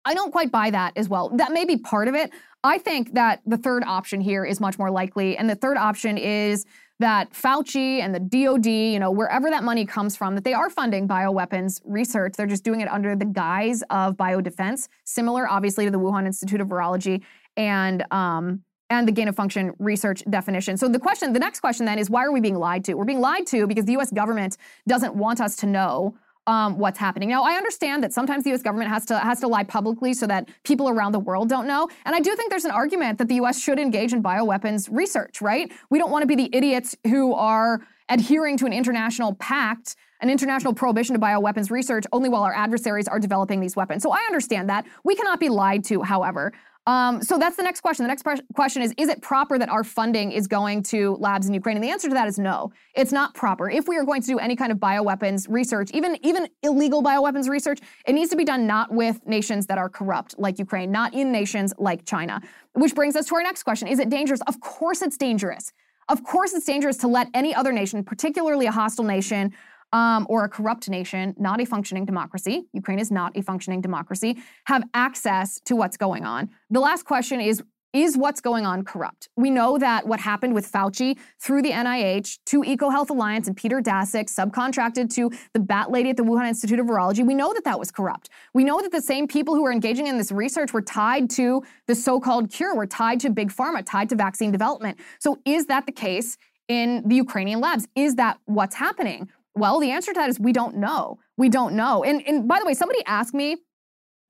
I 0.03 0.15
don't 0.15 0.31
quite 0.31 0.51
buy 0.51 0.71
that 0.71 0.93
as 0.95 1.07
well. 1.07 1.29
That 1.29 1.51
may 1.51 1.65
be 1.65 1.77
part 1.77 2.07
of 2.07 2.15
it. 2.15 2.31
I 2.63 2.77
think 2.77 3.13
that 3.13 3.41
the 3.45 3.57
third 3.57 3.83
option 3.85 4.19
here 4.21 4.43
is 4.43 4.59
much 4.59 4.79
more 4.79 4.89
likely. 4.89 5.37
And 5.37 5.49
the 5.49 5.55
third 5.55 5.77
option 5.77 6.17
is 6.17 6.65
that 7.01 7.33
Fauci 7.33 7.99
and 7.99 8.15
the 8.15 8.19
DoD, 8.19 8.65
you 8.65 8.99
know, 8.99 9.11
wherever 9.11 9.49
that 9.49 9.63
money 9.63 9.85
comes 9.85 10.15
from, 10.15 10.35
that 10.35 10.43
they 10.43 10.53
are 10.53 10.69
funding 10.69 11.07
bioweapons 11.07 11.81
research. 11.83 12.33
They're 12.37 12.47
just 12.47 12.63
doing 12.63 12.81
it 12.81 12.89
under 12.89 13.15
the 13.15 13.25
guise 13.25 13.83
of 13.89 14.15
biodefense, 14.15 14.87
similar, 15.03 15.47
obviously, 15.47 15.85
to 15.85 15.91
the 15.91 15.99
Wuhan 15.99 16.25
Institute 16.25 16.61
of 16.61 16.67
Virology 16.67 17.21
and 17.57 18.05
um, 18.11 18.63
and 18.89 19.07
the 19.07 19.11
gain 19.11 19.29
of 19.29 19.35
function 19.35 19.71
research 19.79 20.21
definition. 20.29 20.75
So 20.75 20.89
the 20.89 20.99
question, 20.99 21.31
the 21.31 21.39
next 21.39 21.61
question 21.61 21.85
then 21.85 21.97
is, 21.97 22.09
why 22.09 22.25
are 22.25 22.31
we 22.31 22.41
being 22.41 22.57
lied 22.57 22.83
to? 22.85 22.93
We're 22.95 23.05
being 23.05 23.21
lied 23.21 23.47
to 23.47 23.65
because 23.65 23.85
the 23.85 23.93
U.S. 23.93 24.11
government 24.11 24.57
doesn't 24.85 25.15
want 25.15 25.39
us 25.39 25.55
to 25.57 25.65
know 25.65 26.17
um, 26.47 26.77
what's 26.77 26.97
happening. 26.97 27.29
Now, 27.29 27.43
I 27.43 27.53
understand 27.53 28.03
that 28.03 28.13
sometimes 28.13 28.43
the 28.43 28.49
U.S. 28.51 28.61
government 28.61 28.89
has 28.89 29.05
to 29.07 29.19
has 29.19 29.39
to 29.41 29.47
lie 29.47 29.63
publicly 29.63 30.13
so 30.13 30.27
that 30.27 30.49
people 30.63 30.89
around 30.89 31.11
the 31.11 31.19
world 31.19 31.49
don't 31.49 31.67
know. 31.67 31.87
And 32.05 32.15
I 32.15 32.19
do 32.19 32.35
think 32.35 32.49
there's 32.49 32.65
an 32.65 32.71
argument 32.71 33.17
that 33.19 33.27
the 33.27 33.35
U.S. 33.35 33.61
should 33.61 33.79
engage 33.79 34.13
in 34.13 34.23
bioweapons 34.23 34.89
research. 34.91 35.41
Right? 35.41 35.71
We 35.89 35.99
don't 35.99 36.11
want 36.11 36.23
to 36.23 36.27
be 36.27 36.35
the 36.35 36.49
idiots 36.55 36.95
who 37.05 37.33
are 37.33 37.81
adhering 38.09 38.57
to 38.57 38.65
an 38.65 38.73
international 38.73 39.35
pact, 39.35 39.95
an 40.19 40.29
international 40.29 40.73
prohibition 40.73 41.13
to 41.13 41.21
bioweapons 41.21 41.71
research, 41.71 42.05
only 42.11 42.27
while 42.27 42.43
our 42.43 42.53
adversaries 42.53 43.07
are 43.07 43.19
developing 43.19 43.59
these 43.59 43.75
weapons. 43.75 44.03
So 44.03 44.11
I 44.11 44.19
understand 44.27 44.69
that. 44.69 44.85
We 45.03 45.15
cannot 45.15 45.39
be 45.39 45.49
lied 45.49 45.85
to, 45.85 46.01
however. 46.01 46.51
Um, 46.91 47.21
so 47.23 47.37
that's 47.37 47.55
the 47.55 47.63
next 47.63 47.79
question. 47.79 48.03
The 48.03 48.09
next 48.09 48.23
pre- 48.23 48.41
question 48.53 48.81
is 48.81 48.93
Is 48.97 49.07
it 49.07 49.21
proper 49.21 49.57
that 49.57 49.69
our 49.69 49.83
funding 49.83 50.33
is 50.33 50.45
going 50.45 50.83
to 50.83 51.15
labs 51.21 51.47
in 51.47 51.53
Ukraine? 51.53 51.77
And 51.77 51.83
the 51.83 51.89
answer 51.89 52.09
to 52.09 52.13
that 52.15 52.27
is 52.27 52.37
no. 52.37 52.73
It's 52.95 53.13
not 53.13 53.33
proper. 53.33 53.69
If 53.69 53.87
we 53.87 53.97
are 53.97 54.03
going 54.03 54.21
to 54.21 54.27
do 54.27 54.39
any 54.39 54.57
kind 54.57 54.73
of 54.73 54.77
bioweapons 54.77 55.47
research, 55.49 55.89
even, 55.93 56.17
even 56.21 56.49
illegal 56.63 57.01
bioweapons 57.01 57.47
research, 57.47 57.79
it 58.05 58.11
needs 58.11 58.29
to 58.31 58.35
be 58.35 58.43
done 58.43 58.67
not 58.67 58.91
with 58.91 59.25
nations 59.25 59.67
that 59.67 59.77
are 59.77 59.87
corrupt 59.87 60.37
like 60.37 60.59
Ukraine, 60.59 60.91
not 60.91 61.13
in 61.13 61.31
nations 61.31 61.73
like 61.77 62.03
China. 62.05 62.41
Which 62.73 62.93
brings 62.93 63.15
us 63.15 63.25
to 63.27 63.35
our 63.35 63.43
next 63.43 63.63
question 63.63 63.87
Is 63.87 63.99
it 63.99 64.09
dangerous? 64.09 64.41
Of 64.47 64.59
course 64.59 65.01
it's 65.01 65.15
dangerous. 65.15 65.71
Of 66.09 66.25
course 66.25 66.51
it's 66.53 66.65
dangerous 66.65 66.97
to 66.97 67.07
let 67.07 67.29
any 67.33 67.55
other 67.55 67.71
nation, 67.71 68.03
particularly 68.03 68.65
a 68.65 68.71
hostile 68.71 69.05
nation, 69.05 69.53
um, 69.93 70.25
or 70.29 70.43
a 70.43 70.49
corrupt 70.49 70.89
nation, 70.89 71.35
not 71.37 71.59
a 71.61 71.65
functioning 71.65 72.05
democracy, 72.05 72.65
Ukraine 72.73 72.99
is 72.99 73.11
not 73.11 73.35
a 73.37 73.41
functioning 73.41 73.81
democracy, 73.81 74.37
have 74.65 74.83
access 74.93 75.59
to 75.65 75.75
what's 75.75 75.97
going 75.97 76.25
on. 76.25 76.49
The 76.69 76.79
last 76.79 77.03
question 77.05 77.41
is 77.41 77.63
is 77.93 78.17
what's 78.17 78.39
going 78.39 78.65
on 78.65 78.83
corrupt? 78.83 79.27
We 79.35 79.49
know 79.49 79.77
that 79.77 80.07
what 80.07 80.21
happened 80.21 80.53
with 80.53 80.71
Fauci 80.71 81.17
through 81.41 81.61
the 81.61 81.71
NIH 81.71 82.39
to 82.45 82.61
EcoHealth 82.61 83.09
Alliance 83.09 83.47
and 83.47 83.57
Peter 83.57 83.81
Daszak, 83.81 84.33
subcontracted 84.33 85.13
to 85.15 85.29
the 85.53 85.59
bat 85.59 85.91
lady 85.91 86.09
at 86.09 86.17
the 86.17 86.23
Wuhan 86.23 86.47
Institute 86.47 86.79
of 86.79 86.85
Virology, 86.85 87.25
we 87.25 87.33
know 87.33 87.53
that 87.53 87.65
that 87.65 87.77
was 87.77 87.91
corrupt. 87.91 88.29
We 88.53 88.63
know 88.63 88.81
that 88.81 88.91
the 88.91 89.01
same 89.01 89.27
people 89.27 89.55
who 89.55 89.63
were 89.63 89.73
engaging 89.73 90.07
in 90.07 90.17
this 90.17 90.31
research 90.31 90.71
were 90.71 90.81
tied 90.81 91.29
to 91.31 91.63
the 91.87 91.95
so 91.95 92.19
called 92.19 92.49
cure, 92.49 92.75
were 92.75 92.87
tied 92.87 93.19
to 93.21 93.29
big 93.29 93.51
pharma, 93.51 93.83
tied 93.85 94.09
to 94.09 94.15
vaccine 94.15 94.51
development. 94.51 94.97
So 95.19 95.39
is 95.45 95.65
that 95.65 95.85
the 95.85 95.91
case 95.91 96.37
in 96.69 97.03
the 97.05 97.15
Ukrainian 97.15 97.59
labs? 97.59 97.87
Is 97.95 98.15
that 98.15 98.37
what's 98.45 98.75
happening? 98.75 99.29
Well, 99.55 99.79
the 99.79 99.91
answer 99.91 100.13
to 100.13 100.19
that 100.19 100.29
is 100.29 100.39
we 100.39 100.53
don't 100.53 100.77
know. 100.77 101.19
We 101.37 101.49
don't 101.49 101.75
know. 101.75 102.03
And, 102.03 102.25
and 102.25 102.47
by 102.47 102.59
the 102.59 102.65
way, 102.65 102.73
somebody 102.73 103.03
asked 103.05 103.33
me 103.33 103.57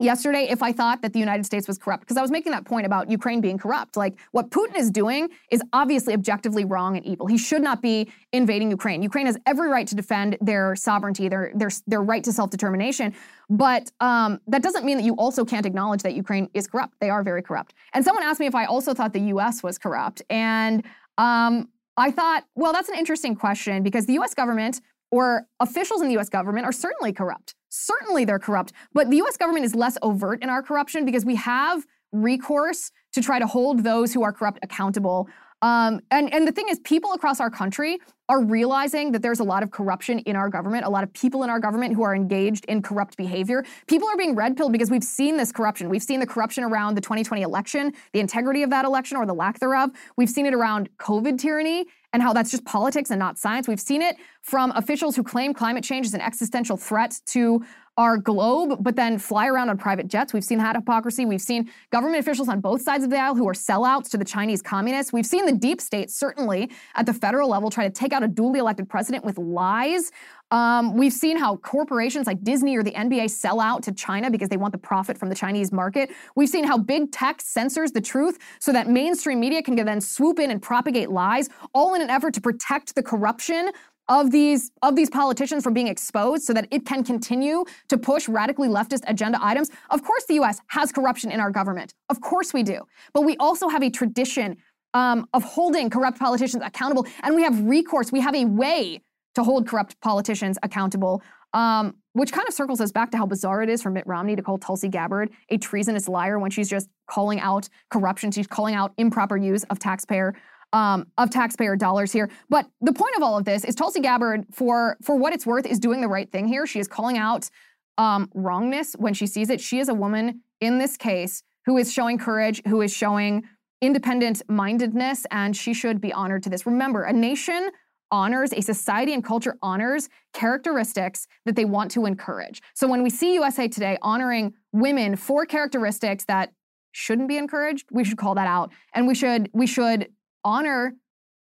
yesterday 0.01 0.47
if 0.49 0.63
I 0.63 0.71
thought 0.71 1.01
that 1.03 1.13
the 1.13 1.19
United 1.19 1.45
States 1.45 1.67
was 1.67 1.77
corrupt 1.77 2.01
because 2.01 2.17
I 2.17 2.21
was 2.21 2.31
making 2.31 2.51
that 2.53 2.65
point 2.65 2.85
about 2.85 3.09
Ukraine 3.09 3.39
being 3.39 3.57
corrupt. 3.57 3.95
Like 3.95 4.17
what 4.31 4.49
Putin 4.49 4.75
is 4.75 4.89
doing 4.89 5.29
is 5.51 5.61
obviously 5.73 6.13
objectively 6.13 6.65
wrong 6.65 6.97
and 6.97 7.05
evil. 7.05 7.27
He 7.27 7.37
should 7.37 7.61
not 7.61 7.81
be 7.81 8.11
invading 8.33 8.71
Ukraine. 8.71 9.03
Ukraine 9.03 9.27
has 9.27 9.37
every 9.45 9.69
right 9.69 9.87
to 9.87 9.95
defend 9.95 10.37
their 10.41 10.75
sovereignty, 10.75 11.29
their 11.29 11.51
their 11.55 11.69
their 11.87 12.01
right 12.01 12.23
to 12.23 12.33
self-determination. 12.33 13.13
But 13.49 13.91
um, 13.99 14.39
that 14.47 14.63
doesn't 14.63 14.85
mean 14.85 14.97
that 14.97 15.03
you 15.03 15.13
also 15.15 15.45
can't 15.45 15.65
acknowledge 15.65 16.01
that 16.03 16.15
Ukraine 16.15 16.49
is 16.53 16.67
corrupt. 16.67 16.95
They 16.99 17.09
are 17.09 17.23
very 17.23 17.43
corrupt. 17.43 17.73
And 17.93 18.03
someone 18.03 18.23
asked 18.23 18.39
me 18.39 18.47
if 18.47 18.55
I 18.55 18.65
also 18.65 18.93
thought 18.93 19.13
the 19.13 19.27
U.S. 19.35 19.61
was 19.61 19.77
corrupt, 19.77 20.21
and 20.29 20.83
um, 21.17 21.69
I 21.97 22.09
thought, 22.09 22.45
well, 22.55 22.73
that's 22.73 22.89
an 22.89 22.97
interesting 22.97 23.35
question 23.35 23.83
because 23.83 24.05
the 24.05 24.13
U.S. 24.13 24.33
government 24.33 24.81
or 25.11 25.45
officials 25.59 26.01
in 26.01 26.07
the 26.07 26.17
US 26.17 26.29
government 26.29 26.65
are 26.65 26.71
certainly 26.71 27.13
corrupt. 27.13 27.55
Certainly 27.69 28.25
they're 28.25 28.39
corrupt. 28.39 28.73
But 28.93 29.09
the 29.09 29.17
US 29.17 29.37
government 29.37 29.65
is 29.65 29.75
less 29.75 29.97
overt 30.01 30.41
in 30.41 30.49
our 30.49 30.63
corruption 30.63 31.05
because 31.05 31.25
we 31.25 31.35
have 31.35 31.85
recourse 32.11 32.91
to 33.13 33.21
try 33.21 33.39
to 33.39 33.47
hold 33.47 33.83
those 33.83 34.13
who 34.13 34.23
are 34.23 34.33
corrupt 34.33 34.59
accountable. 34.63 35.29
Um, 35.61 35.99
and, 36.09 36.33
and 36.33 36.47
the 36.47 36.51
thing 36.51 36.69
is, 36.69 36.79
people 36.79 37.13
across 37.13 37.39
our 37.39 37.51
country 37.51 37.99
are 38.27 38.43
realizing 38.43 39.11
that 39.11 39.21
there's 39.21 39.39
a 39.39 39.43
lot 39.43 39.61
of 39.61 39.69
corruption 39.69 40.19
in 40.19 40.35
our 40.35 40.49
government, 40.49 40.85
a 40.85 40.89
lot 40.89 41.03
of 41.03 41.13
people 41.13 41.43
in 41.43 41.49
our 41.49 41.59
government 41.59 41.93
who 41.93 42.01
are 42.01 42.15
engaged 42.15 42.65
in 42.65 42.81
corrupt 42.81 43.15
behavior. 43.15 43.63
People 43.85 44.07
are 44.07 44.17
being 44.17 44.35
red 44.35 44.57
pilled 44.57 44.71
because 44.71 44.89
we've 44.89 45.03
seen 45.03 45.37
this 45.37 45.51
corruption. 45.51 45.87
We've 45.87 46.01
seen 46.01 46.19
the 46.19 46.25
corruption 46.25 46.63
around 46.63 46.95
the 46.95 47.01
2020 47.01 47.43
election, 47.43 47.93
the 48.13 48.19
integrity 48.19 48.63
of 48.63 48.71
that 48.71 48.85
election 48.85 49.17
or 49.17 49.25
the 49.25 49.35
lack 49.35 49.59
thereof. 49.59 49.91
We've 50.17 50.29
seen 50.29 50.45
it 50.45 50.53
around 50.53 50.89
COVID 50.97 51.37
tyranny 51.37 51.85
and 52.13 52.21
how 52.21 52.33
that's 52.33 52.51
just 52.51 52.65
politics 52.65 53.09
and 53.09 53.19
not 53.19 53.37
science. 53.37 53.67
We've 53.67 53.79
seen 53.79 54.01
it 54.01 54.17
from 54.41 54.71
officials 54.71 55.15
who 55.15 55.23
claim 55.23 55.53
climate 55.53 55.83
change 55.83 56.05
is 56.05 56.13
an 56.13 56.21
existential 56.21 56.77
threat 56.77 57.19
to 57.27 57.63
our 57.97 58.17
globe, 58.17 58.77
but 58.79 58.95
then 58.95 59.17
fly 59.17 59.47
around 59.47 59.69
on 59.69 59.77
private 59.77 60.07
jets. 60.07 60.33
We've 60.33 60.43
seen 60.43 60.59
that 60.59 60.75
hypocrisy. 60.75 61.25
We've 61.25 61.41
seen 61.41 61.69
government 61.91 62.19
officials 62.19 62.47
on 62.47 62.61
both 62.61 62.81
sides 62.81 63.03
of 63.03 63.09
the 63.09 63.17
aisle 63.17 63.35
who 63.35 63.47
are 63.47 63.53
sellouts 63.53 64.09
to 64.11 64.17
the 64.17 64.25
Chinese 64.25 64.61
communists. 64.61 65.11
We've 65.11 65.25
seen 65.25 65.45
the 65.45 65.51
deep 65.51 65.81
state, 65.81 66.09
certainly 66.09 66.71
at 66.95 67.05
the 67.05 67.13
federal 67.13 67.49
level, 67.49 67.69
try 67.69 67.83
to 67.83 67.93
take 67.93 68.13
out 68.13 68.23
a 68.23 68.27
duly 68.27 68.59
elected 68.59 68.89
president 68.89 69.25
with 69.25 69.37
lies. 69.37 70.11
Um, 70.51 70.97
we've 70.97 71.13
seen 71.13 71.37
how 71.37 71.57
corporations 71.57 72.27
like 72.27 72.43
Disney 72.43 72.75
or 72.75 72.83
the 72.83 72.91
NBA 72.91 73.29
sell 73.29 73.61
out 73.61 73.83
to 73.83 73.93
China 73.93 74.29
because 74.29 74.49
they 74.49 74.57
want 74.57 74.73
the 74.73 74.77
profit 74.77 75.17
from 75.17 75.29
the 75.29 75.35
Chinese 75.35 75.71
market. 75.71 76.11
We've 76.35 76.49
seen 76.49 76.65
how 76.65 76.77
big 76.77 77.11
tech 77.11 77.41
censors 77.41 77.93
the 77.93 78.01
truth 78.01 78.37
so 78.59 78.73
that 78.73 78.89
mainstream 78.89 79.39
media 79.39 79.63
can 79.63 79.75
then 79.75 80.01
swoop 80.01 80.39
in 80.39 80.51
and 80.51 80.61
propagate 80.61 81.09
lies, 81.09 81.49
all 81.73 81.93
in 81.93 82.01
an 82.01 82.09
effort 82.09 82.33
to 82.33 82.41
protect 82.41 82.95
the 82.95 83.03
corruption 83.03 83.71
of 84.11 84.29
these 84.29 84.71
of 84.81 84.97
these 84.97 85.09
politicians 85.09 85.63
from 85.63 85.73
being 85.73 85.87
exposed 85.87 86.43
so 86.43 86.53
that 86.53 86.67
it 86.69 86.85
can 86.85 87.01
continue 87.01 87.63
to 87.87 87.97
push 87.97 88.27
radically 88.27 88.67
leftist 88.67 89.03
agenda 89.07 89.39
items. 89.41 89.69
Of 89.89 90.03
course 90.03 90.25
the 90.25 90.33
US 90.41 90.59
has 90.67 90.91
corruption 90.91 91.31
in 91.31 91.39
our 91.39 91.49
government. 91.49 91.93
Of 92.09 92.19
course 92.19 92.53
we 92.53 92.61
do. 92.61 92.81
But 93.13 93.21
we 93.21 93.37
also 93.37 93.69
have 93.69 93.81
a 93.81 93.89
tradition 93.89 94.57
um, 94.93 95.27
of 95.33 95.43
holding 95.43 95.89
corrupt 95.89 96.19
politicians 96.19 96.61
accountable 96.63 97.07
and 97.23 97.35
we 97.35 97.43
have 97.43 97.57
recourse. 97.61 98.11
We 98.11 98.19
have 98.19 98.35
a 98.35 98.43
way 98.43 99.01
to 99.35 99.43
hold 99.43 99.65
corrupt 99.65 99.99
politicians 100.01 100.57
accountable. 100.61 101.23
Um, 101.53 101.95
which 102.13 102.31
kind 102.31 102.47
of 102.47 102.53
circles 102.53 102.79
us 102.79 102.91
back 102.91 103.11
to 103.11 103.17
how 103.17 103.25
bizarre 103.25 103.61
it 103.61 103.69
is 103.69 103.81
for 103.81 103.89
Mitt 103.89 104.07
Romney 104.07 104.35
to 104.35 104.41
call 104.41 104.57
Tulsi 104.57 104.87
Gabbard 104.89 105.31
a 105.49 105.57
treasonous 105.57 106.07
liar 106.07 106.39
when 106.39 106.51
she's 106.51 106.69
just 106.69 106.89
calling 107.07 107.39
out 107.39 107.69
corruption. 107.89 108.31
She's 108.31 108.47
calling 108.47 108.75
out 108.75 108.93
improper 108.97 109.37
use 109.37 109.63
of 109.65 109.79
taxpayer 109.79 110.33
um, 110.73 111.07
of 111.17 111.29
taxpayer 111.29 111.75
dollars 111.75 112.11
here. 112.11 112.29
But 112.49 112.67
the 112.81 112.93
point 112.93 113.15
of 113.15 113.23
all 113.23 113.37
of 113.37 113.45
this 113.45 113.63
is 113.65 113.75
Tulsi 113.75 113.99
Gabbard, 113.99 114.45
for 114.51 114.97
for 115.01 115.15
what 115.15 115.33
it's 115.33 115.45
worth, 115.45 115.65
is 115.65 115.79
doing 115.79 116.01
the 116.01 116.07
right 116.07 116.31
thing 116.31 116.47
here. 116.47 116.65
She 116.65 116.79
is 116.79 116.87
calling 116.87 117.17
out 117.17 117.49
um, 117.97 118.29
wrongness 118.33 118.93
when 118.93 119.13
she 119.13 119.27
sees 119.27 119.49
it. 119.49 119.61
She 119.61 119.79
is 119.79 119.89
a 119.89 119.93
woman 119.93 120.41
in 120.59 120.77
this 120.77 120.97
case 120.97 121.43
who 121.65 121.77
is 121.77 121.91
showing 121.91 122.17
courage, 122.17 122.61
who 122.67 122.81
is 122.81 122.93
showing 122.93 123.43
independent 123.81 124.41
mindedness, 124.47 125.25
and 125.31 125.55
she 125.55 125.73
should 125.73 125.99
be 125.99 126.13
honored 126.13 126.43
to 126.43 126.49
this. 126.49 126.65
Remember, 126.65 127.03
a 127.03 127.13
nation 127.13 127.69
honors, 128.11 128.51
a 128.51 128.61
society 128.61 129.13
and 129.13 129.23
culture 129.23 129.57
honors 129.61 130.09
characteristics 130.33 131.27
that 131.45 131.55
they 131.55 131.65
want 131.65 131.89
to 131.91 132.05
encourage. 132.05 132.61
So 132.73 132.87
when 132.87 133.03
we 133.03 133.09
see 133.09 133.33
USA 133.35 133.67
Today 133.67 133.97
honoring 134.01 134.53
women 134.73 135.15
for 135.15 135.45
characteristics 135.45 136.25
that 136.25 136.51
shouldn't 136.91 137.29
be 137.29 137.37
encouraged, 137.37 137.87
we 137.91 138.03
should 138.03 138.17
call 138.17 138.35
that 138.35 138.47
out. 138.47 138.71
And 138.93 139.07
we 139.07 139.15
should 139.15 139.49
we 139.53 139.65
should 139.65 140.09
honor 140.43 140.95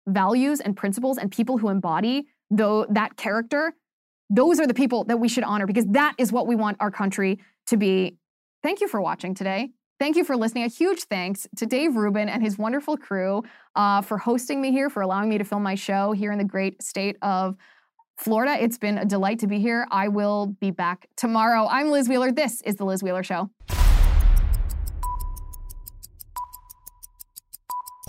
values 0.07 0.59
and 0.59 0.75
principles 0.75 1.17
and 1.17 1.31
people 1.31 1.57
who 1.57 1.69
embody 1.69 2.27
though 2.49 2.85
that 2.89 3.17
character. 3.17 3.73
Those 4.29 4.59
are 4.59 4.67
the 4.67 4.73
people 4.73 5.03
that 5.05 5.17
we 5.17 5.27
should 5.27 5.43
honor 5.43 5.65
because 5.65 5.85
that 5.89 6.15
is 6.17 6.31
what 6.31 6.47
we 6.47 6.55
want 6.55 6.77
our 6.79 6.91
country 6.91 7.39
to 7.67 7.77
be. 7.77 8.17
Thank 8.61 8.81
you 8.81 8.87
for 8.87 9.01
watching 9.01 9.33
today. 9.33 9.69
Thank 9.99 10.15
you 10.15 10.23
for 10.23 10.37
listening. 10.37 10.63
A 10.63 10.67
huge 10.67 11.03
thanks 11.03 11.47
to 11.57 11.65
Dave 11.65 11.95
Rubin 11.95 12.29
and 12.29 12.41
his 12.41 12.57
wonderful 12.57 12.95
crew 12.95 13.43
uh, 13.75 14.01
for 14.01 14.17
hosting 14.17 14.61
me 14.61 14.71
here, 14.71 14.89
for 14.89 15.01
allowing 15.01 15.29
me 15.29 15.37
to 15.37 15.43
film 15.43 15.63
my 15.63 15.75
show 15.75 16.13
here 16.13 16.31
in 16.31 16.37
the 16.37 16.45
great 16.45 16.81
state 16.81 17.17
of 17.21 17.57
Florida. 18.17 18.55
It's 18.61 18.77
been 18.77 18.97
a 18.97 19.05
delight 19.05 19.39
to 19.39 19.47
be 19.47 19.59
here. 19.59 19.87
I 19.91 20.07
will 20.07 20.55
be 20.59 20.71
back 20.71 21.07
tomorrow. 21.17 21.67
I'm 21.69 21.89
Liz 21.89 22.07
Wheeler. 22.07 22.31
This 22.31 22.61
is 22.61 22.75
The 22.75 22.85
Liz 22.85 23.03
Wheeler 23.03 23.23
Show. 23.23 23.49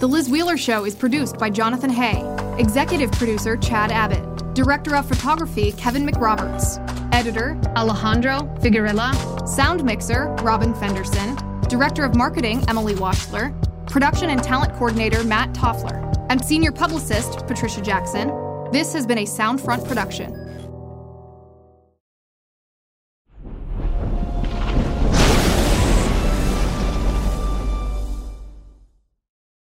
The 0.00 0.08
Liz 0.08 0.30
Wheeler 0.30 0.56
Show 0.56 0.86
is 0.86 0.94
produced 0.94 1.36
by 1.36 1.50
Jonathan 1.50 1.90
Hay, 1.90 2.24
executive 2.56 3.12
producer 3.12 3.54
Chad 3.58 3.92
Abbott, 3.92 4.54
director 4.54 4.96
of 4.96 5.06
photography 5.06 5.72
Kevin 5.72 6.06
McRoberts, 6.06 6.78
editor 7.12 7.60
Alejandro 7.76 8.50
Figuerella, 8.62 9.46
sound 9.46 9.84
mixer 9.84 10.34
Robin 10.36 10.72
Fenderson, 10.72 11.36
director 11.68 12.02
of 12.02 12.14
marketing 12.14 12.64
Emily 12.66 12.94
Washler, 12.94 13.52
production 13.88 14.30
and 14.30 14.42
talent 14.42 14.72
coordinator 14.72 15.22
Matt 15.22 15.52
Toffler, 15.52 16.16
and 16.30 16.42
senior 16.42 16.72
publicist 16.72 17.46
Patricia 17.46 17.82
Jackson. 17.82 18.28
This 18.72 18.94
has 18.94 19.06
been 19.06 19.18
a 19.18 19.24
Soundfront 19.24 19.86
production. 19.86 20.39